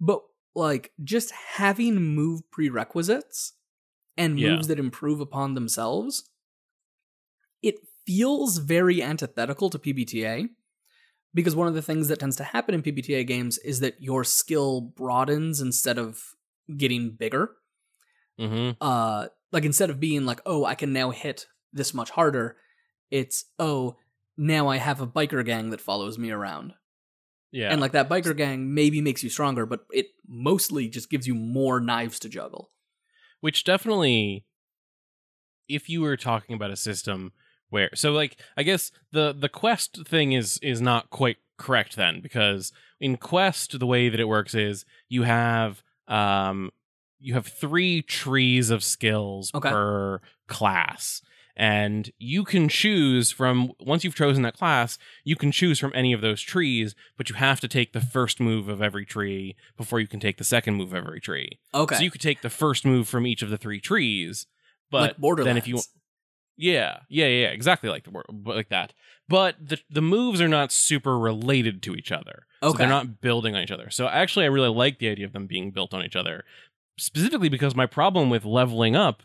But 0.01 0.23
like 0.55 0.93
just 1.03 1.31
having 1.33 1.97
move 1.97 2.49
prerequisites 2.51 3.55
and 4.17 4.39
Yeah. 4.39 4.51
moves 4.53 4.69
that 4.69 4.79
improve 4.79 5.21
upon 5.21 5.55
themselves, 5.55 6.31
it 7.63 7.77
feels 8.07 8.59
very 8.59 9.03
antithetical 9.03 9.71
to 9.71 9.79
PBTA 9.79 10.49
because 11.35 11.57
one 11.57 11.69
of 11.69 11.75
the 11.75 11.83
things 11.83 12.09
that 12.09 12.19
tends 12.21 12.37
to 12.37 12.45
happen 12.45 12.75
in 12.75 12.83
PBTA 12.83 13.27
games 13.27 13.59
is 13.59 13.81
that 13.81 14.01
your 14.01 14.25
skill 14.25 14.81
broadens 14.81 15.61
instead 15.61 15.99
of 15.99 16.23
getting 16.77 17.11
bigger. 17.11 17.51
Hmm 18.39 18.71
uh 18.81 19.29
like 19.53 19.65
instead 19.65 19.89
of 19.89 20.01
being 20.01 20.27
like 20.27 20.41
oh 20.45 20.65
i 20.65 20.75
can 20.75 20.93
now 20.93 21.11
hit 21.11 21.47
this 21.73 21.95
much 21.95 22.11
harder 22.11 22.57
it's 23.11 23.45
oh 23.61 23.97
now 24.37 24.67
i 24.69 24.77
have 24.77 25.01
a 25.01 25.07
biker 25.07 25.45
gang 25.45 25.71
that 25.71 25.81
follows 25.81 26.19
me 26.19 26.31
around. 26.31 26.75
Yeah, 27.53 27.71
and 27.71 27.81
like 27.81 27.93
that 27.93 28.09
biker 28.09 28.37
gang 28.37 28.75
maybe 28.75 29.01
makes 29.01 29.23
you 29.23 29.31
stronger 29.31 29.65
but 29.65 29.87
it 29.93 30.09
mostly 30.27 30.89
just 30.89 31.09
gives 31.09 31.29
you 31.29 31.35
more 31.35 31.81
knives 31.81 32.19
to 32.21 32.29
juggle. 32.29 32.73
Which 33.41 33.63
definitely 33.63 34.45
if 35.69 35.89
you 35.89 36.01
were 36.01 36.17
talking 36.17 36.57
about 36.57 36.73
a 36.73 36.77
system 36.77 37.33
where 37.71 37.91
so 37.95 38.13
like 38.13 38.37
i 38.57 38.63
guess 38.63 38.91
the 39.13 39.33
the 39.37 39.49
quest 39.49 40.07
thing 40.07 40.33
is 40.33 40.59
is 40.63 40.81
not 40.81 41.11
quite 41.11 41.37
correct 41.59 41.97
then 41.97 42.21
because 42.21 42.73
in 43.01 43.17
quest 43.17 43.79
the 43.79 43.87
way 43.87 44.09
that 44.09 44.21
it 44.21 44.29
works 44.29 44.55
is 44.55 44.85
you 45.09 45.23
have 45.23 45.83
um 46.09 46.71
you 47.21 47.35
have 47.35 47.47
three 47.47 48.03
trees 48.03 48.71
of 48.71 48.85
skills 48.85 49.51
Okay. 49.55 49.71
per 49.71 50.21
class. 50.47 51.23
And 51.57 52.11
you 52.19 52.43
can 52.45 52.69
choose 52.69 53.31
from 53.31 53.73
once 53.81 54.03
you've 54.03 54.17
chosen 54.17 54.43
that 54.43 54.59
class 54.59 54.99
you 55.23 55.37
can 55.37 55.53
choose 55.53 55.79
from 55.79 55.93
any 55.95 56.13
of 56.13 56.21
those 56.21 56.43
trees 56.43 56.95
but 57.17 57.29
you 57.31 57.37
have 57.37 57.61
to 57.61 57.69
take 57.69 57.93
the 57.93 58.01
first 58.01 58.41
move 58.41 58.69
of 58.69 58.83
every 58.83 59.07
tree 59.07 59.55
before 59.77 60.01
you 60.01 60.09
can 60.09 60.19
take 60.21 60.37
the 60.37 60.45
second 60.45 60.75
move 60.75 60.89
of 60.93 61.07
every 61.07 61.21
tree. 61.21 61.61
Okay. 61.73 61.95
so 61.97 62.03
you 62.03 62.11
could 62.11 62.21
take 62.21 62.43
the 62.43 62.51
first 62.51 62.85
move 62.85 63.07
from 63.09 63.25
each 63.27 63.41
of 63.43 63.51
the 63.51 63.57
three 63.57 63.81
trees, 63.81 64.47
but 64.91 65.01
like 65.01 65.21
then 65.45 65.57
if 65.57 65.69
you 65.69 65.77
yeah, 66.57 66.99
yeah, 67.09 67.27
yeah, 67.27 67.47
exactly 67.49 67.89
like 67.91 68.05
the 68.05 68.11
word 68.11 68.27
like 68.45 68.69
that. 68.69 68.93
But 69.29 69.57
the 69.61 69.79
the 69.91 70.03
moves 70.03 70.41
are 70.41 70.49
not 70.49 70.71
super 70.73 71.19
related 71.19 71.83
to 71.85 71.95
each 71.95 72.13
other. 72.13 72.47
So 72.63 72.71
Okay. 72.71 72.79
they're 72.79 72.89
not 72.89 73.21
building 73.21 73.55
on 73.55 73.63
each 73.63 73.71
other. 73.71 73.91
So 73.91 74.07
actually 74.09 74.45
I 74.45 74.49
really 74.49 74.69
like 74.69 74.99
the 74.99 75.09
idea 75.09 75.27
of 75.27 75.33
them 75.33 75.47
being 75.47 75.71
built 75.71 75.93
on 75.95 76.05
each 76.05 76.17
other. 76.17 76.45
Specifically 76.99 77.49
because 77.49 77.75
my 77.75 77.87
problem 77.87 78.31
with 78.31 78.45
leveling 78.45 78.95
up 78.97 79.23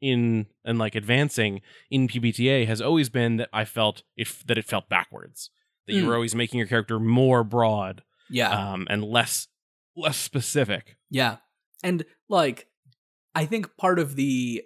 in 0.00 0.46
and 0.64 0.78
like 0.78 0.94
advancing 0.94 1.60
in 1.90 2.08
PBTA 2.08 2.66
has 2.66 2.80
always 2.80 3.08
been 3.10 3.36
that 3.36 3.50
I 3.52 3.64
felt 3.66 4.02
it 4.16 4.28
that 4.46 4.56
it 4.58 4.64
felt 4.64 4.88
backwards. 4.88 5.50
That 5.86 5.94
you 5.94 6.04
Mm. 6.04 6.06
were 6.08 6.14
always 6.14 6.34
making 6.34 6.58
your 6.58 6.66
character 6.66 6.98
more 6.98 7.42
broad 7.44 8.02
yeah 8.30 8.72
um, 8.72 8.86
and 8.88 9.04
less 9.04 9.48
less 9.96 10.16
specific. 10.16 10.96
Yeah. 11.10 11.38
And 11.82 12.04
like 12.28 12.68
I 13.34 13.44
think 13.44 13.76
part 13.76 13.98
of 13.98 14.16
the 14.16 14.62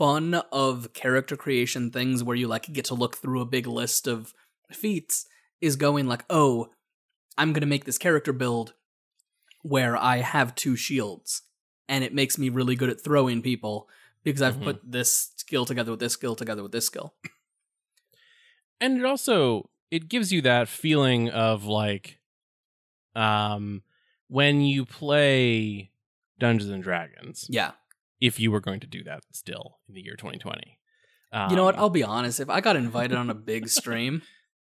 fun 0.00 0.34
of 0.50 0.94
character 0.94 1.36
creation 1.36 1.90
things 1.90 2.24
where 2.24 2.34
you 2.34 2.48
like 2.48 2.72
get 2.72 2.86
to 2.86 2.94
look 2.94 3.18
through 3.18 3.42
a 3.42 3.44
big 3.56 3.66
list 3.66 4.06
of 4.06 4.32
feats 4.72 5.26
is 5.60 5.76
going 5.76 6.06
like, 6.06 6.24
"Oh, 6.30 6.70
I'm 7.36 7.52
going 7.52 7.60
to 7.60 7.66
make 7.74 7.84
this 7.84 7.98
character 7.98 8.32
build 8.32 8.72
where 9.60 9.94
I 9.98 10.16
have 10.18 10.54
two 10.54 10.74
shields 10.74 11.42
and 11.86 12.02
it 12.02 12.14
makes 12.14 12.38
me 12.38 12.48
really 12.48 12.76
good 12.76 12.88
at 12.88 13.04
throwing 13.04 13.42
people 13.42 13.90
because 14.24 14.40
I've 14.40 14.56
Mhm. 14.56 14.64
put 14.64 14.90
this 14.90 15.32
skill 15.36 15.66
together 15.66 15.90
with 15.90 16.00
this 16.00 16.14
skill 16.14 16.34
together 16.34 16.62
with 16.62 16.72
this 16.72 16.86
skill." 16.86 17.14
and 18.80 18.96
it 18.98 19.04
also 19.04 19.68
it 19.90 20.08
gives 20.08 20.32
you 20.32 20.40
that 20.42 20.66
feeling 20.66 21.28
of 21.28 21.64
like 21.64 22.20
um 23.14 23.82
when 24.28 24.62
you 24.62 24.86
play 24.86 25.90
Dungeons 26.38 26.70
and 26.70 26.82
Dragons 26.82 27.46
Yeah. 27.50 27.72
If 28.20 28.38
you 28.40 28.50
were 28.50 28.60
going 28.60 28.80
to 28.80 28.86
do 28.86 29.02
that 29.04 29.20
still 29.32 29.78
in 29.88 29.94
the 29.94 30.02
year 30.02 30.14
2020 30.16 30.76
you 31.48 31.54
know 31.54 31.64
what? 31.64 31.76
Um, 31.76 31.80
I'll 31.82 31.90
be 31.90 32.02
honest. 32.02 32.40
If 32.40 32.50
I 32.50 32.60
got 32.60 32.74
invited 32.86 33.16
on 33.16 33.30
a 33.30 33.34
big 33.34 33.68
stream, 33.68 34.22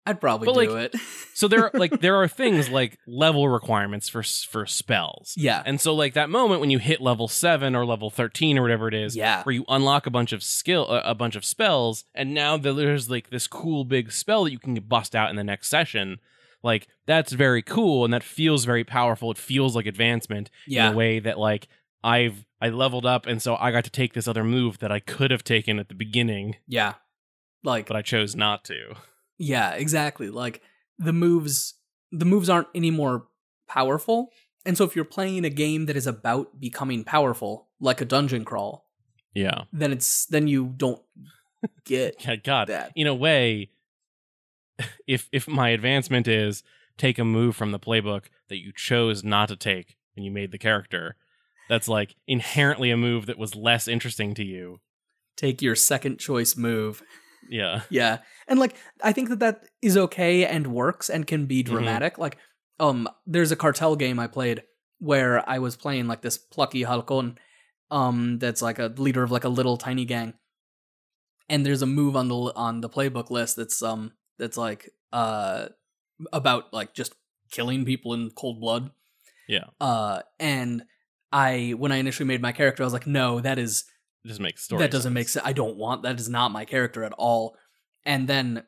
I'd 0.07 0.19
probably 0.19 0.47
do 0.65 0.71
like, 0.75 0.93
it. 0.95 0.99
so 1.35 1.47
there 1.47 1.65
are 1.65 1.71
like 1.75 2.01
there 2.01 2.15
are 2.15 2.27
things 2.41 2.69
like 2.69 2.97
level 3.07 3.47
requirements 3.47 4.09
for 4.09 4.23
for 4.23 4.65
spells. 4.65 5.33
yeah. 5.37 5.61
And 5.63 5.79
so 5.79 5.93
like 5.93 6.13
that 6.15 6.29
moment 6.31 6.61
when 6.61 6.71
you 6.71 6.79
hit 6.79 7.01
level 7.01 7.27
7 7.27 7.75
or 7.75 7.85
level 7.85 8.09
13 8.09 8.57
or 8.57 8.63
whatever 8.63 8.87
it 8.87 8.95
is 8.95 9.15
Yeah. 9.15 9.43
where 9.43 9.53
you 9.53 9.63
unlock 9.67 10.07
a 10.07 10.09
bunch 10.09 10.33
of 10.33 10.41
skill 10.41 10.87
a 10.87 11.01
a 11.01 11.13
bunch 11.13 11.35
of 11.35 11.45
spells 11.45 12.03
and 12.15 12.33
now 12.33 12.57
that 12.57 12.73
there's 12.73 13.11
like 13.11 13.29
this 13.29 13.45
cool 13.47 13.85
big 13.85 14.11
spell 14.11 14.45
that 14.45 14.51
you 14.51 14.57
can 14.59 14.73
bust 14.75 15.15
out 15.15 15.29
in 15.29 15.35
the 15.35 15.43
next 15.43 15.67
session 15.69 16.17
like 16.63 16.87
that's 17.05 17.31
very 17.31 17.61
cool 17.61 18.03
and 18.05 18.11
that 18.13 18.23
feels 18.23 18.65
very 18.65 18.83
powerful 18.83 19.29
it 19.29 19.37
feels 19.37 19.75
like 19.75 19.85
advancement 19.85 20.49
Yeah. 20.67 20.87
in 20.87 20.93
a 20.93 20.97
way 20.97 21.19
that 21.19 21.37
like 21.37 21.67
I've 22.05 22.45
I 22.61 22.69
leveled 22.69 23.05
up 23.05 23.25
and 23.25 23.41
so 23.41 23.55
I 23.55 23.71
got 23.71 23.83
to 23.85 23.89
take 23.89 24.13
this 24.13 24.27
other 24.27 24.43
move 24.43 24.77
that 24.79 24.91
I 24.91 24.99
could 24.99 25.31
have 25.31 25.43
taken 25.43 25.79
at 25.79 25.89
the 25.89 25.95
beginning 25.95 26.55
Yeah. 26.67 26.93
Like 27.63 27.87
but 27.87 27.95
I 27.97 28.01
chose 28.03 28.35
not 28.35 28.63
to. 28.65 28.95
Yeah, 29.37 29.71
exactly. 29.71 30.29
Like 30.29 30.61
the 30.99 31.11
moves 31.13 31.73
the 32.11 32.25
moves 32.25 32.49
aren't 32.49 32.67
any 32.75 32.91
more 32.91 33.27
powerful. 33.67 34.29
And 34.65 34.77
so 34.77 34.83
if 34.85 34.95
you're 34.95 35.03
playing 35.05 35.45
a 35.45 35.49
game 35.49 35.85
that 35.87 35.95
is 35.97 36.07
about 36.07 36.59
becoming 36.59 37.03
powerful, 37.03 37.67
like 37.79 38.01
a 38.01 38.05
dungeon 38.05 38.45
crawl, 38.45 38.85
Yeah. 39.33 39.63
then 39.73 39.91
it's 39.91 40.25
then 40.27 40.47
you 40.47 40.73
don't 40.77 41.01
get 41.85 42.23
Yeah, 42.25 42.35
God. 42.35 42.67
that. 42.69 42.91
In 42.95 43.07
a 43.07 43.15
way, 43.15 43.71
if 45.07 45.27
if 45.31 45.47
my 45.47 45.69
advancement 45.69 46.27
is 46.27 46.63
take 46.97 47.17
a 47.19 47.25
move 47.25 47.55
from 47.55 47.71
the 47.71 47.79
playbook 47.79 48.25
that 48.49 48.57
you 48.63 48.71
chose 48.75 49.23
not 49.23 49.49
to 49.49 49.55
take 49.55 49.97
when 50.15 50.23
you 50.23 50.31
made 50.31 50.51
the 50.51 50.57
character, 50.57 51.15
that's 51.69 51.87
like 51.87 52.15
inherently 52.27 52.91
a 52.91 52.97
move 52.97 53.25
that 53.25 53.37
was 53.37 53.55
less 53.55 53.87
interesting 53.87 54.33
to 54.35 54.43
you. 54.43 54.79
Take 55.35 55.61
your 55.61 55.75
second 55.75 56.19
choice 56.19 56.55
move. 56.55 57.03
Yeah. 57.49 57.81
Yeah. 57.89 58.19
And 58.47 58.59
like 58.59 58.75
I 59.03 59.11
think 59.11 59.29
that 59.29 59.39
that 59.39 59.65
is 59.81 59.97
okay 59.97 60.45
and 60.45 60.67
works 60.67 61.09
and 61.09 61.27
can 61.27 61.45
be 61.45 61.63
dramatic. 61.63 62.17
Like 62.17 62.37
um 62.79 63.07
there's 63.25 63.51
a 63.51 63.55
cartel 63.55 63.95
game 63.95 64.19
I 64.19 64.27
played 64.27 64.63
where 64.99 65.47
I 65.47 65.59
was 65.59 65.75
playing 65.75 66.07
like 66.07 66.21
this 66.21 66.37
plucky 66.37 66.83
halcon 66.83 67.37
um 67.91 68.39
that's 68.39 68.61
like 68.61 68.79
a 68.79 68.93
leader 68.97 69.23
of 69.23 69.31
like 69.31 69.43
a 69.43 69.49
little 69.49 69.77
tiny 69.77 70.05
gang. 70.05 70.33
And 71.49 71.65
there's 71.65 71.81
a 71.81 71.87
move 71.87 72.15
on 72.15 72.27
the 72.27 72.35
on 72.35 72.81
the 72.81 72.89
playbook 72.89 73.29
list 73.29 73.55
that's 73.57 73.81
um 73.81 74.13
that's 74.39 74.57
like 74.57 74.89
uh 75.13 75.67
about 76.33 76.73
like 76.73 76.93
just 76.93 77.13
killing 77.51 77.85
people 77.85 78.13
in 78.13 78.31
cold 78.31 78.59
blood. 78.59 78.91
Yeah. 79.47 79.65
Uh 79.79 80.21
and 80.39 80.83
I 81.31 81.73
when 81.77 81.91
I 81.91 81.97
initially 81.97 82.27
made 82.27 82.41
my 82.41 82.51
character 82.51 82.83
I 82.83 82.85
was 82.85 82.93
like 82.93 83.07
no 83.07 83.39
that 83.41 83.57
is 83.59 83.85
It 84.23 84.27
just 84.29 84.39
makes 84.39 84.63
story. 84.63 84.79
that 84.81 84.91
doesn't 84.91 85.09
sense. 85.09 85.13
make 85.13 85.29
sense. 85.29 85.45
I 85.45 85.53
don't 85.53 85.77
want 85.77 86.03
that 86.03 86.19
is 86.19 86.29
not 86.29 86.51
my 86.51 86.65
character 86.65 87.03
at 87.03 87.13
all. 87.13 87.55
And 88.05 88.27
then 88.27 88.63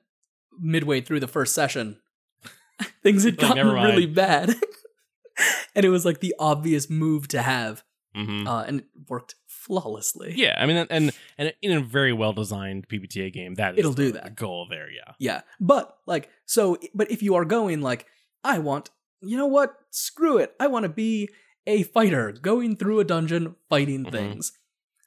midway 0.59 1.01
through 1.01 1.19
the 1.19 1.27
first 1.27 1.53
session, 1.53 1.99
things 3.03 3.23
had 3.23 3.41
Like, 3.41 3.49
gotten 3.55 3.67
really 3.71 4.05
bad. 4.07 4.49
and 5.75 5.85
it 5.85 5.89
was 5.89 6.05
like 6.05 6.19
the 6.19 6.35
obvious 6.39 6.89
move 6.89 7.27
to 7.29 7.41
have. 7.41 7.83
Mhm. 8.15 8.47
Uh, 8.47 8.63
and 8.67 8.79
it 8.79 8.85
worked 9.07 9.35
flawlessly. 9.45 10.33
Yeah, 10.35 10.55
I 10.57 10.65
mean, 10.65 10.87
and 10.89 11.11
and 11.37 11.53
in 11.61 11.71
a 11.77 11.81
very 11.81 12.13
well 12.13 12.33
designed 12.33 12.87
PBTA 12.87 13.31
game, 13.31 13.55
that 13.55 13.73
is 13.75 13.79
It'll 13.79 13.93
do 13.93 14.11
that. 14.13 14.23
the 14.23 14.29
goal 14.31 14.65
there. 14.69 14.89
Yeah, 14.89 15.13
Yeah. 15.19 15.41
But 15.59 15.95
like 16.07 16.29
so 16.45 16.77
but 16.95 17.11
if 17.11 17.21
you 17.21 17.35
are 17.35 17.45
going 17.45 17.81
like 17.81 18.07
I 18.43 18.57
want 18.59 18.89
you 19.21 19.37
know 19.37 19.47
what? 19.47 19.75
Screw 19.91 20.37
it. 20.37 20.53
I 20.59 20.67
want 20.67 20.83
to 20.83 20.89
be 20.89 21.29
a 21.68 21.84
fighter 21.84 22.32
going 22.32 22.76
through 22.76 22.99
a 22.99 23.03
dungeon 23.03 23.55
fighting 23.70 24.05
Mhm. 24.05 24.11
things. 24.11 24.53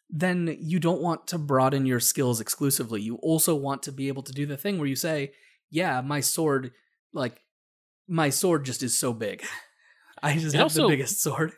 Then 0.09 0.57
you 0.61 0.79
don't 0.79 1.01
want 1.01 1.27
to 1.29 1.39
broaden 1.39 1.87
your 1.87 2.01
skills 2.01 2.41
exclusively. 2.41 3.01
You 3.01 3.17
also 3.17 3.55
want 3.57 3.83
to 3.85 3.93
be 3.93 4.09
able 4.09 4.23
to 4.25 4.33
do 4.33 4.45
the 4.47 4.57
thing 4.57 4.79
where 4.79 4.89
you 4.89 4.97
say, 4.97 5.33
"Yeah, 5.71 6.01
my 6.01 6.21
sword 6.21 6.73
like 7.13 7.41
my 8.09 8.29
sword 8.31 8.65
just 8.65 8.83
is 8.83 8.97
so 8.99 9.13
big. 9.13 9.43
I 10.23 10.35
just 10.37 10.55
It 10.55 10.59
have 10.59 10.65
also- 10.67 10.83
the 10.83 10.89
biggest 10.95 11.21
sword." 11.21 11.53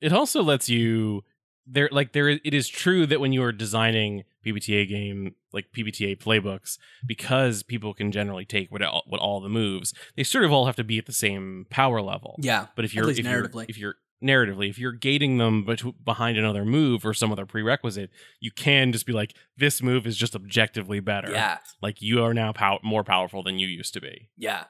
it 0.00 0.12
also 0.12 0.42
lets 0.42 0.68
you 0.68 1.24
there 1.66 1.88
like 1.92 2.12
there 2.12 2.28
it 2.28 2.54
is 2.54 2.68
true 2.68 3.04
that 3.04 3.20
when 3.20 3.32
you 3.32 3.42
are 3.42 3.50
designing 3.52 4.22
PBTA 4.46 4.88
game 4.88 5.34
like 5.52 5.66
PBTA 5.72 6.16
playbooks 6.16 6.78
because 7.06 7.62
people 7.64 7.92
can 7.92 8.10
generally 8.12 8.44
take 8.46 8.70
what 8.70 8.80
all, 8.80 9.02
what 9.08 9.20
all 9.20 9.40
the 9.40 9.48
moves 9.48 9.92
they 10.16 10.22
sort 10.22 10.44
of 10.44 10.52
all 10.52 10.66
have 10.66 10.76
to 10.76 10.84
be 10.84 10.98
at 10.98 11.06
the 11.06 11.12
same 11.12 11.66
power 11.68 12.00
level. 12.00 12.36
Yeah. 12.40 12.68
But 12.76 12.84
if 12.86 12.94
you're 12.94 13.10
if 13.10 13.18
you're, 13.18 13.50
if 13.68 13.76
you're 13.76 13.96
narratively 14.22 14.68
if 14.68 14.78
you're 14.78 14.92
gating 14.92 15.38
them 15.38 15.64
bet- 15.64 16.04
behind 16.04 16.36
another 16.36 16.64
move 16.64 17.06
or 17.06 17.14
some 17.14 17.30
other 17.30 17.46
prerequisite 17.46 18.10
you 18.40 18.50
can 18.50 18.90
just 18.90 19.06
be 19.06 19.12
like 19.12 19.32
this 19.56 19.80
move 19.80 20.06
is 20.06 20.16
just 20.16 20.34
objectively 20.34 20.98
better. 21.00 21.30
Yeah. 21.30 21.58
Like 21.80 22.02
you 22.02 22.24
are 22.24 22.34
now 22.34 22.52
pow- 22.52 22.80
more 22.82 23.04
powerful 23.04 23.42
than 23.44 23.58
you 23.60 23.68
used 23.68 23.94
to 23.94 24.00
be. 24.00 24.28
Yeah. 24.36 24.64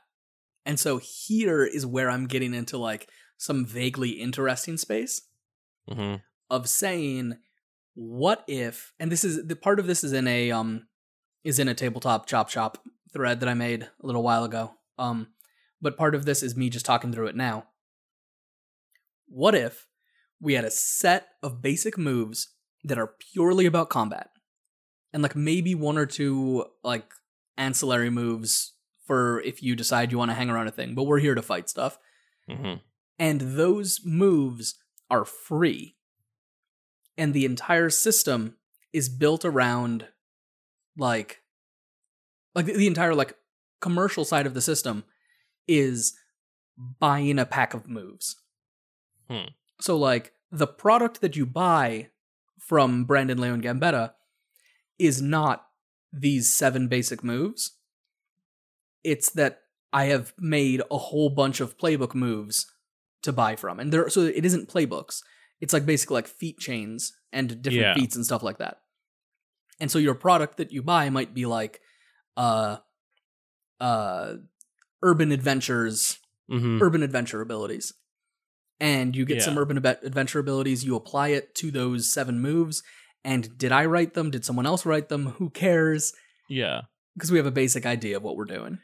And 0.66 0.78
so 0.78 0.98
here 0.98 1.64
is 1.64 1.86
where 1.86 2.10
I'm 2.10 2.26
getting 2.26 2.52
into 2.52 2.76
like 2.76 3.08
some 3.38 3.64
vaguely 3.64 4.10
interesting 4.10 4.76
space. 4.76 5.22
hmm 5.90 6.16
of 6.50 6.66
saying 6.68 7.36
what 7.94 8.42
if 8.48 8.92
and 8.98 9.12
this 9.12 9.22
is 9.22 9.46
the 9.46 9.56
part 9.56 9.78
of 9.78 9.86
this 9.86 10.02
is 10.02 10.12
in 10.12 10.26
a 10.26 10.50
um 10.50 10.86
is 11.44 11.58
in 11.58 11.68
a 11.68 11.74
tabletop 11.74 12.26
chop 12.26 12.48
shop 12.48 12.78
thread 13.12 13.40
that 13.40 13.48
I 13.48 13.54
made 13.54 13.82
a 13.82 14.06
little 14.06 14.22
while 14.22 14.44
ago. 14.44 14.72
Um 14.98 15.28
but 15.80 15.96
part 15.96 16.14
of 16.14 16.24
this 16.24 16.42
is 16.42 16.56
me 16.56 16.70
just 16.70 16.86
talking 16.86 17.12
through 17.12 17.26
it 17.28 17.36
now. 17.36 17.64
What 19.28 19.54
if 19.54 19.86
we 20.40 20.54
had 20.54 20.64
a 20.64 20.70
set 20.70 21.28
of 21.42 21.62
basic 21.62 21.96
moves 21.96 22.54
that 22.84 22.98
are 22.98 23.14
purely 23.32 23.66
about 23.66 23.90
combat? 23.90 24.30
And 25.12 25.22
like 25.22 25.36
maybe 25.36 25.74
one 25.74 25.98
or 25.98 26.06
two 26.06 26.66
like 26.82 27.10
ancillary 27.56 28.10
moves 28.10 28.74
for 29.06 29.40
if 29.40 29.62
you 29.62 29.74
decide 29.74 30.12
you 30.12 30.18
want 30.18 30.30
to 30.30 30.34
hang 30.34 30.50
around 30.50 30.68
a 30.68 30.72
thing, 30.72 30.94
but 30.94 31.04
we're 31.04 31.18
here 31.18 31.34
to 31.34 31.42
fight 31.42 31.68
stuff 31.68 31.98
hmm 32.48 32.74
and 33.18 33.40
those 33.40 34.00
moves 34.04 34.76
are 35.10 35.24
free. 35.24 35.96
And 37.16 37.34
the 37.34 37.44
entire 37.44 37.90
system 37.90 38.56
is 38.92 39.08
built 39.08 39.44
around 39.44 40.06
like 40.96 41.42
like 42.54 42.66
the 42.66 42.86
entire 42.86 43.14
like 43.14 43.34
commercial 43.80 44.24
side 44.24 44.46
of 44.46 44.54
the 44.54 44.60
system 44.60 45.04
is 45.66 46.14
buying 46.76 47.38
a 47.38 47.46
pack 47.46 47.74
of 47.74 47.88
moves. 47.88 48.36
Hmm. 49.28 49.48
So 49.80 49.96
like 49.96 50.32
the 50.50 50.66
product 50.66 51.20
that 51.20 51.36
you 51.36 51.46
buy 51.46 52.08
from 52.58 53.04
Brandon 53.04 53.38
Leon 53.38 53.62
Gambetta 53.62 54.12
is 54.98 55.22
not 55.22 55.66
these 56.12 56.52
seven 56.52 56.88
basic 56.88 57.22
moves. 57.22 57.76
It's 59.04 59.30
that 59.32 59.60
I 59.92 60.06
have 60.06 60.34
made 60.38 60.82
a 60.90 60.98
whole 60.98 61.30
bunch 61.30 61.60
of 61.60 61.78
playbook 61.78 62.14
moves 62.14 62.66
to 63.22 63.32
buy 63.32 63.56
from. 63.56 63.78
And 63.80 63.92
there 63.92 64.08
so 64.10 64.22
it 64.22 64.44
isn't 64.44 64.68
playbooks. 64.68 65.22
It's 65.60 65.72
like 65.72 65.86
basically 65.86 66.14
like 66.14 66.28
feat 66.28 66.58
chains 66.58 67.12
and 67.32 67.62
different 67.62 67.82
Yeah. 67.82 67.94
feats 67.94 68.16
and 68.16 68.24
stuff 68.24 68.42
like 68.42 68.58
that. 68.58 68.78
And 69.80 69.90
so 69.90 69.98
your 69.98 70.14
product 70.14 70.56
that 70.56 70.72
you 70.72 70.82
buy 70.82 71.10
might 71.10 71.34
be 71.34 71.46
like 71.46 71.80
uh 72.36 72.78
uh 73.80 74.34
urban 75.02 75.32
adventures, 75.32 76.18
hmm 76.48 76.80
urban 76.82 77.02
adventure 77.02 77.40
abilities. 77.40 77.92
And 78.80 79.16
you 79.16 79.24
get 79.24 79.42
some 79.42 79.58
urban 79.58 79.84
adventure 79.84 80.38
abilities, 80.38 80.84
you 80.84 80.94
apply 80.94 81.28
it 81.28 81.54
to 81.56 81.70
those 81.70 82.12
seven 82.12 82.40
moves. 82.40 82.82
And 83.24 83.58
did 83.58 83.72
I 83.72 83.86
write 83.86 84.14
them? 84.14 84.30
Did 84.30 84.44
someone 84.44 84.66
else 84.66 84.86
write 84.86 85.08
them? 85.08 85.30
Who 85.38 85.50
cares? 85.50 86.12
Yeah. 86.48 86.82
Because 87.14 87.32
we 87.32 87.38
have 87.38 87.46
a 87.46 87.50
basic 87.50 87.86
idea 87.86 88.16
of 88.16 88.22
what 88.22 88.36
we're 88.36 88.44
doing. 88.44 88.78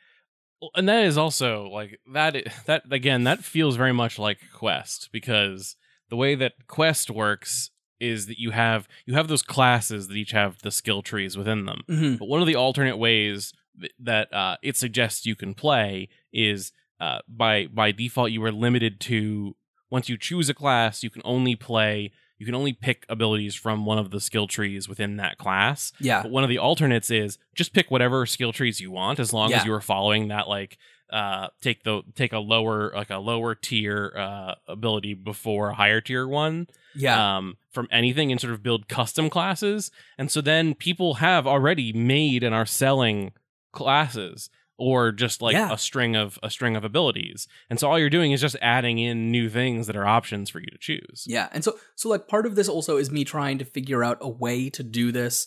And 0.75 0.89
that 0.89 1.05
is 1.05 1.17
also 1.19 1.69
like 1.69 2.01
that 2.13 2.37
that 2.67 2.83
again 2.91 3.25
that 3.25 3.45
feels 3.45 3.77
very 3.77 3.93
much 3.93 4.19
like 4.19 4.39
quest 4.53 5.11
because 5.13 5.77
the 6.09 6.17
way 6.17 6.35
that 6.35 6.67
quest 6.67 7.11
works 7.11 7.71
is 8.01 8.27
that 8.27 8.39
you 8.39 8.51
have 8.51 8.89
you 9.05 9.15
have 9.15 9.29
those 9.29 9.43
classes 9.43 10.09
that 10.09 10.17
each 10.17 10.31
have 10.31 10.63
the 10.63 10.71
skill 10.71 11.03
trees 11.03 11.37
within 11.37 11.67
them 11.67 11.83
hmm 11.87 12.15
but 12.15 12.29
one 12.29 12.41
of 12.41 12.47
the 12.47 12.55
alternate 12.55 12.97
ways 12.97 13.53
that 13.99 14.33
uh, 14.33 14.57
it 14.63 14.77
suggests 14.77 15.27
you 15.27 15.35
can 15.35 15.53
play 15.53 16.09
is 16.33 16.73
uh, 17.01 17.19
by 17.29 17.67
by 17.67 17.93
default 17.93 18.31
you 18.31 18.43
are 18.45 18.53
limited 18.53 19.01
to 19.01 19.55
once 19.95 20.09
you 20.11 20.17
choose 20.29 20.49
a 20.49 20.55
class 20.63 21.03
you 21.05 21.11
can 21.11 21.23
only 21.25 21.55
play 21.57 22.11
you 22.39 22.45
can 22.45 22.55
only 22.61 22.73
pick 22.87 23.07
abilities 23.09 23.55
from 23.55 23.87
one 23.87 23.99
of 24.03 24.11
the 24.11 24.21
skill 24.29 24.47
trees 24.57 24.89
within 24.89 25.17
that 25.23 25.39
class 25.39 25.93
Yeah. 26.01 26.23
but 26.23 26.31
one 26.33 26.43
of 26.47 26.51
the 26.51 26.59
alternates 26.59 27.11
is 27.11 27.39
just 27.55 27.73
pick 27.73 27.91
whatever 27.91 28.27
skill 28.27 28.53
trees 28.53 28.81
you 28.81 28.91
want 28.91 29.19
as 29.21 29.33
long 29.33 29.51
Yeah. 29.51 29.59
as 29.59 29.65
you 29.67 29.73
are 29.73 29.81
following 29.81 30.29
that 30.29 30.47
like 30.49 30.73
uh 31.21 31.47
take 31.61 31.85
the 31.85 32.03
take 32.17 32.33
a 32.33 32.39
lower 32.55 32.91
like 33.01 33.11
a 33.11 33.19
lower 33.19 33.55
tier 33.55 33.99
uh 34.25 34.55
ability 34.67 35.13
before 35.15 35.69
a 35.71 35.75
higher 35.75 36.01
tier 36.01 36.27
one 36.27 36.67
Yeah. 36.95 37.37
um 37.37 37.57
from 37.71 37.87
anything 37.93 38.33
and 38.33 38.41
sort 38.41 38.53
of 38.55 38.63
build 38.63 38.89
custom 38.89 39.27
classes 39.31 39.91
and 40.19 40.29
so 40.35 40.41
then 40.41 40.75
people 40.75 41.11
have 41.29 41.47
already 41.47 41.93
made 41.93 42.43
and 42.43 42.55
are 42.55 42.67
selling 42.67 43.33
classes 43.73 44.51
or 44.77 45.13
just 45.13 45.41
like 45.41 45.55
Yeah. 45.55 45.73
a 45.73 45.79
string 45.79 46.17
of 46.17 46.39
a 46.43 46.51
string 46.51 46.75
of 46.77 46.85
abilities 46.85 47.47
and 47.71 47.79
so 47.79 47.89
all 47.89 47.99
you're 47.99 48.11
doing 48.11 48.33
is 48.33 48.41
just 48.41 48.57
adding 48.61 48.99
in 48.99 49.31
new 49.31 49.49
things 49.49 49.87
that 49.87 49.95
are 49.97 50.07
options 50.07 50.51
for 50.51 50.59
you 50.61 50.67
to 50.67 50.79
choose 50.79 51.25
Yeah, 51.27 51.49
and 51.53 51.63
so 51.63 51.79
so 51.95 52.09
like 52.09 52.27
part 52.29 52.45
of 52.47 52.57
this 52.57 52.69
also 52.69 52.97
is 52.97 53.11
me 53.11 53.25
trying 53.25 53.59
to 53.59 53.65
figure 53.65 54.03
out 54.03 54.19
a 54.21 54.29
way 54.29 54.71
to 54.71 54.83
do 54.83 55.13
this 55.13 55.47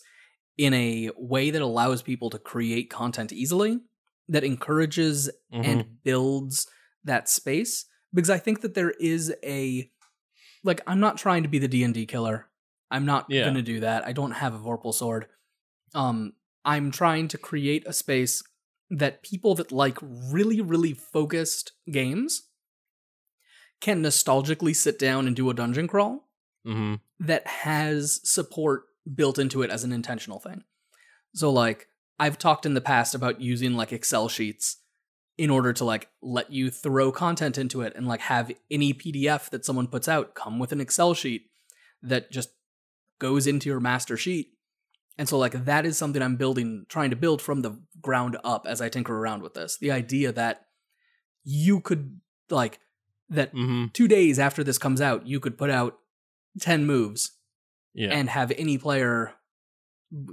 in 0.57 0.73
a 0.73 1.09
way 1.17 1.51
that 1.51 1.61
allows 1.61 2.01
people 2.01 2.29
to 2.31 2.39
create 2.39 2.89
content 2.89 3.31
easily, 3.33 3.79
that 4.29 4.43
encourages 4.43 5.29
Mhm. 5.53 5.65
and 5.65 6.03
builds 6.03 6.67
that 7.03 7.29
space 7.29 7.85
because 8.13 8.29
I 8.29 8.37
think 8.39 8.61
that 8.61 8.73
there 8.73 8.91
is 8.99 9.33
a 9.43 9.91
like 10.63 10.81
I'm 10.87 10.99
not 10.99 11.17
trying 11.17 11.43
to 11.43 11.49
be 11.49 11.59
the 11.59 11.67
D&D 11.67 12.05
killer. 12.07 12.47
I'm 12.89 13.05
not 13.05 13.25
Yeah. 13.29 13.43
going 13.43 13.55
to 13.55 13.61
do 13.61 13.81
that. 13.81 14.05
I 14.07 14.13
don't 14.13 14.31
have 14.31 14.53
a 14.53 14.59
Vorpal 14.59 14.93
sword. 14.93 15.27
Um 15.93 16.33
I'm 16.65 16.91
trying 16.91 17.27
to 17.29 17.37
create 17.37 17.83
a 17.85 17.93
space 17.93 18.41
that 18.89 19.21
people 19.23 19.53
that 19.55 19.71
like 19.71 19.97
really 20.01 20.61
really 20.61 20.93
focused 20.93 21.73
games 21.91 22.43
can 23.81 24.01
nostalgically 24.01 24.75
sit 24.75 24.97
down 24.97 25.27
and 25.27 25.35
do 25.35 25.49
a 25.49 25.53
dungeon 25.53 25.87
crawl 25.87 26.27
Mhm. 26.65 26.99
that 27.19 27.45
has 27.47 28.19
support 28.29 28.85
built 29.13 29.37
into 29.39 29.61
it 29.61 29.69
as 29.69 29.83
an 29.83 29.91
intentional 29.93 30.39
thing. 30.39 30.63
So 31.35 31.51
like 31.51 31.87
I've 32.19 32.37
talked 32.39 32.65
in 32.65 32.73
the 32.73 32.81
past 32.81 33.13
about 33.13 33.39
using 33.41 33.73
like 33.75 33.93
Excel 33.93 34.27
sheets 34.27 34.77
in 35.37 35.49
order 35.51 35.71
to 35.73 35.85
like 35.85 36.09
let 36.21 36.51
you 36.51 36.71
throw 36.71 37.11
content 37.11 37.57
into 37.59 37.81
it 37.81 37.93
and 37.95 38.07
like 38.07 38.21
have 38.21 38.51
any 38.71 38.91
PDF 38.93 39.49
that 39.51 39.63
someone 39.65 39.87
puts 39.87 40.07
out 40.07 40.33
come 40.33 40.57
with 40.57 40.71
an 40.71 40.81
Excel 40.81 41.13
sheet 41.13 41.51
that 42.01 42.31
just 42.31 42.49
goes 43.19 43.45
into 43.45 43.69
your 43.69 43.79
master 43.79 44.17
sheet. 44.17 44.56
And 45.17 45.27
so 45.27 45.37
like 45.37 45.65
that 45.65 45.85
is 45.85 45.97
something 45.97 46.21
I'm 46.21 46.35
building 46.35 46.85
trying 46.89 47.09
to 47.09 47.15
build 47.15 47.41
from 47.41 47.61
the 47.61 47.79
ground 48.01 48.37
up 48.43 48.65
as 48.67 48.81
I 48.81 48.89
tinker 48.89 49.15
around 49.17 49.41
with 49.41 49.53
this. 49.55 49.77
The 49.77 49.91
idea 49.91 50.31
that 50.31 50.65
you 51.43 51.79
could 51.81 52.19
like 52.49 52.79
that 53.29 53.53
Mhm. 53.53 53.91
2 53.93 54.07
days 54.07 54.37
after 54.39 54.63
this 54.63 54.77
comes 54.77 55.01
out 55.01 55.25
you 55.27 55.39
could 55.39 55.57
put 55.57 55.69
out 55.69 55.97
10 56.61 56.85
moves 56.85 57.31
Yeah. 57.93 58.09
and 58.13 58.29
have 58.29 58.51
any 58.57 58.77
player 58.77 59.33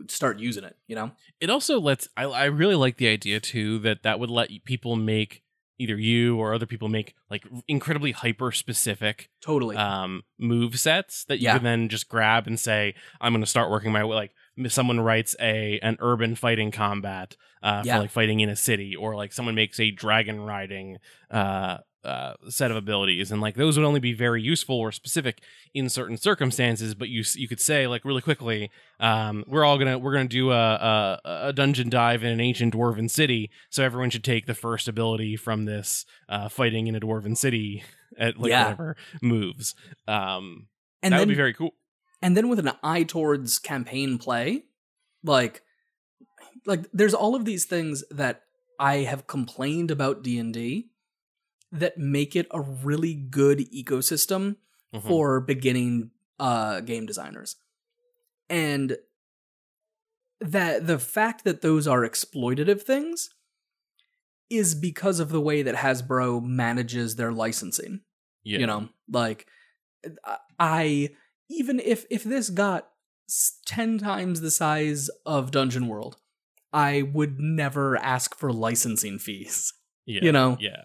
start 0.09 0.39
using 0.39 0.63
it, 0.65 0.77
you 0.87 0.95
know? 0.95 1.11
it 1.41 1.51
also 1.51 1.81
lets 1.81 2.09
I, 2.17 2.25
I 2.25 2.45
really 2.45 2.77
like 2.77 2.97
the 2.99 3.09
idea 3.09 3.41
too 3.41 3.81
that 3.81 4.03
that 4.05 4.21
would 4.21 4.31
let 4.31 4.49
people 4.65 4.95
make 4.95 5.43
either 5.81 5.97
you 5.99 6.37
or 6.39 6.55
other 6.55 6.67
people 6.67 6.89
make 6.89 7.15
like 7.29 7.45
incredibly 7.67 8.13
hyper 8.13 8.53
specific 8.53 9.31
Totally. 9.41 9.75
um 9.77 10.23
move 10.39 10.79
sets 10.79 11.25
that 11.25 11.39
you 11.39 11.45
Yeah. 11.47 11.55
can 11.57 11.65
then 11.65 11.89
just 11.89 12.09
grab 12.09 12.47
and 12.47 12.59
say 12.61 12.95
i'm 13.21 13.33
going 13.33 13.43
to 13.43 13.51
start 13.51 13.71
working 13.73 13.91
my 13.91 14.05
way 14.05 14.15
like 14.15 14.33
someone 14.69 15.01
writes 15.01 15.35
a 15.41 15.79
an 15.83 15.97
urban 16.01 16.35
fighting 16.35 16.71
combat 16.71 17.37
uh 17.63 17.83
Yeah. 17.85 17.95
for 17.97 18.01
like 18.03 18.11
fighting 18.11 18.41
in 18.41 18.49
a 18.49 18.57
city 18.57 18.95
or 18.95 19.15
like 19.17 19.33
someone 19.33 19.55
makes 19.55 19.81
a 19.81 19.91
dragon 19.91 20.41
riding 20.41 20.99
uh 21.31 21.79
uh, 22.05 22.35
set 22.51 22.71
of 22.71 22.77
abilities 22.77 23.33
and 23.33 23.41
like 23.41 23.55
those 23.55 23.79
would 23.79 23.87
only 23.87 23.99
be 23.99 24.13
very 24.13 24.43
useful 24.43 24.77
or 24.79 24.93
specific 24.93 25.41
in 25.73 25.89
certain 25.89 26.19
circumstances 26.19 26.95
but 26.95 27.09
you 27.09 27.25
you 27.35 27.49
could 27.49 27.59
say 27.59 27.87
like 27.87 28.05
really 28.05 28.21
quickly 28.21 28.71
um 29.01 29.43
we're 29.47 29.65
all 29.65 29.79
gonna 29.79 29.99
we're 29.99 30.13
gonna 30.13 30.29
do 30.29 30.53
a, 30.53 30.75
a 30.75 31.21
a 31.49 31.53
dungeon 31.55 31.89
dive 31.89 32.23
in 32.23 32.31
an 32.31 32.41
ancient 32.43 32.75
dwarven 32.75 33.11
city 33.11 33.51
so 33.71 33.83
everyone 33.83 34.11
should 34.11 34.23
take 34.23 34.45
the 34.45 34.53
first 34.53 34.87
ability 34.87 35.35
from 35.35 35.65
this 35.65 36.05
uh 36.29 36.47
fighting 36.47 36.89
in 36.89 36.95
a 36.95 37.01
dwarven 37.01 37.35
city 37.35 37.83
at 38.19 38.37
like 38.39 38.51
Yeah. 38.51 38.65
whatever 38.65 38.97
moves 39.23 39.75
um 40.07 40.67
and 41.03 41.11
that 41.15 41.19
then 41.19 41.21
would 41.21 41.33
be 41.33 41.35
very 41.35 41.55
cool 41.55 41.71
and 42.25 42.35
then 42.37 42.49
with 42.49 42.59
an 42.59 42.73
eye 42.83 43.03
towards 43.05 43.59
campaign 43.59 44.17
play, 44.19 44.65
like 45.23 45.63
like 46.67 46.87
there's 46.93 47.15
all 47.15 47.35
of 47.35 47.45
these 47.45 47.67
things 47.67 48.03
that 48.11 48.43
I 48.81 48.99
have 48.99 49.27
complained 49.27 49.91
about 49.91 50.23
D&D 50.23 50.89
that 51.71 51.99
make 51.99 52.35
it 52.35 52.47
a 52.51 52.61
really 52.61 53.15
good 53.15 53.59
ecosystem 53.71 54.57
Mhm. 54.95 55.03
for 55.07 55.41
beginning 55.41 56.11
uh 56.41 56.81
game 56.81 57.05
designers. 57.07 57.57
And 58.49 58.97
that 60.41 60.87
the 60.87 60.99
fact 60.99 61.45
that 61.45 61.61
those 61.61 61.87
are 61.87 62.01
exploitative 62.03 62.83
things 62.83 63.31
is 64.51 64.75
because 64.75 65.21
of 65.21 65.29
the 65.31 65.41
way 65.41 65.63
that 65.63 65.75
Hasbro 65.77 66.43
manages 66.43 67.17
their 67.17 67.33
licensing. 67.33 68.01
yeah 68.45 68.59
You 68.61 68.67
know, 68.67 68.89
like 69.11 69.47
I 70.59 71.11
even 71.49 71.81
if 71.81 72.05
if 72.11 72.25
this 72.25 72.51
got 72.51 72.89
10 73.67 73.99
times 73.99 74.41
the 74.41 74.51
size 74.51 75.09
of 75.25 75.51
Dungeon 75.51 75.89
World, 75.89 76.17
I 76.73 77.03
would 77.03 77.41
never 77.41 77.97
ask 77.97 78.35
for 78.37 78.53
licensing 78.53 79.19
fees. 79.19 79.73
yeah 80.07 80.21
you 80.23 80.33
know. 80.33 80.57
yeah 80.61 80.83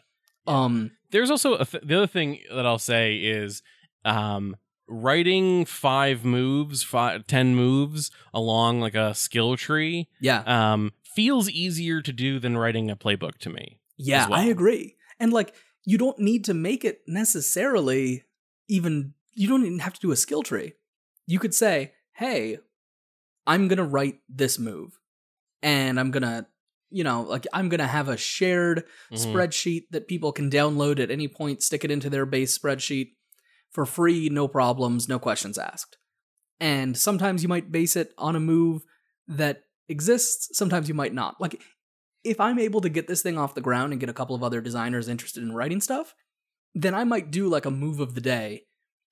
Um 0.47 0.91
there's 1.12 1.30
also 1.32 1.55
a 1.55 1.66
th- 1.66 1.84
the 1.84 1.95
other 1.97 2.07
thing 2.07 2.39
that 2.53 2.66
I'll 2.66 2.80
say 2.80 3.18
is 3.18 3.62
um 4.05 4.55
writing 4.88 5.66
five 5.66 6.24
moves 6.26 6.82
five 6.84 7.28
ten 7.28 7.55
moves 7.55 8.10
along 8.34 8.80
like 8.82 8.95
a 8.95 9.14
skill 9.14 9.55
tree 9.57 10.07
yeah. 10.20 10.41
um 10.47 10.91
feels 11.03 11.49
easier 11.49 12.01
to 12.01 12.14
do 12.14 12.39
than 12.39 12.57
writing 12.57 12.89
a 12.89 12.95
playbook 12.95 13.38
to 13.39 13.49
me 13.49 13.80
Yeah, 13.97 14.28
well. 14.30 14.39
I 14.39 14.45
agree. 14.45 14.95
And 15.20 15.34
like 15.34 15.53
you 15.86 15.97
don't 15.97 16.20
need 16.20 16.45
to 16.45 16.53
make 16.53 16.86
it 16.86 17.01
necessarily 17.07 18.24
even 18.68 19.14
you 19.40 19.48
don't 19.48 19.66
even 19.66 19.80
have 19.80 19.94
to 19.94 20.02
do 20.02 20.12
a 20.12 20.18
skill 20.18 20.44
tree. 20.44 20.74
You 21.26 21.40
could 21.40 21.54
say, 21.54 21.94
"Hey, 22.12 22.60
I'm 23.48 23.70
going 23.70 23.78
to 23.78 23.86
write 23.96 24.20
this 24.28 24.60
move 24.60 25.00
and 25.64 25.98
I'm 26.00 26.12
going 26.12 26.24
to, 26.24 26.46
you 26.90 27.06
know, 27.06 27.22
like 27.22 27.48
I'm 27.54 27.70
going 27.70 27.80
to 27.80 27.88
have 27.88 28.10
a 28.10 28.18
shared 28.18 28.86
Mhm. 29.12 29.32
spreadsheet 29.32 29.84
that 29.92 30.10
people 30.10 30.34
can 30.34 30.52
download 30.52 31.00
at 31.00 31.10
any 31.10 31.28
point, 31.30 31.64
stick 31.64 31.86
it 31.86 31.92
into 31.92 32.10
their 32.10 32.26
base 32.26 32.58
spreadsheet 32.58 33.14
for 33.72 33.86
free, 33.86 34.28
no 34.28 34.48
problems, 34.50 35.08
no 35.08 35.20
questions 35.20 35.58
asked." 35.58 35.98
And 36.60 36.98
sometimes 36.98 37.42
you 37.42 37.48
might 37.48 37.72
base 37.72 37.96
it 37.96 38.14
on 38.18 38.36
a 38.36 38.40
move 38.42 38.84
that 39.28 39.64
exists, 39.88 40.58
sometimes 40.58 40.90
you 40.90 40.96
might 40.96 41.14
not. 41.14 41.40
Like 41.40 41.62
if 42.26 42.42
I'm 42.42 42.60
able 42.60 42.82
to 42.82 42.90
get 42.90 43.08
this 43.08 43.22
thing 43.22 43.38
off 43.38 43.56
the 43.56 43.62
ground 43.62 43.94
and 43.94 44.02
get 44.02 44.10
a 44.10 44.20
couple 44.20 44.36
of 44.36 44.44
other 44.44 44.60
designers 44.60 45.08
interested 45.08 45.42
in 45.44 45.54
writing 45.54 45.80
stuff, 45.80 46.14
then 46.76 46.94
I 46.94 47.06
might 47.06 47.32
do 47.32 47.48
like 47.48 47.66
a 47.66 47.72
move 47.72 48.02
of 48.02 48.14
the 48.16 48.22
day 48.22 48.66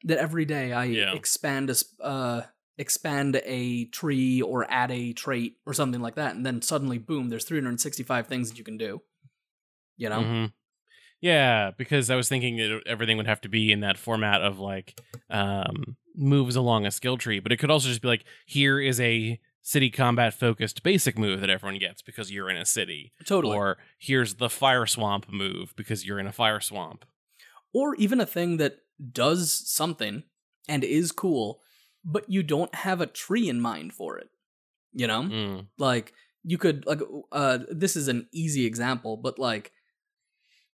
that 0.03 0.17
every 0.17 0.45
day 0.45 0.73
I 0.73 0.85
Yeah. 0.85 1.13
expand 1.13 1.69
a 1.69 1.75
uh 2.03 2.41
expand 2.77 3.41
a 3.43 3.85
tree 3.85 4.41
or 4.41 4.69
add 4.69 4.91
a 4.91 5.11
trait 5.13 5.57
or 5.65 5.73
something 5.73 5.99
like 5.99 6.13
that 6.15 6.35
and 6.35 6.45
then 6.45 6.61
suddenly 6.61 6.99
boom 6.99 7.29
there's 7.29 7.43
365 7.45 8.27
things 8.27 8.49
that 8.49 8.57
you 8.59 8.63
can 8.63 8.77
do. 8.77 9.01
You 9.97 10.09
know? 10.09 10.19
Mhm. 10.21 10.53
Yeah, 11.19 11.71
because 11.75 12.11
I 12.11 12.15
was 12.15 12.29
thinking 12.29 12.57
that 12.57 12.83
everything 12.85 13.17
would 13.17 13.25
have 13.25 13.41
to 13.41 13.49
be 13.49 13.71
in 13.71 13.79
that 13.79 13.97
format 13.97 14.43
of 14.43 14.59
like 14.59 14.99
um, 15.31 15.97
moves 16.15 16.55
along 16.55 16.85
a 16.85 16.91
skill 16.91 17.17
tree, 17.17 17.39
but 17.39 17.51
it 17.51 17.57
could 17.57 17.71
also 17.71 17.87
just 17.89 18.03
be 18.03 18.07
like, 18.07 18.23
here 18.45 18.79
is 18.79 18.99
a 18.99 19.39
city 19.63 19.89
combat 19.89 20.35
focused 20.35 20.83
basic 20.83 21.17
move 21.17 21.41
that 21.41 21.49
everyone 21.49 21.79
gets 21.79 22.03
because 22.03 22.31
you're 22.31 22.49
in 22.51 22.57
a 22.57 22.65
city, 22.65 23.11
Totally. 23.25 23.57
or 23.57 23.77
here's 23.97 24.35
the 24.35 24.49
fire 24.49 24.85
swamp 24.85 25.29
move 25.31 25.73
because 25.75 26.05
you're 26.05 26.19
in 26.19 26.27
a 26.27 26.31
fire 26.31 26.59
swamp. 26.61 27.03
or 27.73 27.95
even 27.95 28.21
a 28.21 28.25
thing 28.25 28.57
that 28.57 28.77
does 29.11 29.51
something 29.51 30.23
and 30.67 30.83
is 30.83 31.11
cool, 31.11 31.61
but 32.03 32.29
you 32.29 32.43
don't 32.43 32.73
have 32.75 33.01
a 33.01 33.05
tree 33.07 33.47
in 33.49 33.61
mind 33.61 33.93
for 33.93 34.17
it. 34.17 34.29
You 34.93 35.07
know? 35.07 35.21
Mm. 35.23 35.67
like 35.77 36.13
you 36.43 36.57
could 36.57 36.85
like 36.87 37.01
uh 37.31 37.59
this 37.69 37.95
is 37.95 38.07
an 38.07 38.27
easy 38.31 38.65
example 38.65 39.17
but 39.17 39.37
like 39.37 39.71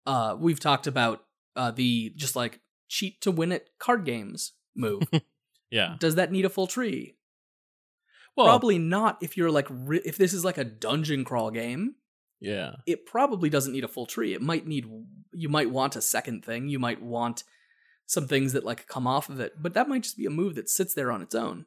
uh 0.07 0.35
we've 0.37 0.59
talked 0.59 0.87
about 0.87 1.23
uh 1.55 1.71
the 1.71 2.11
just 2.15 2.35
like 2.35 2.59
cheat 2.87 3.21
to 3.21 3.31
win 3.31 3.51
it 3.51 3.69
card 3.77 4.03
games 4.03 4.53
move 4.75 5.03
Yeah. 5.71 5.95
does 5.99 6.15
that 6.15 6.31
need 6.31 6.43
a 6.45 6.49
full 6.49 6.65
tree 6.67 7.15
Well, 8.35 8.47
probably 8.47 8.79
not 8.79 9.19
if 9.21 9.37
you're 9.37 9.51
like 9.51 9.67
ri- 9.69 10.01
if 10.03 10.17
this 10.17 10.33
is 10.33 10.43
like 10.43 10.57
a 10.57 10.63
dungeon 10.65 11.23
crawl 11.23 11.51
game 11.51 11.95
yeah. 12.41 12.77
it 12.87 13.05
probably 13.05 13.49
doesn't 13.49 13.73
need 13.73 13.83
a 13.83 13.87
full 13.89 14.07
tree 14.07 14.33
it 14.33 14.41
might 14.41 14.65
need 14.65 14.85
you 15.33 15.49
might 15.49 15.69
want 15.69 15.95
a 15.95 16.01
second 16.01 16.43
thing 16.43 16.67
you 16.67 16.79
might 16.79 17.01
want 17.01 17.43
some 18.09 18.27
things 18.27 18.53
that 18.53 18.65
like 18.65 18.87
come 18.87 19.05
off 19.05 19.29
of 19.29 19.39
it 19.39 19.53
but 19.61 19.73
that 19.75 19.87
might 19.87 20.01
just 20.03 20.17
be 20.17 20.25
a 20.25 20.29
move 20.31 20.55
that 20.55 20.67
sits 20.69 20.93
there 20.95 21.11
on 21.11 21.21
its 21.21 21.35
own 21.35 21.65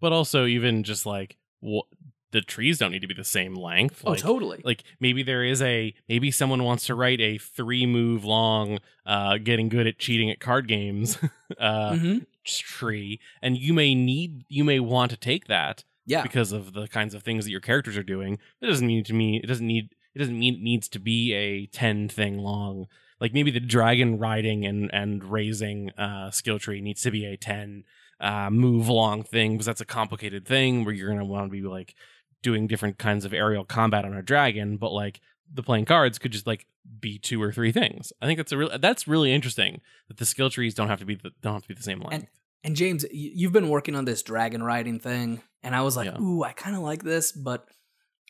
But 0.00 0.12
also, 0.12 0.46
even 0.46 0.82
just 0.84 1.04
like 1.06 1.36
wh- 1.62 1.88
the 2.30 2.40
trees 2.40 2.78
don't 2.78 2.92
need 2.92 3.02
to 3.02 3.06
be 3.08 3.14
the 3.14 3.24
same 3.24 3.54
length. 3.54 4.02
oh 4.06 4.14
totally 4.14 4.60
like 4.64 4.84
maybe 5.00 5.22
there 5.22 5.44
is 5.44 5.60
a 5.60 5.92
maybe 6.08 6.30
someone 6.30 6.62
wants 6.64 6.86
to 6.86 6.94
write 6.94 7.20
a 7.20 7.36
three 7.38 7.84
move 7.84 8.24
long 8.24 8.78
uh 9.04 9.36
getting 9.38 9.68
good 9.68 9.86
at 9.86 9.98
cheating 9.98 10.30
at 10.30 10.40
card 10.40 10.66
games 10.68 11.18
uh 11.58 11.92
Mhm. 11.92 12.26
tree 12.44 13.20
and 13.42 13.56
you 13.58 13.72
may 13.74 13.94
need 13.94 14.44
you 14.48 14.64
may 14.64 14.80
want 14.80 15.10
to 15.10 15.16
take 15.16 15.46
that 15.48 15.84
yeah 16.06 16.22
because 16.22 16.52
of 16.52 16.72
the 16.72 16.88
kinds 16.88 17.14
of 17.14 17.22
things 17.22 17.44
that 17.44 17.50
your 17.50 17.60
characters 17.60 17.96
are 17.96 18.02
doing 18.02 18.38
it 18.60 18.66
doesn't 18.66 18.86
mean 18.86 19.04
to 19.04 19.14
me 19.14 19.40
it 19.42 19.46
doesn't 19.46 19.66
need 19.66 19.90
it 20.14 20.18
doesn't 20.18 20.38
mean 20.38 20.54
it 20.54 20.62
needs 20.62 20.88
to 20.88 20.98
be 20.98 21.32
a 21.34 21.66
10 21.66 22.08
thing 22.08 22.38
long 22.38 22.86
like 23.22 23.32
maybe 23.32 23.50
the 23.50 23.60
dragon 23.60 24.18
riding 24.18 24.66
and 24.66 24.90
and 24.92 25.24
raising 25.24 25.90
uh 25.92 26.30
skill 26.30 26.58
tree 26.58 26.80
needs 26.82 27.00
to 27.02 27.10
be 27.10 27.24
a 27.24 27.36
10 27.36 27.84
uh 28.20 28.50
move 28.50 28.88
long 28.88 29.22
thing 29.22 29.52
because 29.52 29.66
that's 29.66 29.80
a 29.80 29.86
complicated 29.86 30.46
thing 30.46 30.84
where 30.84 30.92
you're 30.94 31.08
gonna 31.08 31.24
want 31.24 31.46
to 31.46 31.50
be 31.50 31.62
like 31.62 31.94
doing 32.42 32.66
different 32.66 32.98
kinds 32.98 33.24
of 33.24 33.32
aerial 33.32 33.64
combat 33.64 34.04
on 34.04 34.12
a 34.14 34.22
dragon 34.22 34.76
but 34.76 34.92
like 34.92 35.20
the 35.54 35.62
playing 35.62 35.84
cards 35.84 36.18
could 36.18 36.32
just 36.32 36.46
like 36.46 36.66
be 37.00 37.18
two 37.18 37.40
or 37.40 37.52
three 37.52 37.70
things 37.72 38.12
i 38.20 38.26
think 38.26 38.36
that's 38.38 38.52
a 38.52 38.58
real 38.58 38.70
that's 38.80 39.06
really 39.06 39.32
interesting 39.32 39.80
that 40.08 40.16
the 40.18 40.26
skill 40.26 40.50
trees 40.50 40.74
don't 40.74 40.88
have 40.88 40.98
to 40.98 41.06
be 41.06 41.14
the, 41.14 41.30
don't 41.40 41.54
have 41.54 41.62
to 41.62 41.68
be 41.68 41.74
the 41.74 41.82
same 41.82 42.00
length 42.00 42.26
And 42.64 42.76
James, 42.76 43.04
you've 43.10 43.52
been 43.52 43.70
working 43.70 43.96
on 43.96 44.04
this 44.04 44.22
dragon 44.22 44.62
riding 44.62 45.00
thing 45.00 45.42
and 45.64 45.74
I 45.74 45.82
was 45.82 45.96
like, 45.96 46.06
Yeah. 46.10 46.20
"Ooh, 46.20 46.44
I 46.44 46.52
kind 46.52 46.76
of 46.76 46.82
like 46.82 47.02
this," 47.02 47.32
but 47.32 47.66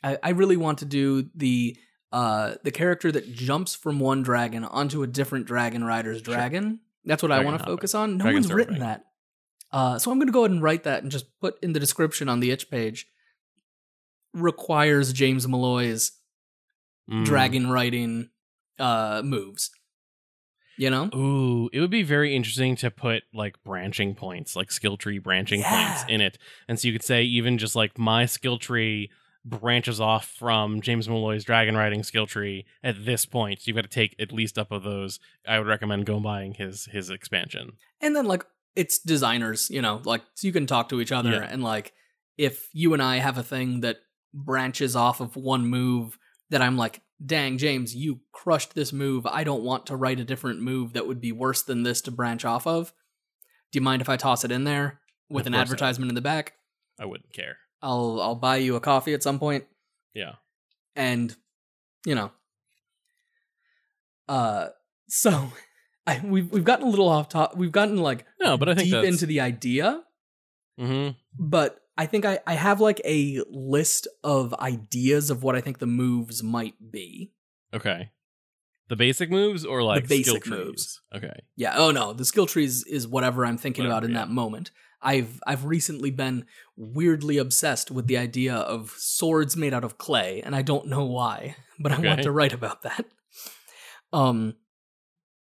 I, 0.02 0.18
I 0.22 0.30
really 0.30 0.56
want 0.56 0.78
to 0.78 0.86
do 0.86 1.28
the 1.34 1.76
uh 2.12 2.54
the 2.62 2.70
character 2.70 3.10
that 3.10 3.32
jumps 3.32 3.74
from 3.74 3.98
one 3.98 4.22
dragon 4.22 4.64
onto 4.64 5.02
a 5.02 5.06
different 5.06 5.46
dragon 5.46 5.82
rider's 5.84 6.20
Sure. 6.22 6.34
dragon. 6.34 6.80
That's 7.04 7.22
what 7.22 7.32
I 7.32 7.42
want 7.44 7.58
to 7.58 7.64
focus 7.64 7.94
on. 7.94 8.16
No 8.18 8.24
Dragon 8.24 8.34
one's 8.42 8.52
written 8.52 8.74
surfing. 8.76 8.80
that, 8.80 9.04
uh, 9.72 9.98
so 9.98 10.10
I'm 10.12 10.18
going 10.18 10.28
to 10.28 10.32
go 10.32 10.40
ahead 10.44 10.52
and 10.52 10.62
write 10.62 10.84
that 10.84 11.02
and 11.02 11.10
just 11.10 11.26
put 11.40 11.58
in 11.62 11.72
the 11.72 11.80
description 11.80 12.28
on 12.28 12.38
the 12.40 12.50
itch 12.52 12.70
page. 12.70 13.06
Requires 14.34 15.12
James 15.12 15.46
Malloy's 15.46 16.12
Mm. 17.10 17.24
dragon 17.24 17.68
riding 17.68 18.30
uh 18.78 19.22
moves. 19.24 19.70
You 20.78 20.88
know? 20.88 21.10
Ooh, 21.14 21.68
it 21.72 21.80
would 21.80 21.90
be 21.90 22.04
very 22.04 22.34
interesting 22.34 22.76
to 22.76 22.90
put 22.92 23.24
like 23.34 23.62
branching 23.64 24.14
points, 24.14 24.54
like 24.56 24.70
skill 24.70 24.96
tree 24.96 25.18
branching 25.18 25.62
points 25.64 26.04
in 26.08 26.20
it. 26.20 26.38
And 26.68 26.78
so 26.78 26.86
you 26.88 26.92
could 26.94 27.02
say 27.02 27.24
even 27.24 27.58
just 27.58 27.74
like 27.76 27.98
my 27.98 28.24
skill 28.26 28.56
tree 28.58 29.10
branches 29.44 30.00
off 30.00 30.26
from 30.28 30.80
James 30.80 31.08
Malloy's 31.08 31.44
dragon 31.44 31.76
riding 31.76 32.02
skill 32.02 32.26
tree 32.26 32.64
at 32.82 33.04
this 33.04 33.26
point. 33.26 33.66
You've 33.66 33.74
got 33.76 33.82
to 33.82 33.88
take 33.88 34.14
at 34.20 34.32
least 34.32 34.58
up 34.58 34.70
of 34.70 34.82
those. 34.84 35.18
I 35.46 35.58
would 35.58 35.66
recommend 35.66 36.06
go 36.06 36.20
buying 36.20 36.54
his 36.54 36.86
his 36.86 37.10
expansion. 37.10 37.72
And 38.00 38.14
then 38.14 38.26
like 38.26 38.44
it's 38.76 38.98
designers, 38.98 39.68
you 39.70 39.82
know, 39.82 40.00
like 40.04 40.22
so 40.34 40.46
you 40.46 40.52
can 40.52 40.66
talk 40.66 40.88
to 40.90 41.00
each 41.00 41.12
other 41.12 41.30
Yeah. 41.32 41.48
and 41.50 41.62
like 41.62 41.92
if 42.38 42.68
you 42.72 42.92
and 42.94 43.02
I 43.02 43.16
have 43.18 43.36
a 43.36 43.42
thing 43.42 43.80
that 43.80 43.98
branches 44.32 44.96
off 44.96 45.20
of 45.20 45.36
one 45.36 45.66
move 45.66 46.18
that 46.50 46.62
I'm 46.62 46.76
like, 46.76 47.02
dang, 47.24 47.58
James, 47.58 47.94
you 47.94 48.20
crushed 48.32 48.74
this 48.74 48.92
move. 48.92 49.26
I 49.26 49.44
don't 49.44 49.62
want 49.64 49.86
to 49.86 49.96
write 49.96 50.20
a 50.20 50.24
different 50.24 50.60
move 50.60 50.94
that 50.94 51.06
would 51.06 51.20
be 51.20 51.32
worse 51.32 51.62
than 51.62 51.82
this 51.82 52.00
to 52.02 52.10
branch 52.10 52.44
off 52.44 52.66
of. 52.66 52.92
Do 53.70 53.76
you 53.78 53.82
mind 53.82 54.00
if 54.02 54.08
I 54.08 54.16
toss 54.16 54.44
it 54.44 54.52
in 54.52 54.64
there 54.64 55.00
with 55.28 55.42
Of 55.42 55.48
an 55.48 55.52
course 55.52 55.58
I 55.58 55.60
would. 55.60 55.64
advertisement 55.72 56.10
in 56.10 56.14
the 56.14 56.20
back? 56.22 56.54
I 57.00 57.04
wouldn't 57.06 57.32
care. 57.32 57.56
I'll 57.82 58.20
I'll 58.20 58.34
buy 58.34 58.56
you 58.56 58.76
a 58.76 58.80
coffee 58.80 59.14
at 59.14 59.22
some 59.22 59.38
point 59.38 59.64
Yeah. 60.14 60.34
and 60.96 61.34
you 62.06 62.14
know 62.14 62.30
uh 64.28 64.68
so 65.08 65.52
I, 66.06 66.20
we've 66.24 66.50
we've 66.50 66.64
gotten 66.64 66.86
a 66.86 66.90
little 66.90 67.08
off 67.08 67.28
top 67.28 67.56
we've 67.56 67.72
gotten 67.72 67.98
like 67.98 68.24
No, 68.40 68.56
but 68.56 68.68
I 68.68 68.74
think 68.74 68.90
deep 68.90 69.04
into 69.04 69.26
the 69.26 69.40
idea 69.40 70.02
hmm 70.78 71.10
but 71.38 71.78
I 71.98 72.06
think 72.06 72.24
I, 72.24 72.38
I 72.46 72.54
have 72.54 72.80
like 72.80 73.02
a 73.04 73.42
list 73.50 74.08
of 74.24 74.54
ideas 74.54 75.28
of 75.30 75.42
what 75.42 75.54
I 75.54 75.60
think 75.60 75.78
the 75.78 75.86
moves 75.86 76.42
might 76.42 76.74
be. 76.90 77.32
Okay. 77.74 78.10
The 78.88 78.96
basic 78.96 79.30
moves 79.30 79.66
or 79.66 79.82
like 79.82 80.08
basic 80.08 80.24
skill 80.24 80.40
trees? 80.40 80.66
moves. 80.66 81.00
Okay. 81.14 81.34
Yeah, 81.54 81.74
oh 81.76 81.90
no, 81.90 82.14
the 82.14 82.24
skill 82.24 82.46
trees 82.46 82.82
is 82.84 83.06
whatever 83.06 83.44
I'm 83.44 83.58
thinking 83.58 83.84
Whatever, 83.84 83.98
about 83.98 84.04
in 84.08 84.12
yeah. 84.12 84.20
that 84.20 84.30
moment. 84.30 84.70
I've 85.02 85.40
I've 85.46 85.64
recently 85.64 86.10
been 86.10 86.46
weirdly 86.76 87.38
obsessed 87.38 87.90
with 87.90 88.06
the 88.06 88.16
idea 88.16 88.54
of 88.54 88.90
swords 88.96 89.56
made 89.56 89.74
out 89.74 89.84
of 89.84 89.98
clay, 89.98 90.40
and 90.42 90.54
I 90.54 90.62
don't 90.62 90.86
know 90.86 91.04
why, 91.04 91.56
but 91.80 91.92
I 91.92 91.98
want 92.00 92.22
to 92.22 92.32
write 92.32 92.52
about 92.52 92.82
that. 92.82 93.04
Um, 94.12 94.54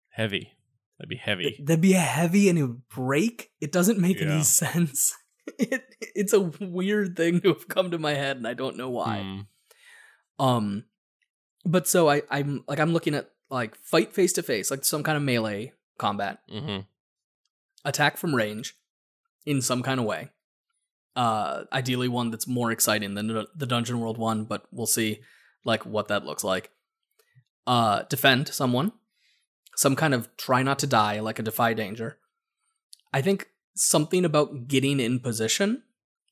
Heavy. 0.09 0.53
That'd 0.99 1.09
be 1.09 1.15
heavy. 1.17 1.47
it- 1.49 1.65
that'd 1.65 1.81
be 1.81 1.93
a 1.93 1.99
heavy 1.99 2.49
and 2.49 2.57
it 2.57 2.63
would 2.63 2.87
break. 2.89 3.51
It 3.61 3.71
doesn't 3.71 3.99
make 3.99 4.19
Yeah. 4.19 4.31
any 4.33 4.43
sense. 4.43 5.13
It, 5.57 5.81
it's 6.13 6.33
a 6.33 6.41
weird 6.59 7.15
thing 7.15 7.39
to 7.39 7.47
have 7.53 7.69
come 7.69 7.91
to 7.91 7.97
my 7.97 8.15
head, 8.15 8.35
and 8.35 8.45
I 8.45 8.53
don't 8.53 8.75
know 8.75 8.89
why. 8.89 9.21
Hmm. 9.21 10.45
Um, 10.45 10.83
but 11.63 11.87
so 11.87 12.09
I 12.09 12.23
I'm 12.29 12.65
like 12.67 12.81
I'm 12.81 12.91
looking 12.91 13.15
at 13.15 13.29
like 13.49 13.77
fight 13.77 14.11
face 14.11 14.33
to 14.33 14.43
face, 14.43 14.69
like 14.69 14.83
some 14.83 15.03
kind 15.03 15.15
of 15.15 15.23
melee 15.23 15.71
combat, 15.97 16.39
mm-hmm. 16.51 16.81
attack 17.85 18.17
from 18.17 18.35
range, 18.35 18.75
in 19.47 19.61
some 19.61 19.81
kind 19.81 19.99
of 19.99 20.05
way. 20.05 20.29
Uh, 21.15 21.63
ideally 21.73 22.07
one 22.07 22.29
that's 22.29 22.45
more 22.47 22.69
exciting 22.71 23.15
than 23.15 23.27
the- 23.27 23.47
the 23.55 23.65
Dungeon 23.65 23.99
World 23.99 24.19
one, 24.19 24.43
but 24.45 24.67
we'll 24.71 24.85
see 24.85 25.21
like 25.63 25.83
what 25.85 26.09
that 26.09 26.25
looks 26.25 26.43
like. 26.43 26.69
Uh, 27.65 28.03
defend 28.03 28.47
someone, 28.49 28.91
some 29.75 29.95
kind 29.95 30.13
of 30.13 30.29
try 30.37 30.61
not 30.61 30.77
to 30.79 30.87
die, 30.87 31.19
like 31.19 31.39
a 31.39 31.43
defy 31.43 31.73
danger. 31.73 32.19
I 33.11 33.21
think 33.21 33.49
something 33.75 34.23
about 34.25 34.67
getting 34.67 34.99
in 34.99 35.19
position, 35.19 35.83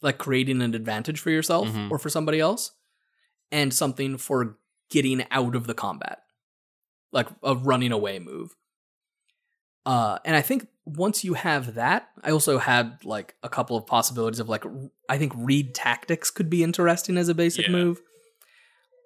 like 0.01 0.17
creating 0.19 0.61
an 0.61 0.75
advantage 0.75 1.19
for 1.19 1.31
yourself 1.31 1.67
Mhm. 1.69 1.89
or 1.89 1.97
for 1.97 2.09
somebody 2.09 2.39
else, 2.39 2.71
and 3.51 3.73
something 3.73 4.17
for 4.17 4.57
getting 4.89 5.25
out 5.31 5.55
of 5.55 5.65
the 5.67 5.73
combat, 5.73 6.21
like 7.11 7.27
a 7.41 7.55
running 7.55 7.91
away 7.91 8.19
move. 8.19 8.55
Uh, 9.85 10.19
and 10.25 10.35
I 10.35 10.41
think 10.41 10.67
once 10.85 11.23
you 11.23 11.33
have 11.33 11.75
that, 11.75 12.09
I 12.23 12.31
also 12.31 12.57
had 12.59 13.03
like 13.03 13.35
a 13.43 13.49
couple 13.49 13.75
of 13.75 13.87
possibilities 13.87 14.39
of 14.39 14.49
like 14.49 14.63
I 15.09 15.17
think 15.17 15.33
read 15.35 15.73
tactics 15.73 16.29
could 16.31 16.49
be 16.49 16.63
interesting 16.63 17.17
as 17.17 17.27
a 17.29 17.33
basic 17.35 17.65
Yeah. 17.65 17.71
move. 17.71 18.01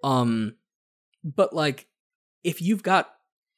Um, 0.04 0.56
but 1.24 1.54
like 1.54 1.88
if 2.44 2.62
you've 2.62 2.84
got 2.84 3.10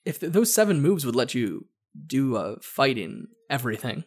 if 0.06 0.20
th- 0.20 0.32
those 0.32 0.54
seven 0.54 0.82
moves 0.82 1.06
would 1.06 1.16
let 1.16 1.34
you 1.34 1.68
do 2.08 2.36
uh, 2.36 2.56
fighting 2.62 3.28
everything, 3.50 4.04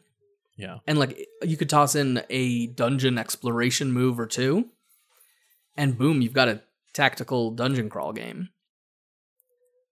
Yeah. 0.56 0.78
and 0.86 0.98
like 0.98 1.26
you 1.42 1.56
could 1.56 1.68
toss 1.70 1.94
in 1.94 2.22
a 2.30 2.66
dungeon 2.68 3.18
exploration 3.18 3.92
move 3.92 4.18
or 4.18 4.26
two, 4.26 4.70
and 5.76 5.98
boom, 5.98 6.20
you've 6.22 6.32
got 6.32 6.48
a 6.48 6.62
tactical 6.92 7.50
dungeon 7.50 7.88
crawl 7.90 8.12
game. 8.12 8.48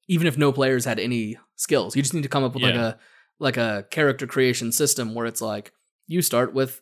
Even 0.08 0.26
if 0.26 0.36
no 0.36 0.52
players 0.52 0.84
had 0.84 0.98
any 0.98 1.38
skills, 1.56 1.94
you 1.96 2.02
just 2.02 2.14
need 2.14 2.22
to 2.24 2.28
come 2.28 2.42
up 2.44 2.54
with 2.54 2.62
like 2.62 2.74
a 2.74 2.98
like 3.43 3.57
a 3.57 3.84
character 3.90 4.26
creation 4.26 4.72
system 4.72 5.14
where 5.14 5.26
it's 5.26 5.43
like 5.43 5.72
you 6.07 6.22
start 6.22 6.55
with 6.55 6.80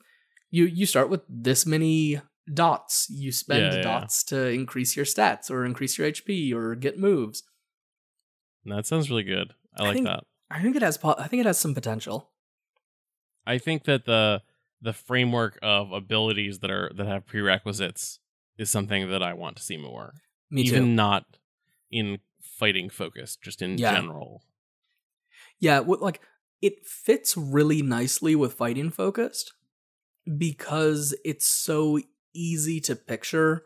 you 0.51 0.65
you 0.67 0.87
start 0.87 1.09
with 1.11 1.23
this 1.29 1.65
many 1.67 2.21
dots. 2.53 3.07
You 3.11 3.33
spend 3.33 3.61
Yeah, 3.63 3.71
yeah, 3.71 3.77
yeah. 3.77 3.83
dots 3.83 4.25
to 4.25 4.49
increase 4.49 4.97
your 4.97 5.05
stats 5.07 5.51
or 5.51 5.65
increase 5.65 5.97
your 5.99 6.09
HP 6.11 6.53
or 6.55 6.75
get 6.75 6.99
moves. 6.99 7.43
That 8.65 8.87
sounds 8.87 9.09
really 9.11 9.23
good. 9.23 9.55
I 9.79 9.83
I 9.83 9.87
like 9.87 9.95
think- 9.95 10.07
that. 10.07 10.25
I 10.51 10.61
think 10.63 10.75
it 10.77 10.83
has 10.83 10.99
I 11.05 11.29
think 11.29 11.41
it 11.41 11.47
has 11.47 11.59
some 11.59 11.75
potential. 11.75 12.31
I 13.47 13.59
think 13.59 13.85
that 13.85 14.05
the 14.05 14.43
the 14.83 14.93
framework 14.93 15.59
of 15.63 15.93
abilities 15.93 16.59
that 16.61 16.71
are 16.71 16.91
that 16.97 17.07
have 17.07 17.27
prerequisites 17.27 18.19
is 18.59 18.69
something 18.71 19.11
that 19.11 19.23
I 19.23 19.33
want 19.35 19.57
to 19.57 19.63
see 19.63 19.77
more. 19.77 20.13
Me 20.51 20.63
Even 20.63 20.83
too. 20.83 20.89
not 20.89 21.25
in 21.91 22.19
fighting 22.43 22.91
focus, 22.91 23.37
just 23.37 23.63
in 23.63 23.79
Yeah. 23.79 23.95
general. 23.95 24.43
Yeah, 25.61 25.81
what 25.81 26.03
like 26.03 26.21
it 26.63 26.87
fits 26.87 27.37
really 27.37 27.83
nicely 27.83 28.35
with 28.35 28.55
fighting 28.55 28.91
focused 28.91 29.53
because 30.37 31.15
it's 31.25 31.47
so 31.47 31.99
easy 32.35 32.81
to 32.81 32.95
picture 32.95 33.65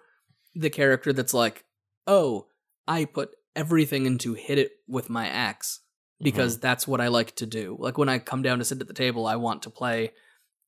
the 0.55 0.71
character 0.71 1.13
that's 1.13 1.35
like, 1.35 1.65
"Oh, 2.07 2.47
I 2.87 3.05
put 3.05 3.35
everything 3.57 4.07
into 4.07 4.35
hit 4.35 4.59
it 4.59 4.73
with 4.87 5.11
my 5.11 5.29
axe 5.29 5.81
Mm-hmm. 6.15 6.25
because 6.25 6.61
that's 6.61 6.87
what 6.87 7.01
I 7.01 7.09
like 7.09 7.35
to 7.37 7.47
do." 7.47 7.77
Like 7.79 7.99
when 7.99 8.09
I 8.09 8.19
come 8.21 8.43
down 8.43 8.59
to 8.59 8.65
sit 8.65 8.81
at 8.81 8.87
the 8.87 8.95
table, 8.95 9.27
I 9.27 9.37
want 9.37 9.63
to 9.63 9.71
play 9.71 10.13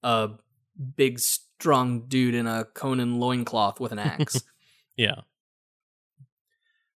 a 0.03 0.31
big 0.97 1.19
strong 1.21 2.07
dude 2.09 2.35
in 2.35 2.47
a 2.47 2.65
Conan 2.65 3.21
loincloth 3.21 3.81
with 3.81 3.93
an 3.93 3.99
axe. 3.99 4.43
Yeah. 4.97 5.21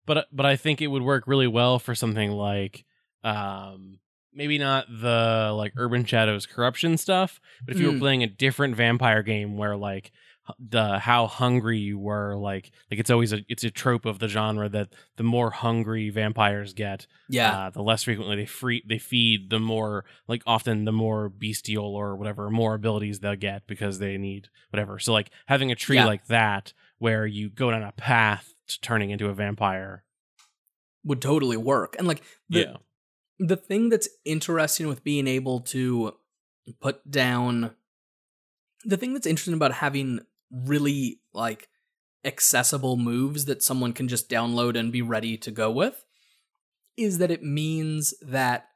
But 0.06 0.28
but 0.32 0.46
I 0.46 0.56
think 0.56 0.80
it 0.80 0.86
would 0.86 1.02
work 1.02 1.24
really 1.26 1.48
well 1.48 1.78
for 1.78 1.94
something 1.94 2.30
like 2.30 2.84
um 3.24 3.98
maybe 4.38 4.56
not 4.56 4.86
the 4.88 5.52
like 5.54 5.72
Urban 5.76 6.04
Shadows 6.06 6.46
corruption 6.46 6.96
stuff, 6.96 7.40
but 7.66 7.74
if 7.74 7.80
you 7.80 7.88
were 7.88 7.92
Mm. 7.94 7.98
playing 8.00 8.22
a 8.22 8.26
different 8.28 8.74
vampire 8.76 9.22
game 9.22 9.56
where 9.58 9.76
like 9.76 10.12
the 10.58 10.98
how 10.98 11.26
hungry 11.26 11.76
you 11.78 11.98
were 11.98 12.34
like 12.34 12.70
like 12.90 12.98
it's 12.98 13.10
always 13.10 13.34
a 13.34 13.44
it's 13.50 13.64
a 13.64 13.70
trope 13.70 14.06
of 14.06 14.18
the 14.18 14.28
genre 14.28 14.66
that 14.66 14.88
the 15.16 15.22
more 15.22 15.50
hungry 15.50 16.08
vampires 16.08 16.72
get 16.72 17.06
yeah. 17.28 17.66
uh, 17.66 17.70
the 17.70 17.82
less 17.82 18.04
frequently 18.04 18.34
they 18.34 18.46
free 18.46 18.82
they 18.88 18.96
feed 18.96 19.50
the 19.50 19.58
more 19.60 20.06
like 20.26 20.42
often 20.46 20.86
the 20.86 20.92
more 20.92 21.28
bestial 21.28 21.94
or 21.94 22.16
whatever 22.16 22.48
more 22.48 22.72
abilities 22.74 23.18
they'll 23.20 23.36
get 23.36 23.66
because 23.66 23.98
they 23.98 24.16
need 24.16 24.48
whatever 24.70 24.98
so 24.98 25.12
like 25.12 25.28
having 25.46 25.70
a 25.70 25.74
tree 25.74 25.96
Yeah. 25.96 26.06
like 26.06 26.26
that 26.28 26.72
where 26.96 27.26
you 27.26 27.50
go 27.50 27.70
down 27.70 27.82
a 27.82 27.92
path 27.92 28.54
to 28.68 28.80
turning 28.80 29.10
into 29.10 29.28
a 29.28 29.34
vampire 29.34 30.02
would 31.04 31.20
totally 31.20 31.56
work. 31.58 31.94
And 31.98 32.08
like 32.08 32.22
the, 32.48 32.60
yeah 32.60 32.76
the 33.38 33.56
thing 33.56 33.88
that's 33.88 34.08
interesting 34.24 34.88
with 34.88 35.04
being 35.04 35.26
able 35.26 35.60
to 35.60 36.14
put 36.80 37.08
down 37.10 37.74
the 38.84 38.96
thing 38.96 39.12
that's 39.12 39.26
interesting 39.26 39.54
about 39.54 39.72
having 39.72 40.20
really 40.50 41.20
like 41.32 41.68
accessible 42.24 42.96
moves 42.96 43.44
that 43.44 43.62
someone 43.62 43.92
can 43.92 44.08
just 44.08 44.28
download 44.28 44.78
and 44.78 44.92
be 44.92 45.02
ready 45.02 45.36
to 45.36 45.50
go 45.50 45.70
with 45.70 46.04
is 46.96 47.18
that 47.18 47.30
it 47.30 47.42
means 47.42 48.14
that 48.20 48.68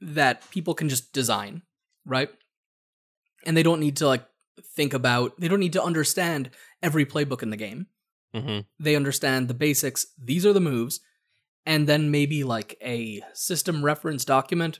that 0.00 0.48
people 0.50 0.74
can 0.74 0.88
just 0.88 1.12
design, 1.12 1.62
right? 2.04 2.28
And 3.46 3.56
they 3.56 3.62
don't 3.62 3.80
need 3.80 3.96
to 3.98 4.06
like 4.06 4.24
think 4.74 4.94
about 4.94 5.38
they 5.40 5.48
don't 5.48 5.60
need 5.60 5.72
to 5.74 5.82
understand 5.82 6.50
every 6.82 7.04
playbook 7.04 7.42
in 7.42 7.50
the 7.50 7.56
game 7.56 7.86
hmm 8.34 8.60
they 8.78 8.96
understand 8.96 9.48
the 9.48 9.54
basics. 9.54 10.06
These 10.22 10.44
are 10.44 10.52
the 10.52 10.60
moves. 10.60 11.00
And 11.66 11.88
then 11.88 12.10
maybe 12.12 12.44
like 12.44 12.78
a 12.80 13.22
system 13.34 13.84
reference 13.84 14.24
document 14.24 14.78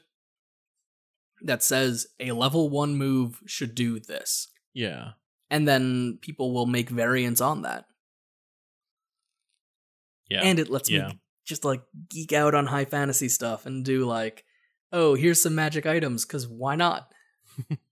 that 1.43 1.62
says 1.62 2.07
a 2.20 2.30
level 2.32 2.70
one 2.70 2.97
move 2.97 3.41
should 3.47 3.74
do 3.74 3.99
this. 4.01 4.49
yeah 4.72 5.12
and 5.51 5.66
then 5.68 6.18
people 6.22 6.53
will 6.53 6.66
make 6.66 6.91
variants 6.91 7.41
on 7.41 7.62
that. 7.62 7.84
Yeah. 10.28 10.41
And 10.43 10.59
it 10.59 10.68
lets 10.68 10.91
Yeah. 10.91 11.09
me 11.09 11.20
just 11.45 11.64
like 11.64 11.82
geek 12.09 12.32
out 12.32 12.53
on 12.55 12.66
high 12.66 12.84
fantasy 12.84 13.28
stuff 13.28 13.64
and 13.64 13.84
do 13.84 14.05
like, 14.05 14.45
oh, 14.93 15.14
here's 15.14 15.41
some 15.41 15.55
magic 15.55 15.87
items 15.87 16.24
because 16.24 16.49
why 16.49 16.74
not? 16.74 17.12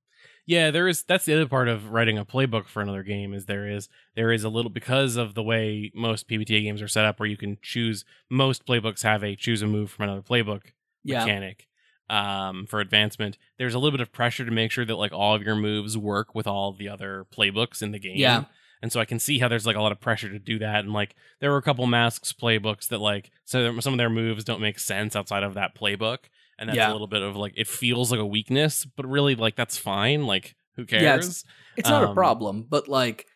Yeah, 0.47 0.71
there 0.71 0.87
is. 0.89 1.03
That's 1.03 1.25
the 1.25 1.35
other 1.35 1.49
part 1.49 1.69
of 1.69 1.91
writing 1.91 2.19
a 2.19 2.25
playbook 2.25 2.67
for 2.67 2.83
another 2.83 3.03
game. 3.03 3.33
Is 3.33 3.47
there 3.47 3.67
is 3.69 3.89
there 4.15 4.31
is 4.31 4.45
a 4.45 4.49
little 4.49 4.71
because 4.71 5.17
of 5.17 5.35
the 5.35 5.43
way 5.43 5.91
most 5.95 6.29
PBTA 6.29 6.63
games 6.63 6.83
are 6.83 6.89
set 6.89 7.05
up, 7.05 7.19
where 7.19 7.29
you 7.29 7.37
can 7.37 7.59
choose. 7.63 8.05
Most 8.31 8.67
playbooks 8.67 9.03
have 9.03 9.23
a 9.25 9.37
choose 9.37 9.63
a 9.63 9.67
move 9.67 9.91
from 9.91 10.05
another 10.05 10.23
playbook 10.23 10.73
Yeah, 11.03 11.21
mechanic 11.21 11.69
um, 12.11 12.67
for 12.67 12.81
advancement. 12.81 13.39
There's 13.59 13.75
a 13.75 13.79
little 13.79 13.97
bit 13.97 14.01
of 14.01 14.13
pressure 14.13 14.45
to 14.45 14.51
make 14.51 14.71
sure 14.71 14.85
that 14.85 14.97
like 14.97 15.13
all 15.13 15.35
of 15.35 15.43
your 15.43 15.57
moves 15.57 15.97
work 15.97 16.35
with 16.35 16.47
all 16.47 16.73
the 16.73 16.89
other 16.89 17.27
playbooks 17.35 17.83
in 17.83 17.93
the 17.93 17.99
game. 17.99 18.17
Yeah. 18.17 18.45
And 18.83 18.93
so 18.93 19.01
I 19.01 19.07
can 19.07 19.19
see 19.19 19.39
how 19.39 19.49
there's 19.49 19.67
like 19.67 19.77
a 19.77 19.81
lot 19.81 19.93
of 19.93 20.01
pressure 20.01 20.29
to 20.29 20.39
do 20.39 20.59
that. 20.59 20.85
And 20.85 20.93
like 20.93 21.17
there 21.41 21.51
were 21.51 21.57
a 21.57 21.63
couple 21.63 21.87
masks 21.87 22.35
playbooks 22.35 22.89
that 22.89 22.99
like 22.99 23.31
so 23.45 23.81
some 23.81 23.95
of 23.95 23.99
their 23.99 24.11
moves 24.11 24.45
don't 24.45 24.61
make 24.61 24.79
sense 24.79 25.17
outside 25.17 25.43
of 25.43 25.55
that 25.55 25.75
playbook. 25.75 26.19
And 26.59 26.69
that's 26.69 26.77
Yeah. 26.77 26.91
a 26.91 26.93
little 26.93 27.07
bit 27.07 27.23
of 27.23 27.37
like 27.37 27.53
it 27.57 27.67
feels 27.67 28.11
like 28.11 28.21
a 28.21 28.27
weakness, 28.27 28.85
but 28.85 29.07
really 29.07 29.35
like 29.35 29.57
that's 29.57 29.77
fine. 29.77 30.27
Like 30.27 30.55
who 30.77 30.85
cares? 30.87 31.03
Yeah, 31.03 31.15
it's- 31.17 31.45
it's 31.77 31.89
not 31.89 32.05
a 32.05 32.09
Um, 32.09 32.15
problem, 32.15 32.63
but 32.69 32.89
like, 32.89 33.27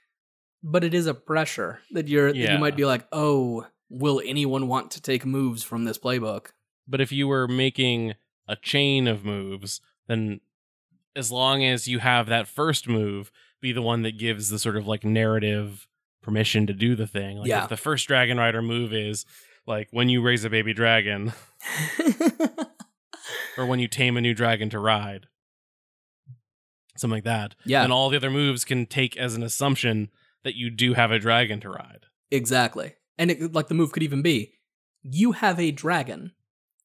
but 0.63 0.85
it 0.85 0.95
is 0.95 1.07
a 1.07 1.15
pressure 1.15 1.81
that 1.93 2.09
you're 2.09 2.33
that 2.33 2.39
Yeah. 2.39 2.53
you 2.55 2.59
might 2.59 2.77
be 2.77 2.85
like, 2.85 3.07
oh, 3.13 3.67
will 3.91 4.21
anyone 4.25 4.69
want 4.69 4.91
to 4.93 5.01
take 5.01 5.25
moves 5.27 5.63
from 5.65 5.85
this 5.85 5.99
playbook? 5.99 6.49
But 6.87 7.01
if 7.01 7.11
you 7.13 7.27
were 7.29 7.49
making 7.49 8.15
a 8.47 8.57
chain 8.57 9.07
of 9.09 9.25
moves, 9.25 9.81
then 10.07 10.41
as 11.17 11.33
long 11.33 11.65
as 11.65 11.89
you 11.89 11.99
have 11.99 12.27
that 12.29 12.47
first 12.49 12.87
move 12.89 13.31
be 13.61 13.73
the 13.73 13.83
one 13.83 14.03
that 14.03 14.17
gives 14.19 14.49
the 14.51 14.59
sort 14.59 14.77
of 14.77 14.87
like 14.87 15.05
narrative 15.05 15.89
permission 16.23 16.67
to 16.67 16.73
do 16.73 16.95
the 16.95 17.07
thing. 17.09 17.39
Like 17.39 17.49
Yeah. 17.49 17.65
if 17.65 17.69
the 17.69 17.77
first 17.77 18.07
Dragon 18.07 18.39
Rider 18.39 18.63
move 18.63 18.93
is 18.93 19.27
like 19.67 19.89
when 19.91 20.09
you 20.09 20.23
raise 20.23 20.45
a 20.45 20.51
baby 20.51 20.73
dragon 20.73 21.33
or 23.59 23.67
when 23.67 23.79
you 23.81 23.89
tame 23.89 24.17
a 24.17 24.21
new 24.21 24.35
dragon 24.35 24.71
to 24.71 24.79
ride. 24.79 25.27
Something 26.97 27.17
like 27.17 27.25
that. 27.25 27.55
yeah, 27.65 27.85
And 27.85 27.93
all 27.93 28.09
the 28.11 28.17
other 28.17 28.31
moves 28.31 28.65
can 28.65 28.87
take 28.87 29.17
as 29.17 29.35
an 29.35 29.43
assumption 29.43 30.09
that 30.45 30.55
you 30.57 30.71
do 30.71 30.95
have 30.95 31.11
a 31.11 31.19
dragon 31.19 31.61
to 31.61 31.71
ride. 31.71 32.07
exactly. 32.31 32.95
And 33.21 33.31
it, 33.33 33.53
like 33.53 33.67
the 33.67 33.75
move 33.75 33.91
could 33.93 34.05
even 34.05 34.23
be, 34.23 34.55
you 35.03 35.33
have 35.33 35.59
a 35.59 35.73
dragon. 35.73 36.33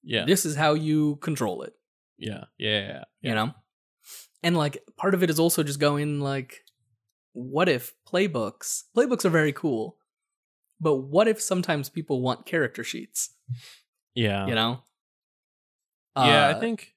Yeah. 0.04 0.26
This 0.26 0.46
is 0.46 0.56
how 0.56 0.74
you 0.74 1.18
control 1.18 1.62
it. 1.64 1.74
Yeah. 2.18 2.46
Yeah. 2.58 2.80
yeah. 2.80 3.04
you 3.30 3.36
know 3.36 3.54
and 4.44 4.58
like 4.58 4.84
part 4.98 5.14
of 5.14 5.24
it 5.24 5.30
is 5.30 5.40
also 5.40 5.64
just 5.64 5.80
going 5.80 6.20
like 6.20 6.60
what 7.34 7.68
if 7.70 7.94
playbooks 8.08 8.84
playbooks 8.96 9.26
are 9.26 9.30
very 9.30 9.52
cool 9.54 9.98
but 10.80 10.96
what 10.98 11.28
if 11.28 11.42
sometimes 11.42 11.90
people 11.90 12.22
want 12.22 12.46
character 12.46 12.84
sheets 12.84 13.30
Yeah. 14.16 14.46
you 14.48 14.54
know 14.56 14.84
yeah, 16.16 16.48
Uh, 16.48 16.56
I 16.56 16.60
think 16.60 16.94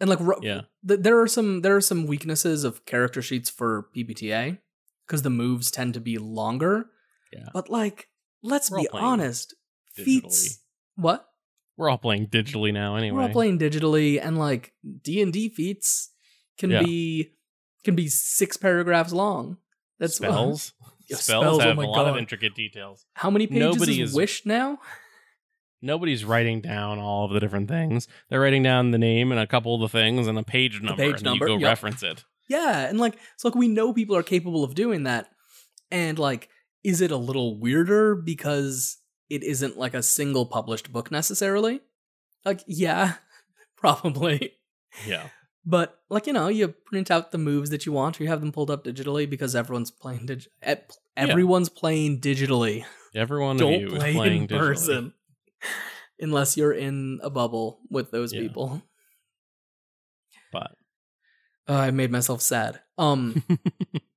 and 0.00 0.08
like 0.08 0.18
yeah. 0.42 0.62
th- 0.86 1.00
there 1.00 1.20
are 1.20 1.28
some 1.28 1.60
there 1.62 1.76
are 1.76 1.80
some 1.80 2.06
weaknesses 2.06 2.64
of 2.64 2.84
character 2.86 3.20
sheets 3.22 3.50
for 3.50 3.88
PBTA 3.96 4.58
because 5.06 5.22
the 5.22 5.30
moves 5.30 5.70
tend 5.70 5.94
to 5.94 6.00
be 6.00 6.18
longer 6.18 6.86
Yeah. 7.32 7.48
but 7.52 7.68
like 7.68 8.08
let's 8.42 8.70
We're 8.70 8.80
be 8.82 8.88
honest 8.92 9.54
digitally. 9.98 10.04
feats 10.04 10.62
what 10.96 11.26
We're 11.76 11.90
all 11.90 11.98
playing 11.98 12.28
digitally 12.28 12.72
now 12.72 12.96
anyway. 12.96 13.16
we're 13.16 13.22
all 13.22 13.28
playing 13.32 13.58
digitally 13.58 14.20
and 14.22 14.38
like 14.38 14.72
d&d 15.02 15.48
feats 15.50 16.10
can 16.58 16.70
Yeah. 16.70 16.82
be 16.82 17.32
can 17.84 17.94
be 17.94 18.08
six 18.08 18.56
paragraphs 18.56 19.12
long 19.12 19.56
that's 19.98 20.16
spells. 20.16 20.72
Yeah, 21.10 21.16
spells, 21.16 21.42
spells, 21.42 21.58
oh 21.62 21.66
have 21.66 21.76
my 21.76 21.82
a 21.84 21.88
lot 21.88 22.06
of 22.06 22.16
intricate 22.16 22.54
details. 22.54 23.04
how 23.14 23.30
many 23.30 23.48
pages 23.48 23.74
Nobody 23.74 24.00
is 24.00 24.10
is- 24.10 24.14
wish 24.16 24.46
now 24.46 24.78
Nobody's 25.82 26.24
writing 26.24 26.60
down 26.60 26.98
all 26.98 27.24
of 27.24 27.32
the 27.32 27.40
different 27.40 27.68
things. 27.68 28.06
They're 28.28 28.40
writing 28.40 28.62
down 28.62 28.90
the 28.90 28.98
name 28.98 29.32
and 29.32 29.40
a 29.40 29.46
couple 29.46 29.74
of 29.74 29.80
the 29.80 29.88
things 29.88 30.26
and 30.26 30.38
a 30.38 30.42
page 30.42 30.80
number, 30.82 31.02
page 31.02 31.14
and 31.16 31.24
number, 31.24 31.48
you 31.48 31.54
go 31.54 31.60
yep. 31.60 31.68
reference 31.68 32.02
it. 32.02 32.24
yeah 32.48 32.80
and 32.88 32.98
like 32.98 33.16
it's 33.34 33.44
like 33.44 33.54
we 33.54 33.68
know 33.68 33.92
people 33.92 34.16
are 34.16 34.22
capable 34.22 34.64
of 34.64 34.74
doing 34.74 35.04
that 35.04 35.28
and 35.90 36.18
like 36.18 36.48
is 36.84 37.00
it 37.00 37.10
a 37.10 37.16
little 37.16 37.58
weirder 37.58 38.14
because 38.16 38.98
it 39.28 39.42
isn't 39.42 39.78
like 39.78 39.94
a 39.94 40.02
single 40.02 40.44
published 40.46 40.92
book 40.92 41.10
necessarily 41.10 41.80
like 42.44 42.62
yeah 42.66 43.14
probably 43.76 44.54
Yeah, 45.06 45.28
but 45.64 45.98
like 46.08 46.26
you 46.26 46.32
know 46.32 46.48
you 46.48 46.68
print 46.68 47.10
out 47.10 47.30
the 47.30 47.38
moves 47.38 47.70
that 47.70 47.86
you 47.86 47.92
want 47.92 48.20
or 48.20 48.24
you 48.24 48.28
have 48.28 48.40
them 48.40 48.52
pulled 48.52 48.70
up 48.70 48.84
digitally 48.84 49.28
because 49.30 49.54
everyone's 49.54 49.90
playing 49.90 50.26
dig- 50.26 50.48
everyone's 51.16 51.68
playing 51.68 52.20
digitally 52.20 52.84
everyone 53.14 53.56
don't 53.56 53.80
you 53.80 53.88
play 53.88 54.10
is 54.10 54.16
playing 54.16 54.42
in 54.42 54.48
digitally. 54.48 54.58
person 54.58 55.14
unless 56.20 56.56
you're 56.56 56.72
in 56.72 57.18
a 57.22 57.30
bubble 57.30 57.80
with 57.90 58.10
those 58.10 58.32
Yeah. 58.32 58.40
people 58.40 58.82
But 60.52 60.72
Uh, 61.68 61.74
I 61.74 61.90
made 61.92 62.10
myself 62.10 62.40
sad. 62.42 62.80
Um, 62.98 63.42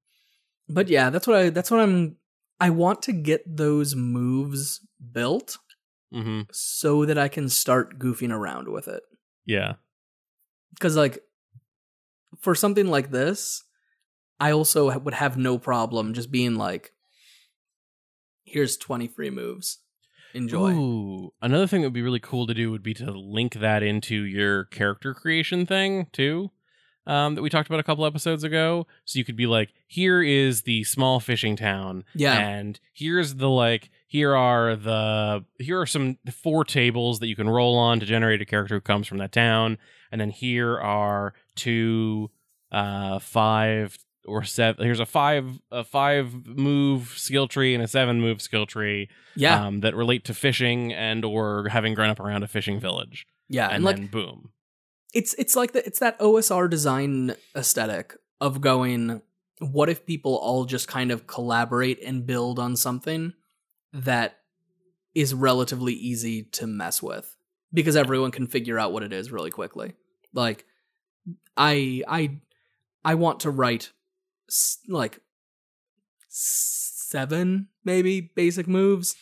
but 0.69 0.87
yeah, 0.89 1.09
that's 1.09 1.27
what 1.27 1.37
I. 1.37 1.49
That's 1.49 1.69
what 1.69 1.79
I'm. 1.79 2.17
I 2.59 2.69
want 2.71 3.01
to 3.03 3.11
get 3.13 3.43
those 3.45 3.95
moves 3.95 4.79
built 5.11 5.57
hmm 6.11 6.41
so 6.51 7.05
that 7.05 7.17
I 7.17 7.27
can 7.27 7.49
start 7.49 7.99
goofing 7.99 8.31
around 8.31 8.69
with 8.69 8.87
it. 8.87 9.03
yeah, 9.45 9.73
Because 10.73 10.95
like, 10.95 11.19
for 12.39 12.55
something 12.55 12.87
like 12.87 13.11
this, 13.11 13.63
I 14.39 14.51
also 14.51 14.97
would 14.97 15.13
have 15.13 15.37
no 15.37 15.57
problem 15.59 16.13
just 16.13 16.31
being 16.31 16.55
like, 16.55 16.93
"Here's 18.45 18.77
twenty 18.77 19.07
free 19.07 19.29
moves, 19.29 19.79
enjoy." 20.33 20.73
Ooh, 20.73 21.33
another 21.41 21.67
thing 21.67 21.81
that 21.81 21.87
would 21.87 21.93
be 21.93 22.01
really 22.01 22.19
cool 22.19 22.47
to 22.47 22.53
do 22.53 22.71
would 22.71 22.83
be 22.83 22.93
to 22.95 23.11
link 23.11 23.55
that 23.55 23.83
into 23.83 24.15
your 24.23 24.65
character 24.65 25.13
creation 25.13 25.65
thing 25.65 26.07
too. 26.11 26.51
Um, 27.05 27.35
that 27.35 27.41
we 27.41 27.49
talked 27.49 27.67
about 27.67 27.81
a 27.81 27.83
couple 27.83 28.05
episodes 28.05 28.45
ago. 28.45 28.87
So 29.03 29.19
you 29.19 29.25
could 29.25 29.35
be 29.35 29.45
like, 29.45 29.73
here 29.87 30.23
is 30.23 30.61
the 30.61 30.85
small 30.85 31.19
fishing 31.19 31.57
town, 31.57 32.05
Yeah, 32.15 32.37
and 32.37 32.79
here's 32.93 33.35
the 33.35 33.49
like, 33.49 33.89
here 34.07 34.33
are 34.33 34.77
the 34.77 35.43
here 35.59 35.81
are 35.81 35.85
some 35.85 36.17
four 36.31 36.63
tables 36.63 37.19
that 37.19 37.27
you 37.27 37.35
can 37.35 37.49
roll 37.49 37.77
on 37.77 37.99
to 37.99 38.05
generate 38.05 38.41
a 38.41 38.45
character 38.45 38.75
who 38.75 38.81
comes 38.81 39.05
from 39.05 39.17
that 39.17 39.33
town, 39.33 39.77
and 40.13 40.21
then 40.21 40.29
here 40.29 40.79
are 40.79 41.33
two, 41.55 42.31
uh, 42.71 43.19
five 43.19 43.97
or 44.25 44.43
seven. 44.43 44.83
Here's 44.85 44.99
a 44.99 45.05
five 45.05 45.59
a 45.71 45.83
five 45.83 46.45
move 46.45 47.13
skill 47.15 47.47
tree 47.47 47.73
and 47.73 47.83
a 47.83 47.87
seven 47.87 48.21
move 48.21 48.41
skill 48.41 48.65
tree 48.65 49.09
yeah, 49.35 49.65
um, 49.65 49.81
that 49.81 49.95
relate 49.95 50.25
to 50.25 50.33
fishing 50.33 50.93
and 50.93 51.25
or 51.25 51.67
having 51.69 51.93
grown 51.93 52.09
up 52.09 52.19
around 52.19 52.43
a 52.43 52.47
fishing 52.47 52.79
village. 52.79 53.25
yeah, 53.49 53.65
and, 53.65 53.75
and 53.75 53.83
like 53.83 53.95
then 53.97 54.07
boom. 54.07 54.51
it's 55.13 55.33
it's 55.35 55.55
like 55.55 55.73
the, 55.73 55.85
it's 55.85 55.99
that 55.99 56.19
OSR 56.19 56.69
design 56.69 57.35
aesthetic 57.55 58.15
of 58.39 58.61
going 58.61 59.21
what 59.59 59.89
if 59.89 60.05
people 60.05 60.35
all 60.35 60.65
just 60.65 60.87
kind 60.87 61.11
of 61.11 61.27
collaborate 61.27 62.01
and 62.03 62.25
build 62.25 62.59
on 62.59 62.75
something 62.75 63.33
that 63.93 64.39
is 65.15 65.33
relatively 65.33 65.93
easy 65.93 66.43
to 66.43 66.67
mess 66.67 67.01
with 67.01 67.35
because 67.71 67.95
everyone 67.95 68.31
can 68.31 68.47
figure 68.47 68.79
out 68.79 68.91
what 68.91 69.03
it 69.03 69.13
is 69.13 69.31
really 69.31 69.51
quickly 69.51 69.93
like 70.33 70.65
i 71.55 72.01
i 72.07 72.37
i 73.05 73.15
want 73.15 73.41
to 73.41 73.51
write 73.51 73.91
like 74.87 75.19
seven 76.29 77.67
maybe 77.85 78.21
basic 78.35 78.67
moves 78.67 79.15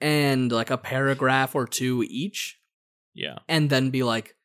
and 0.00 0.52
like 0.52 0.70
a 0.70 0.78
paragraph 0.78 1.54
or 1.54 1.66
two 1.66 2.04
each 2.08 2.58
Yeah. 3.14 3.38
and 3.48 3.70
then 3.70 3.90
be 3.90 4.02
like, 4.02 4.36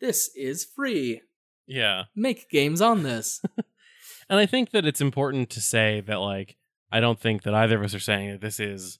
this 0.00 0.30
is 0.36 0.64
free. 0.64 1.22
Yeah. 1.66 2.04
Make 2.14 2.48
games 2.50 2.80
on 2.80 3.02
this. 3.02 3.42
And 4.30 4.38
I 4.38 4.44
think 4.44 4.72
that 4.72 4.84
it's 4.84 5.00
important 5.00 5.48
to 5.50 5.60
say 5.62 6.02
that 6.02 6.20
like 6.20 6.56
I 6.92 7.00
don't 7.00 7.18
think 7.18 7.44
that 7.44 7.54
either 7.54 7.78
of 7.78 7.84
us 7.84 7.94
are 7.94 7.98
saying 7.98 8.30
that 8.30 8.40
this 8.42 8.60
is 8.60 8.98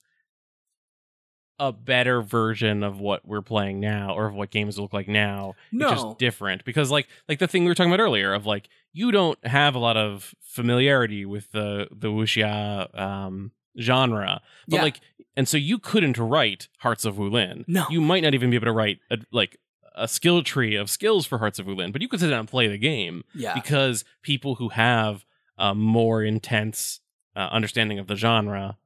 a 1.58 1.72
better 1.72 2.22
version 2.22 2.82
of 2.82 3.00
what 3.00 3.26
we're 3.26 3.42
playing 3.42 3.80
now 3.80 4.14
or 4.14 4.26
of 4.26 4.34
what 4.34 4.50
games 4.50 4.78
look 4.78 4.92
like 4.92 5.08
now. 5.08 5.54
No. 5.72 5.90
It's 5.92 6.02
just 6.02 6.18
different 6.18 6.64
because 6.64 6.90
like 6.90 7.08
like 7.28 7.38
the 7.40 7.48
thing 7.48 7.64
we 7.64 7.68
were 7.70 7.74
talking 7.74 7.92
about 7.92 8.02
earlier 8.02 8.32
of 8.32 8.46
like 8.46 8.68
you 8.92 9.10
don't 9.10 9.44
have 9.46 9.74
a 9.74 9.78
lot 9.78 9.96
of 9.96 10.34
familiarity 10.40 11.24
with 11.24 11.50
the 11.52 11.88
the 11.90 12.08
wuxia 12.08 12.96
um 12.98 13.52
genre. 13.80 14.40
But 14.68 14.76
Yeah. 14.76 14.82
like 14.82 15.00
and 15.36 15.48
so 15.48 15.56
you 15.56 15.78
couldn't 15.78 16.18
write 16.18 16.68
Hearts 16.78 17.04
of 17.04 17.16
Wulin. 17.16 17.64
No. 17.68 17.86
You 17.90 18.00
might 18.00 18.22
not 18.22 18.34
even 18.34 18.50
be 18.50 18.56
able 18.56 18.66
to 18.66 18.72
write 18.72 18.98
a, 19.10 19.18
like 19.32 19.56
a 19.94 20.08
skill 20.08 20.42
tree 20.42 20.74
of 20.76 20.90
skills 20.90 21.26
for 21.26 21.38
Hearts 21.38 21.58
of 21.58 21.66
Wulin, 21.66 21.92
but 21.92 22.02
you 22.02 22.08
could 22.08 22.20
sit 22.20 22.28
down 22.30 22.40
and 22.40 22.48
play 22.48 22.66
the 22.68 22.78
game 22.78 23.24
yeah. 23.34 23.54
because 23.54 24.04
people 24.22 24.56
who 24.56 24.68
have 24.70 25.24
a 25.56 25.74
more 25.74 26.22
intense 26.22 27.00
uh, 27.36 27.48
understanding 27.52 27.98
of 27.98 28.06
the 28.08 28.14
genre 28.16 28.78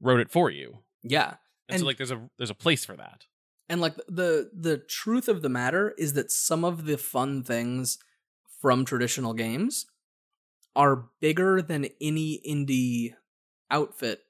wrote 0.00 0.20
it 0.20 0.30
for 0.30 0.50
you. 0.50 0.78
yeah. 1.02 1.34
And, 1.74 1.80
so 1.80 1.86
like 1.86 1.96
there's 1.96 2.10
a 2.10 2.28
there's 2.38 2.50
a 2.50 2.54
place 2.54 2.84
for 2.84 2.96
that. 2.96 3.26
And 3.68 3.80
like 3.80 3.96
the 4.08 4.50
the 4.52 4.78
truth 4.78 5.28
of 5.28 5.42
the 5.42 5.48
matter 5.48 5.94
is 5.98 6.12
that 6.14 6.30
some 6.30 6.64
of 6.64 6.84
the 6.86 6.98
fun 6.98 7.42
things 7.42 7.98
from 8.60 8.84
traditional 8.84 9.34
games 9.34 9.86
are 10.76 11.06
bigger 11.20 11.62
than 11.62 11.86
any 12.00 12.40
indie 12.48 13.14
outfit 13.70 14.20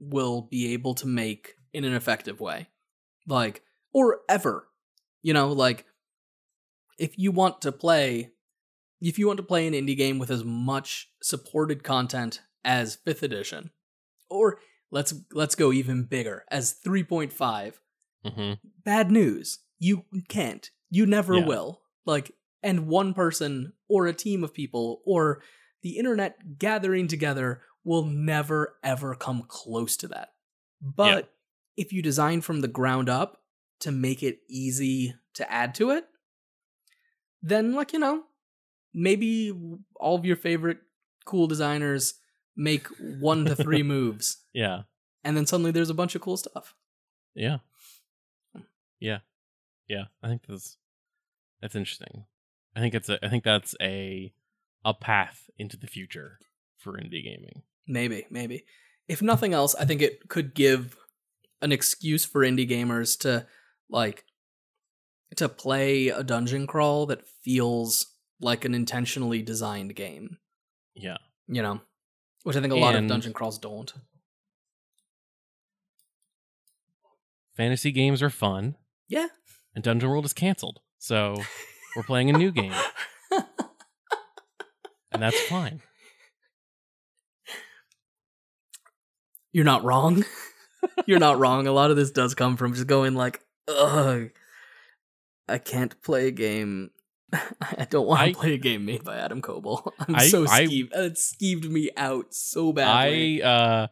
will 0.00 0.42
be 0.42 0.72
able 0.72 0.94
to 0.94 1.06
make 1.06 1.54
in 1.72 1.84
an 1.84 1.94
effective 1.94 2.40
way. 2.40 2.68
Like, 3.26 3.62
or 3.92 4.20
ever. 4.28 4.68
You 5.22 5.32
know, 5.32 5.52
like, 5.52 5.86
if 6.98 7.16
you 7.16 7.30
want 7.30 7.62
to 7.62 7.70
play, 7.70 8.32
if 9.00 9.18
you 9.18 9.26
want 9.26 9.36
to 9.36 9.44
play 9.44 9.66
an 9.66 9.74
indie 9.74 9.96
game 9.96 10.18
with 10.18 10.30
as 10.30 10.44
much 10.44 11.10
supported 11.22 11.84
content 11.84 12.40
as 12.64 12.98
5th 13.06 13.22
edition, 13.22 13.70
or 14.28 14.58
let's 14.92 15.14
let's 15.32 15.56
go 15.56 15.72
even 15.72 16.04
bigger 16.04 16.44
as 16.50 16.76
3.5 16.86 17.80
hmm 18.24 18.52
bad 18.84 19.10
news. 19.10 19.58
You 19.80 20.04
can't. 20.28 20.70
You 20.90 21.06
never 21.06 21.36
Yeah. 21.36 21.44
will. 21.46 21.82
Like 22.06 22.32
and 22.62 22.86
one 22.86 23.14
person 23.14 23.72
or 23.88 24.06
a 24.06 24.12
team 24.12 24.44
of 24.44 24.54
people 24.54 25.02
or 25.04 25.42
the 25.82 25.98
internet 25.98 26.58
gathering 26.58 27.08
together 27.08 27.62
will 27.84 28.04
never 28.04 28.78
ever 28.84 29.16
come 29.16 29.42
close 29.48 29.96
to 29.98 30.08
that. 30.08 30.34
But 30.80 31.32
if 31.76 31.92
you 31.92 32.02
design 32.02 32.40
from 32.42 32.60
the 32.60 32.68
ground 32.68 33.08
up 33.08 33.42
to 33.80 33.90
make 33.90 34.22
it 34.22 34.40
easy 34.48 35.14
to 35.34 35.50
add 35.50 35.74
to 35.76 35.90
it 35.90 36.06
then 37.42 37.74
like 37.74 37.92
you 37.92 37.98
know 37.98 38.24
maybe 38.94 39.52
all 39.96 40.16
of 40.16 40.24
your 40.24 40.36
favorite 40.36 40.78
cool 41.24 41.46
designers 41.46 42.14
make 42.56 42.86
one 42.98 43.46
to 43.46 43.56
three 43.56 43.82
moves 43.94 44.41
Yeah. 44.54 44.82
and 45.24 45.36
then 45.36 45.46
suddenly 45.46 45.70
there's 45.70 45.90
a 45.90 45.94
bunch 45.94 46.14
of 46.14 46.20
cool 46.22 46.36
stuff 46.36 46.74
Yeah. 47.34 47.58
Yeah. 49.00 49.18
Yeah. 49.88 50.04
I 50.22 50.28
think 50.28 50.42
that's 50.48 50.76
that's 51.60 51.74
interesting. 51.74 52.24
I 52.76 52.80
think 52.80 52.94
it's 52.94 53.08
a 53.08 53.24
I 53.24 53.28
think 53.28 53.44
that's 53.44 53.74
a 53.80 54.32
a 54.84 54.94
path 54.94 55.48
into 55.58 55.76
the 55.76 55.86
future 55.86 56.38
for 56.78 56.92
indie 56.94 57.22
gaming. 57.24 57.62
Maybe, 57.86 58.26
maybe. 58.30 58.64
If 59.08 59.22
nothing 59.22 59.52
else, 59.54 59.74
I 59.74 59.84
think 59.84 60.02
it 60.02 60.28
could 60.28 60.54
give 60.54 60.96
an 61.60 61.72
excuse 61.72 62.24
for 62.24 62.40
indie 62.42 62.68
gamers 62.68 63.18
to 63.20 63.46
like 63.90 64.24
to 65.36 65.48
play 65.48 66.08
a 66.08 66.22
dungeon 66.22 66.66
crawl 66.66 67.06
that 67.06 67.26
feels 67.44 68.06
like 68.40 68.64
an 68.64 68.74
intentionally 68.74 69.40
designed 69.42 69.94
game, 69.94 70.38
Yeah. 70.94 71.18
you 71.46 71.62
know, 71.62 71.80
which 72.42 72.56
I 72.56 72.60
think 72.60 72.72
a 72.72 72.76
lot 72.76 72.94
of 72.96 73.06
dungeon 73.06 73.32
crawls 73.32 73.58
don't. 73.58 73.92
Fantasy 77.56 77.92
games 77.92 78.22
are 78.22 78.30
fun 78.30 78.76
Yeah. 79.08 79.26
and 79.74 79.84
Dungeon 79.84 80.08
World 80.10 80.24
is 80.24 80.32
canceled. 80.32 80.80
So 80.98 81.36
we're 81.96 82.02
playing 82.02 82.30
a 82.30 82.32
new 82.38 82.50
game 82.52 82.72
and 85.12 85.20
that's 85.22 85.40
fine. 85.42 85.82
You're 89.52 89.64
not 89.64 89.84
wrong. 89.84 90.24
You're 91.06 91.18
not 91.18 91.38
wrong. 91.38 91.66
A 91.66 91.72
lot 91.72 91.90
of 91.90 91.96
this 91.96 92.10
does 92.10 92.34
come 92.34 92.56
from 92.56 92.72
just 92.74 92.86
going 92.86 93.14
like, 93.14 93.40
ugh, 93.68 94.30
I 95.48 95.58
can't 95.58 96.00
play 96.02 96.28
a 96.28 96.30
game. 96.30 96.90
I 97.32 97.86
don't 97.90 98.06
want 98.06 98.20
to 98.20 98.24
I- 98.26 98.32
play 98.32 98.54
a 98.54 98.58
game 98.58 98.84
made 98.86 99.04
by 99.04 99.16
Adam 99.18 99.42
Koebel. 99.42 99.92
I'm 100.08 100.16
I- 100.16 100.28
so 100.28 100.44
I- 100.46 100.64
skeeved. 100.66 100.90
It 100.94 101.14
skeeved 101.14 101.68
me 101.68 101.90
out 101.96 102.32
so 102.34 102.72
badly. 102.72 103.42
I 103.42 103.46
uh 103.46 103.86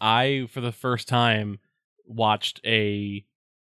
I 0.00 0.48
for 0.50 0.60
the 0.60 0.72
first 0.72 1.06
time 1.08 1.58
watched 2.06 2.60
a 2.64 3.24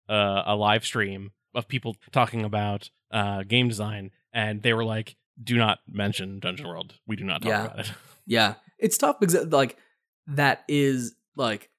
uh, 0.09 0.43
a 0.45 0.55
live 0.55 0.85
stream 0.85 1.31
of 1.55 1.67
people 1.67 1.95
talking 2.11 2.43
about 2.43 2.89
uh 3.11 3.43
game 3.43 3.67
design 3.67 4.11
and 4.33 4.61
they 4.63 4.73
were 4.73 4.83
like 4.85 5.15
do 5.41 5.57
not 5.57 5.79
mention 5.87 6.39
Dungeon 6.39 6.67
World. 6.67 6.95
We 7.07 7.15
do 7.15 7.23
not 7.23 7.41
talk 7.41 7.49
Yeah. 7.49 7.65
about 7.65 7.79
it. 7.79 7.91
Yeah, 8.25 8.53
it's 8.79 8.97
tough 8.97 9.19
because 9.19 9.47
like 9.47 9.77
that 10.27 10.63
is 10.69 11.13
like 11.35 11.69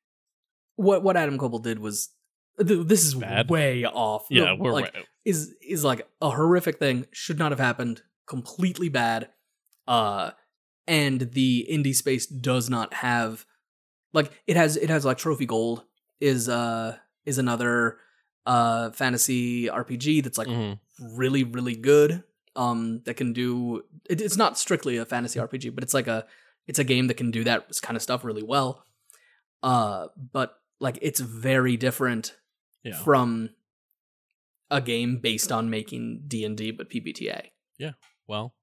what 0.76 1.02
what 1.02 1.16
Adam 1.16 1.38
Koebel 1.38 1.62
did 1.62 1.78
was 1.78 2.10
th- 2.58 2.86
this 2.86 3.04
is 3.06 3.14
Bad. 3.14 3.48
way 3.48 3.84
off. 3.86 4.26
Yeah, 4.28 4.44
No, 4.44 4.56
we're 4.56 4.72
like 4.72 4.92
right. 4.94 5.06
is 5.24 5.54
is 5.66 5.84
like 5.84 6.06
a 6.20 6.28
horrific 6.30 6.78
thing. 6.78 7.06
Should 7.12 7.38
not 7.38 7.50
have 7.52 7.60
happened. 7.60 8.02
Completely 8.26 8.88
bad. 8.90 9.30
Uh, 9.88 10.32
and 10.86 11.32
the 11.32 11.66
indie 11.70 11.94
space 11.94 12.26
does 12.26 12.68
not 12.68 12.92
have 12.94 13.46
like 14.12 14.30
it 14.46 14.56
has 14.56 14.76
it 14.76 14.90
has 14.90 15.04
like 15.06 15.16
Trophy 15.16 15.46
Gold 15.46 15.84
is 16.20 16.48
uh 16.48 16.96
is 17.24 17.38
another 17.38 17.98
uh 18.46 18.90
fantasy 18.90 19.66
RPG 19.68 20.22
that's 20.22 20.38
like 20.38 20.48
Mhm. 20.48 20.78
really 21.00 21.44
really 21.44 21.74
good 21.76 22.22
um 22.56 23.00
that 23.04 23.14
can 23.14 23.32
do 23.32 23.82
it, 24.08 24.20
it's 24.20 24.36
not 24.36 24.58
strictly 24.58 24.96
a 24.96 25.04
fantasy 25.04 25.38
rpg 25.40 25.74
but 25.74 25.82
it's 25.82 25.94
like 25.94 26.06
a 26.06 26.24
it's 26.68 26.78
a 26.78 26.84
game 26.84 27.08
that 27.08 27.16
can 27.16 27.30
do 27.30 27.42
that 27.44 27.66
kind 27.82 27.96
of 27.96 28.02
stuff 28.02 28.22
really 28.24 28.42
well 28.44 28.84
uh 29.62 30.06
but 30.32 30.54
like 30.80 30.98
it's 31.02 31.20
very 31.20 31.76
different 31.76 32.36
Yeah. 32.84 32.96
from 33.02 33.50
a 34.70 34.80
game 34.80 35.18
based 35.18 35.50
on 35.50 35.68
making 35.70 36.22
d&d 36.28 36.70
but 36.72 36.88
pbta 36.90 37.50
Yeah. 37.78 37.92
well, 38.26 38.54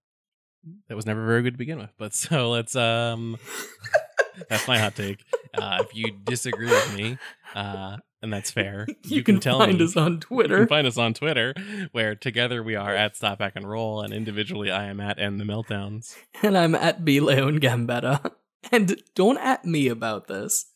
that 0.88 0.96
was 0.96 1.06
never 1.06 1.26
very 1.26 1.42
good 1.42 1.54
to 1.56 1.58
begin 1.58 1.80
with. 1.80 1.92
But 1.98 2.14
so 2.24 2.50
let's 2.52 2.76
um 2.76 3.38
that's 4.50 4.68
my 4.68 4.78
hot 4.78 4.96
take. 4.96 5.24
Uh 5.54 5.78
if 5.82 5.96
you 5.96 6.12
disagree 6.24 6.68
with 6.68 6.94
me, 6.96 7.18
uh 7.56 7.98
and 8.24 8.32
that's 8.32 8.52
fair, 8.52 8.86
you, 9.04 9.24
can, 9.24 9.40
tell 9.40 9.58
find 9.58 9.80
me. 9.80 9.84
us 9.84 9.98
on 9.98 10.20
Twitter. 10.20 10.54
You 10.58 10.62
can 10.62 10.68
find 10.68 10.86
us 10.86 10.96
on 10.98 11.16
Twitter, 11.16 11.56
where 11.92 12.14
together 12.14 12.62
we 12.62 12.76
are 12.76 12.96
at 12.96 13.16
Stop 13.16 13.40
Hack 13.42 13.54
and 13.56 13.68
Roll, 13.68 14.02
and 14.02 14.14
individually 14.14 14.70
I 14.70 14.86
am 14.86 15.00
at 15.00 15.18
End 15.18 15.40
the 15.40 15.44
Meltdowns. 15.44 16.16
and 16.44 16.56
i'm 16.58 16.76
at 16.76 17.04
b 17.04 17.20
leon 17.20 17.60
gambetta 17.60 18.32
and 18.72 19.02
don't 19.16 19.40
at 19.40 19.66
me 19.66 19.88
about 19.88 20.28
this 20.28 20.68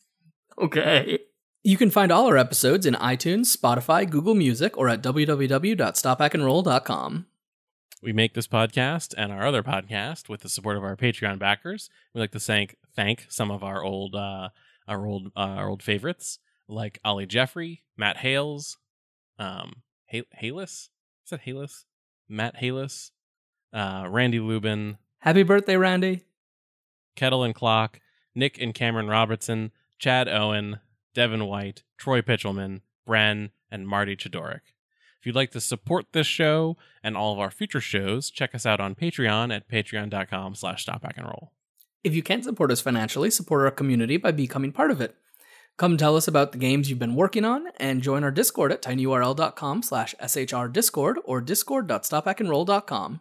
okay 0.60 1.20
you 1.62 1.76
can 1.76 1.88
find 1.90 2.10
all 2.10 2.26
our 2.26 2.36
episodes 2.36 2.84
in 2.86 2.94
itunes 2.94 3.56
spotify 3.56 4.08
google 4.10 4.34
music 4.34 4.76
or 4.76 4.88
at 4.88 5.00
www.stophackandroll.com 5.02 7.26
We 8.02 8.12
make 8.12 8.34
this 8.34 8.46
podcast 8.46 9.14
and 9.16 9.32
our 9.32 9.46
other 9.46 9.62
podcast 9.62 10.28
with 10.28 10.42
the 10.42 10.48
support 10.48 10.76
of 10.76 10.84
our 10.84 10.96
Patreon 10.96 11.38
backers. 11.38 11.88
We'd 12.14 12.20
like 12.20 12.32
to 12.32 12.40
thank 12.40 12.76
thank 12.94 13.26
some 13.28 13.50
of 13.50 13.64
our 13.64 13.82
old 13.82 14.14
uh, 14.14 14.50
our 14.86 15.06
old 15.06 15.28
uh, 15.36 15.40
our 15.40 15.68
old 15.68 15.82
favorites 15.82 16.38
like 16.68 16.98
Ollie 17.04 17.26
Jeffrey, 17.26 17.82
Matt 17.96 18.18
Hales, 18.18 18.76
um, 19.38 19.82
Ha- 20.12 20.28
Halis. 20.42 20.88
Is 21.24 21.30
that 21.30 21.42
Halis? 21.44 21.84
Matt 22.28 22.56
Halis, 22.56 23.10
uh, 23.72 24.06
Randy 24.08 24.40
Lubin, 24.40 24.98
happy 25.20 25.42
birthday 25.42 25.76
randy 25.76 26.24
Kettle 27.14 27.44
and 27.44 27.54
Clock, 27.54 28.00
Nick 28.34 28.60
and 28.60 28.74
Cameron 28.74 29.08
Robertson, 29.08 29.72
Chad 29.98 30.28
Owen, 30.28 30.80
Devin 31.14 31.46
White, 31.46 31.82
Troy 31.96 32.20
Pitchelman, 32.20 32.82
Bren, 33.08 33.50
and 33.70 33.88
Marty 33.88 34.16
Chodoric. 34.16 34.60
If 35.26 35.30
you'd 35.30 35.34
like 35.34 35.50
to 35.50 35.60
support 35.60 36.12
this 36.12 36.28
show 36.28 36.76
and 37.02 37.16
all 37.16 37.32
of 37.32 37.40
our 37.40 37.50
future 37.50 37.80
shows, 37.80 38.30
check 38.30 38.54
us 38.54 38.64
out 38.64 38.78
on 38.78 38.94
Patreon 38.94 39.52
at 39.52 39.68
patreon.com 39.68 40.54
slash 40.54 40.82
stop 40.82 41.02
hack 41.02 41.14
and 41.16 41.26
roll. 41.26 41.50
If 42.04 42.14
you 42.14 42.22
can't 42.22 42.44
support 42.44 42.70
us 42.70 42.80
financially, 42.80 43.32
support 43.32 43.64
our 43.64 43.72
community 43.72 44.18
by 44.18 44.30
becoming 44.30 44.70
part 44.70 44.92
of 44.92 45.00
it. 45.00 45.16
Come 45.78 45.96
tell 45.96 46.14
us 46.14 46.28
about 46.28 46.52
the 46.52 46.58
games 46.58 46.88
you've 46.88 47.00
been 47.00 47.16
working 47.16 47.44
on 47.44 47.66
and 47.80 48.04
join 48.04 48.22
our 48.22 48.30
Discord 48.30 48.70
at 48.70 48.82
tinyurl.com 48.82 49.82
slash 49.82 50.14
shrdiscord 50.22 51.16
or 51.24 51.40
discord.stophackandroll.com. 51.40 53.18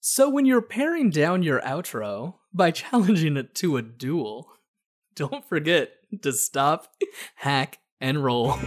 So 0.00 0.28
when 0.28 0.44
you're 0.44 0.60
paring 0.60 1.08
down 1.08 1.44
your 1.44 1.60
outro 1.60 2.34
by 2.52 2.70
challenging 2.72 3.36
it 3.36 3.54
to 3.54 3.76
a 3.76 3.82
duel, 3.82 4.50
don't 5.14 5.48
forget 5.48 5.92
to 6.20 6.32
stop, 6.32 6.88
hack, 7.36 7.78
and 8.00 8.24
roll. 8.24 8.58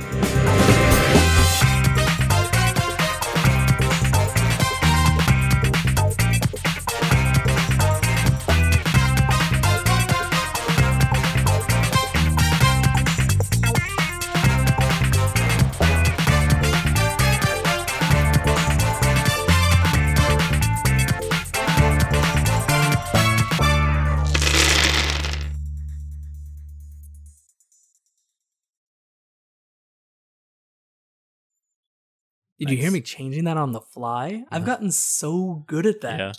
Did 32.62 32.70
you 32.70 32.78
hear 32.78 32.91
me 32.91 33.01
changing 33.01 33.45
that 33.45 33.57
on 33.57 33.72
the 33.72 33.82
fly? 33.82 34.43
I've 34.51 34.66
gotten 34.66 34.91
so 34.91 35.64
good 35.66 35.86
at 35.88 36.01
that. 36.01 36.20
Yeah. 36.20 36.32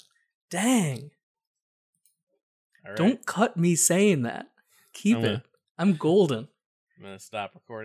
Dang. 0.51 1.11
Right. 2.87 2.97
Don't 2.97 3.27
cut 3.27 3.57
me 3.57 3.75
saying 3.75 4.23
that. 4.23 4.47
Keep 4.93 5.19
I'm 5.19 5.25
it. 5.25 5.27
gonna- 5.29 5.43
I'm 5.79 5.97
golden. 5.97 6.49
I'm 6.97 7.03
going 7.03 7.17
to 7.19 7.23
stop 7.25 7.53
recording. 7.55 7.81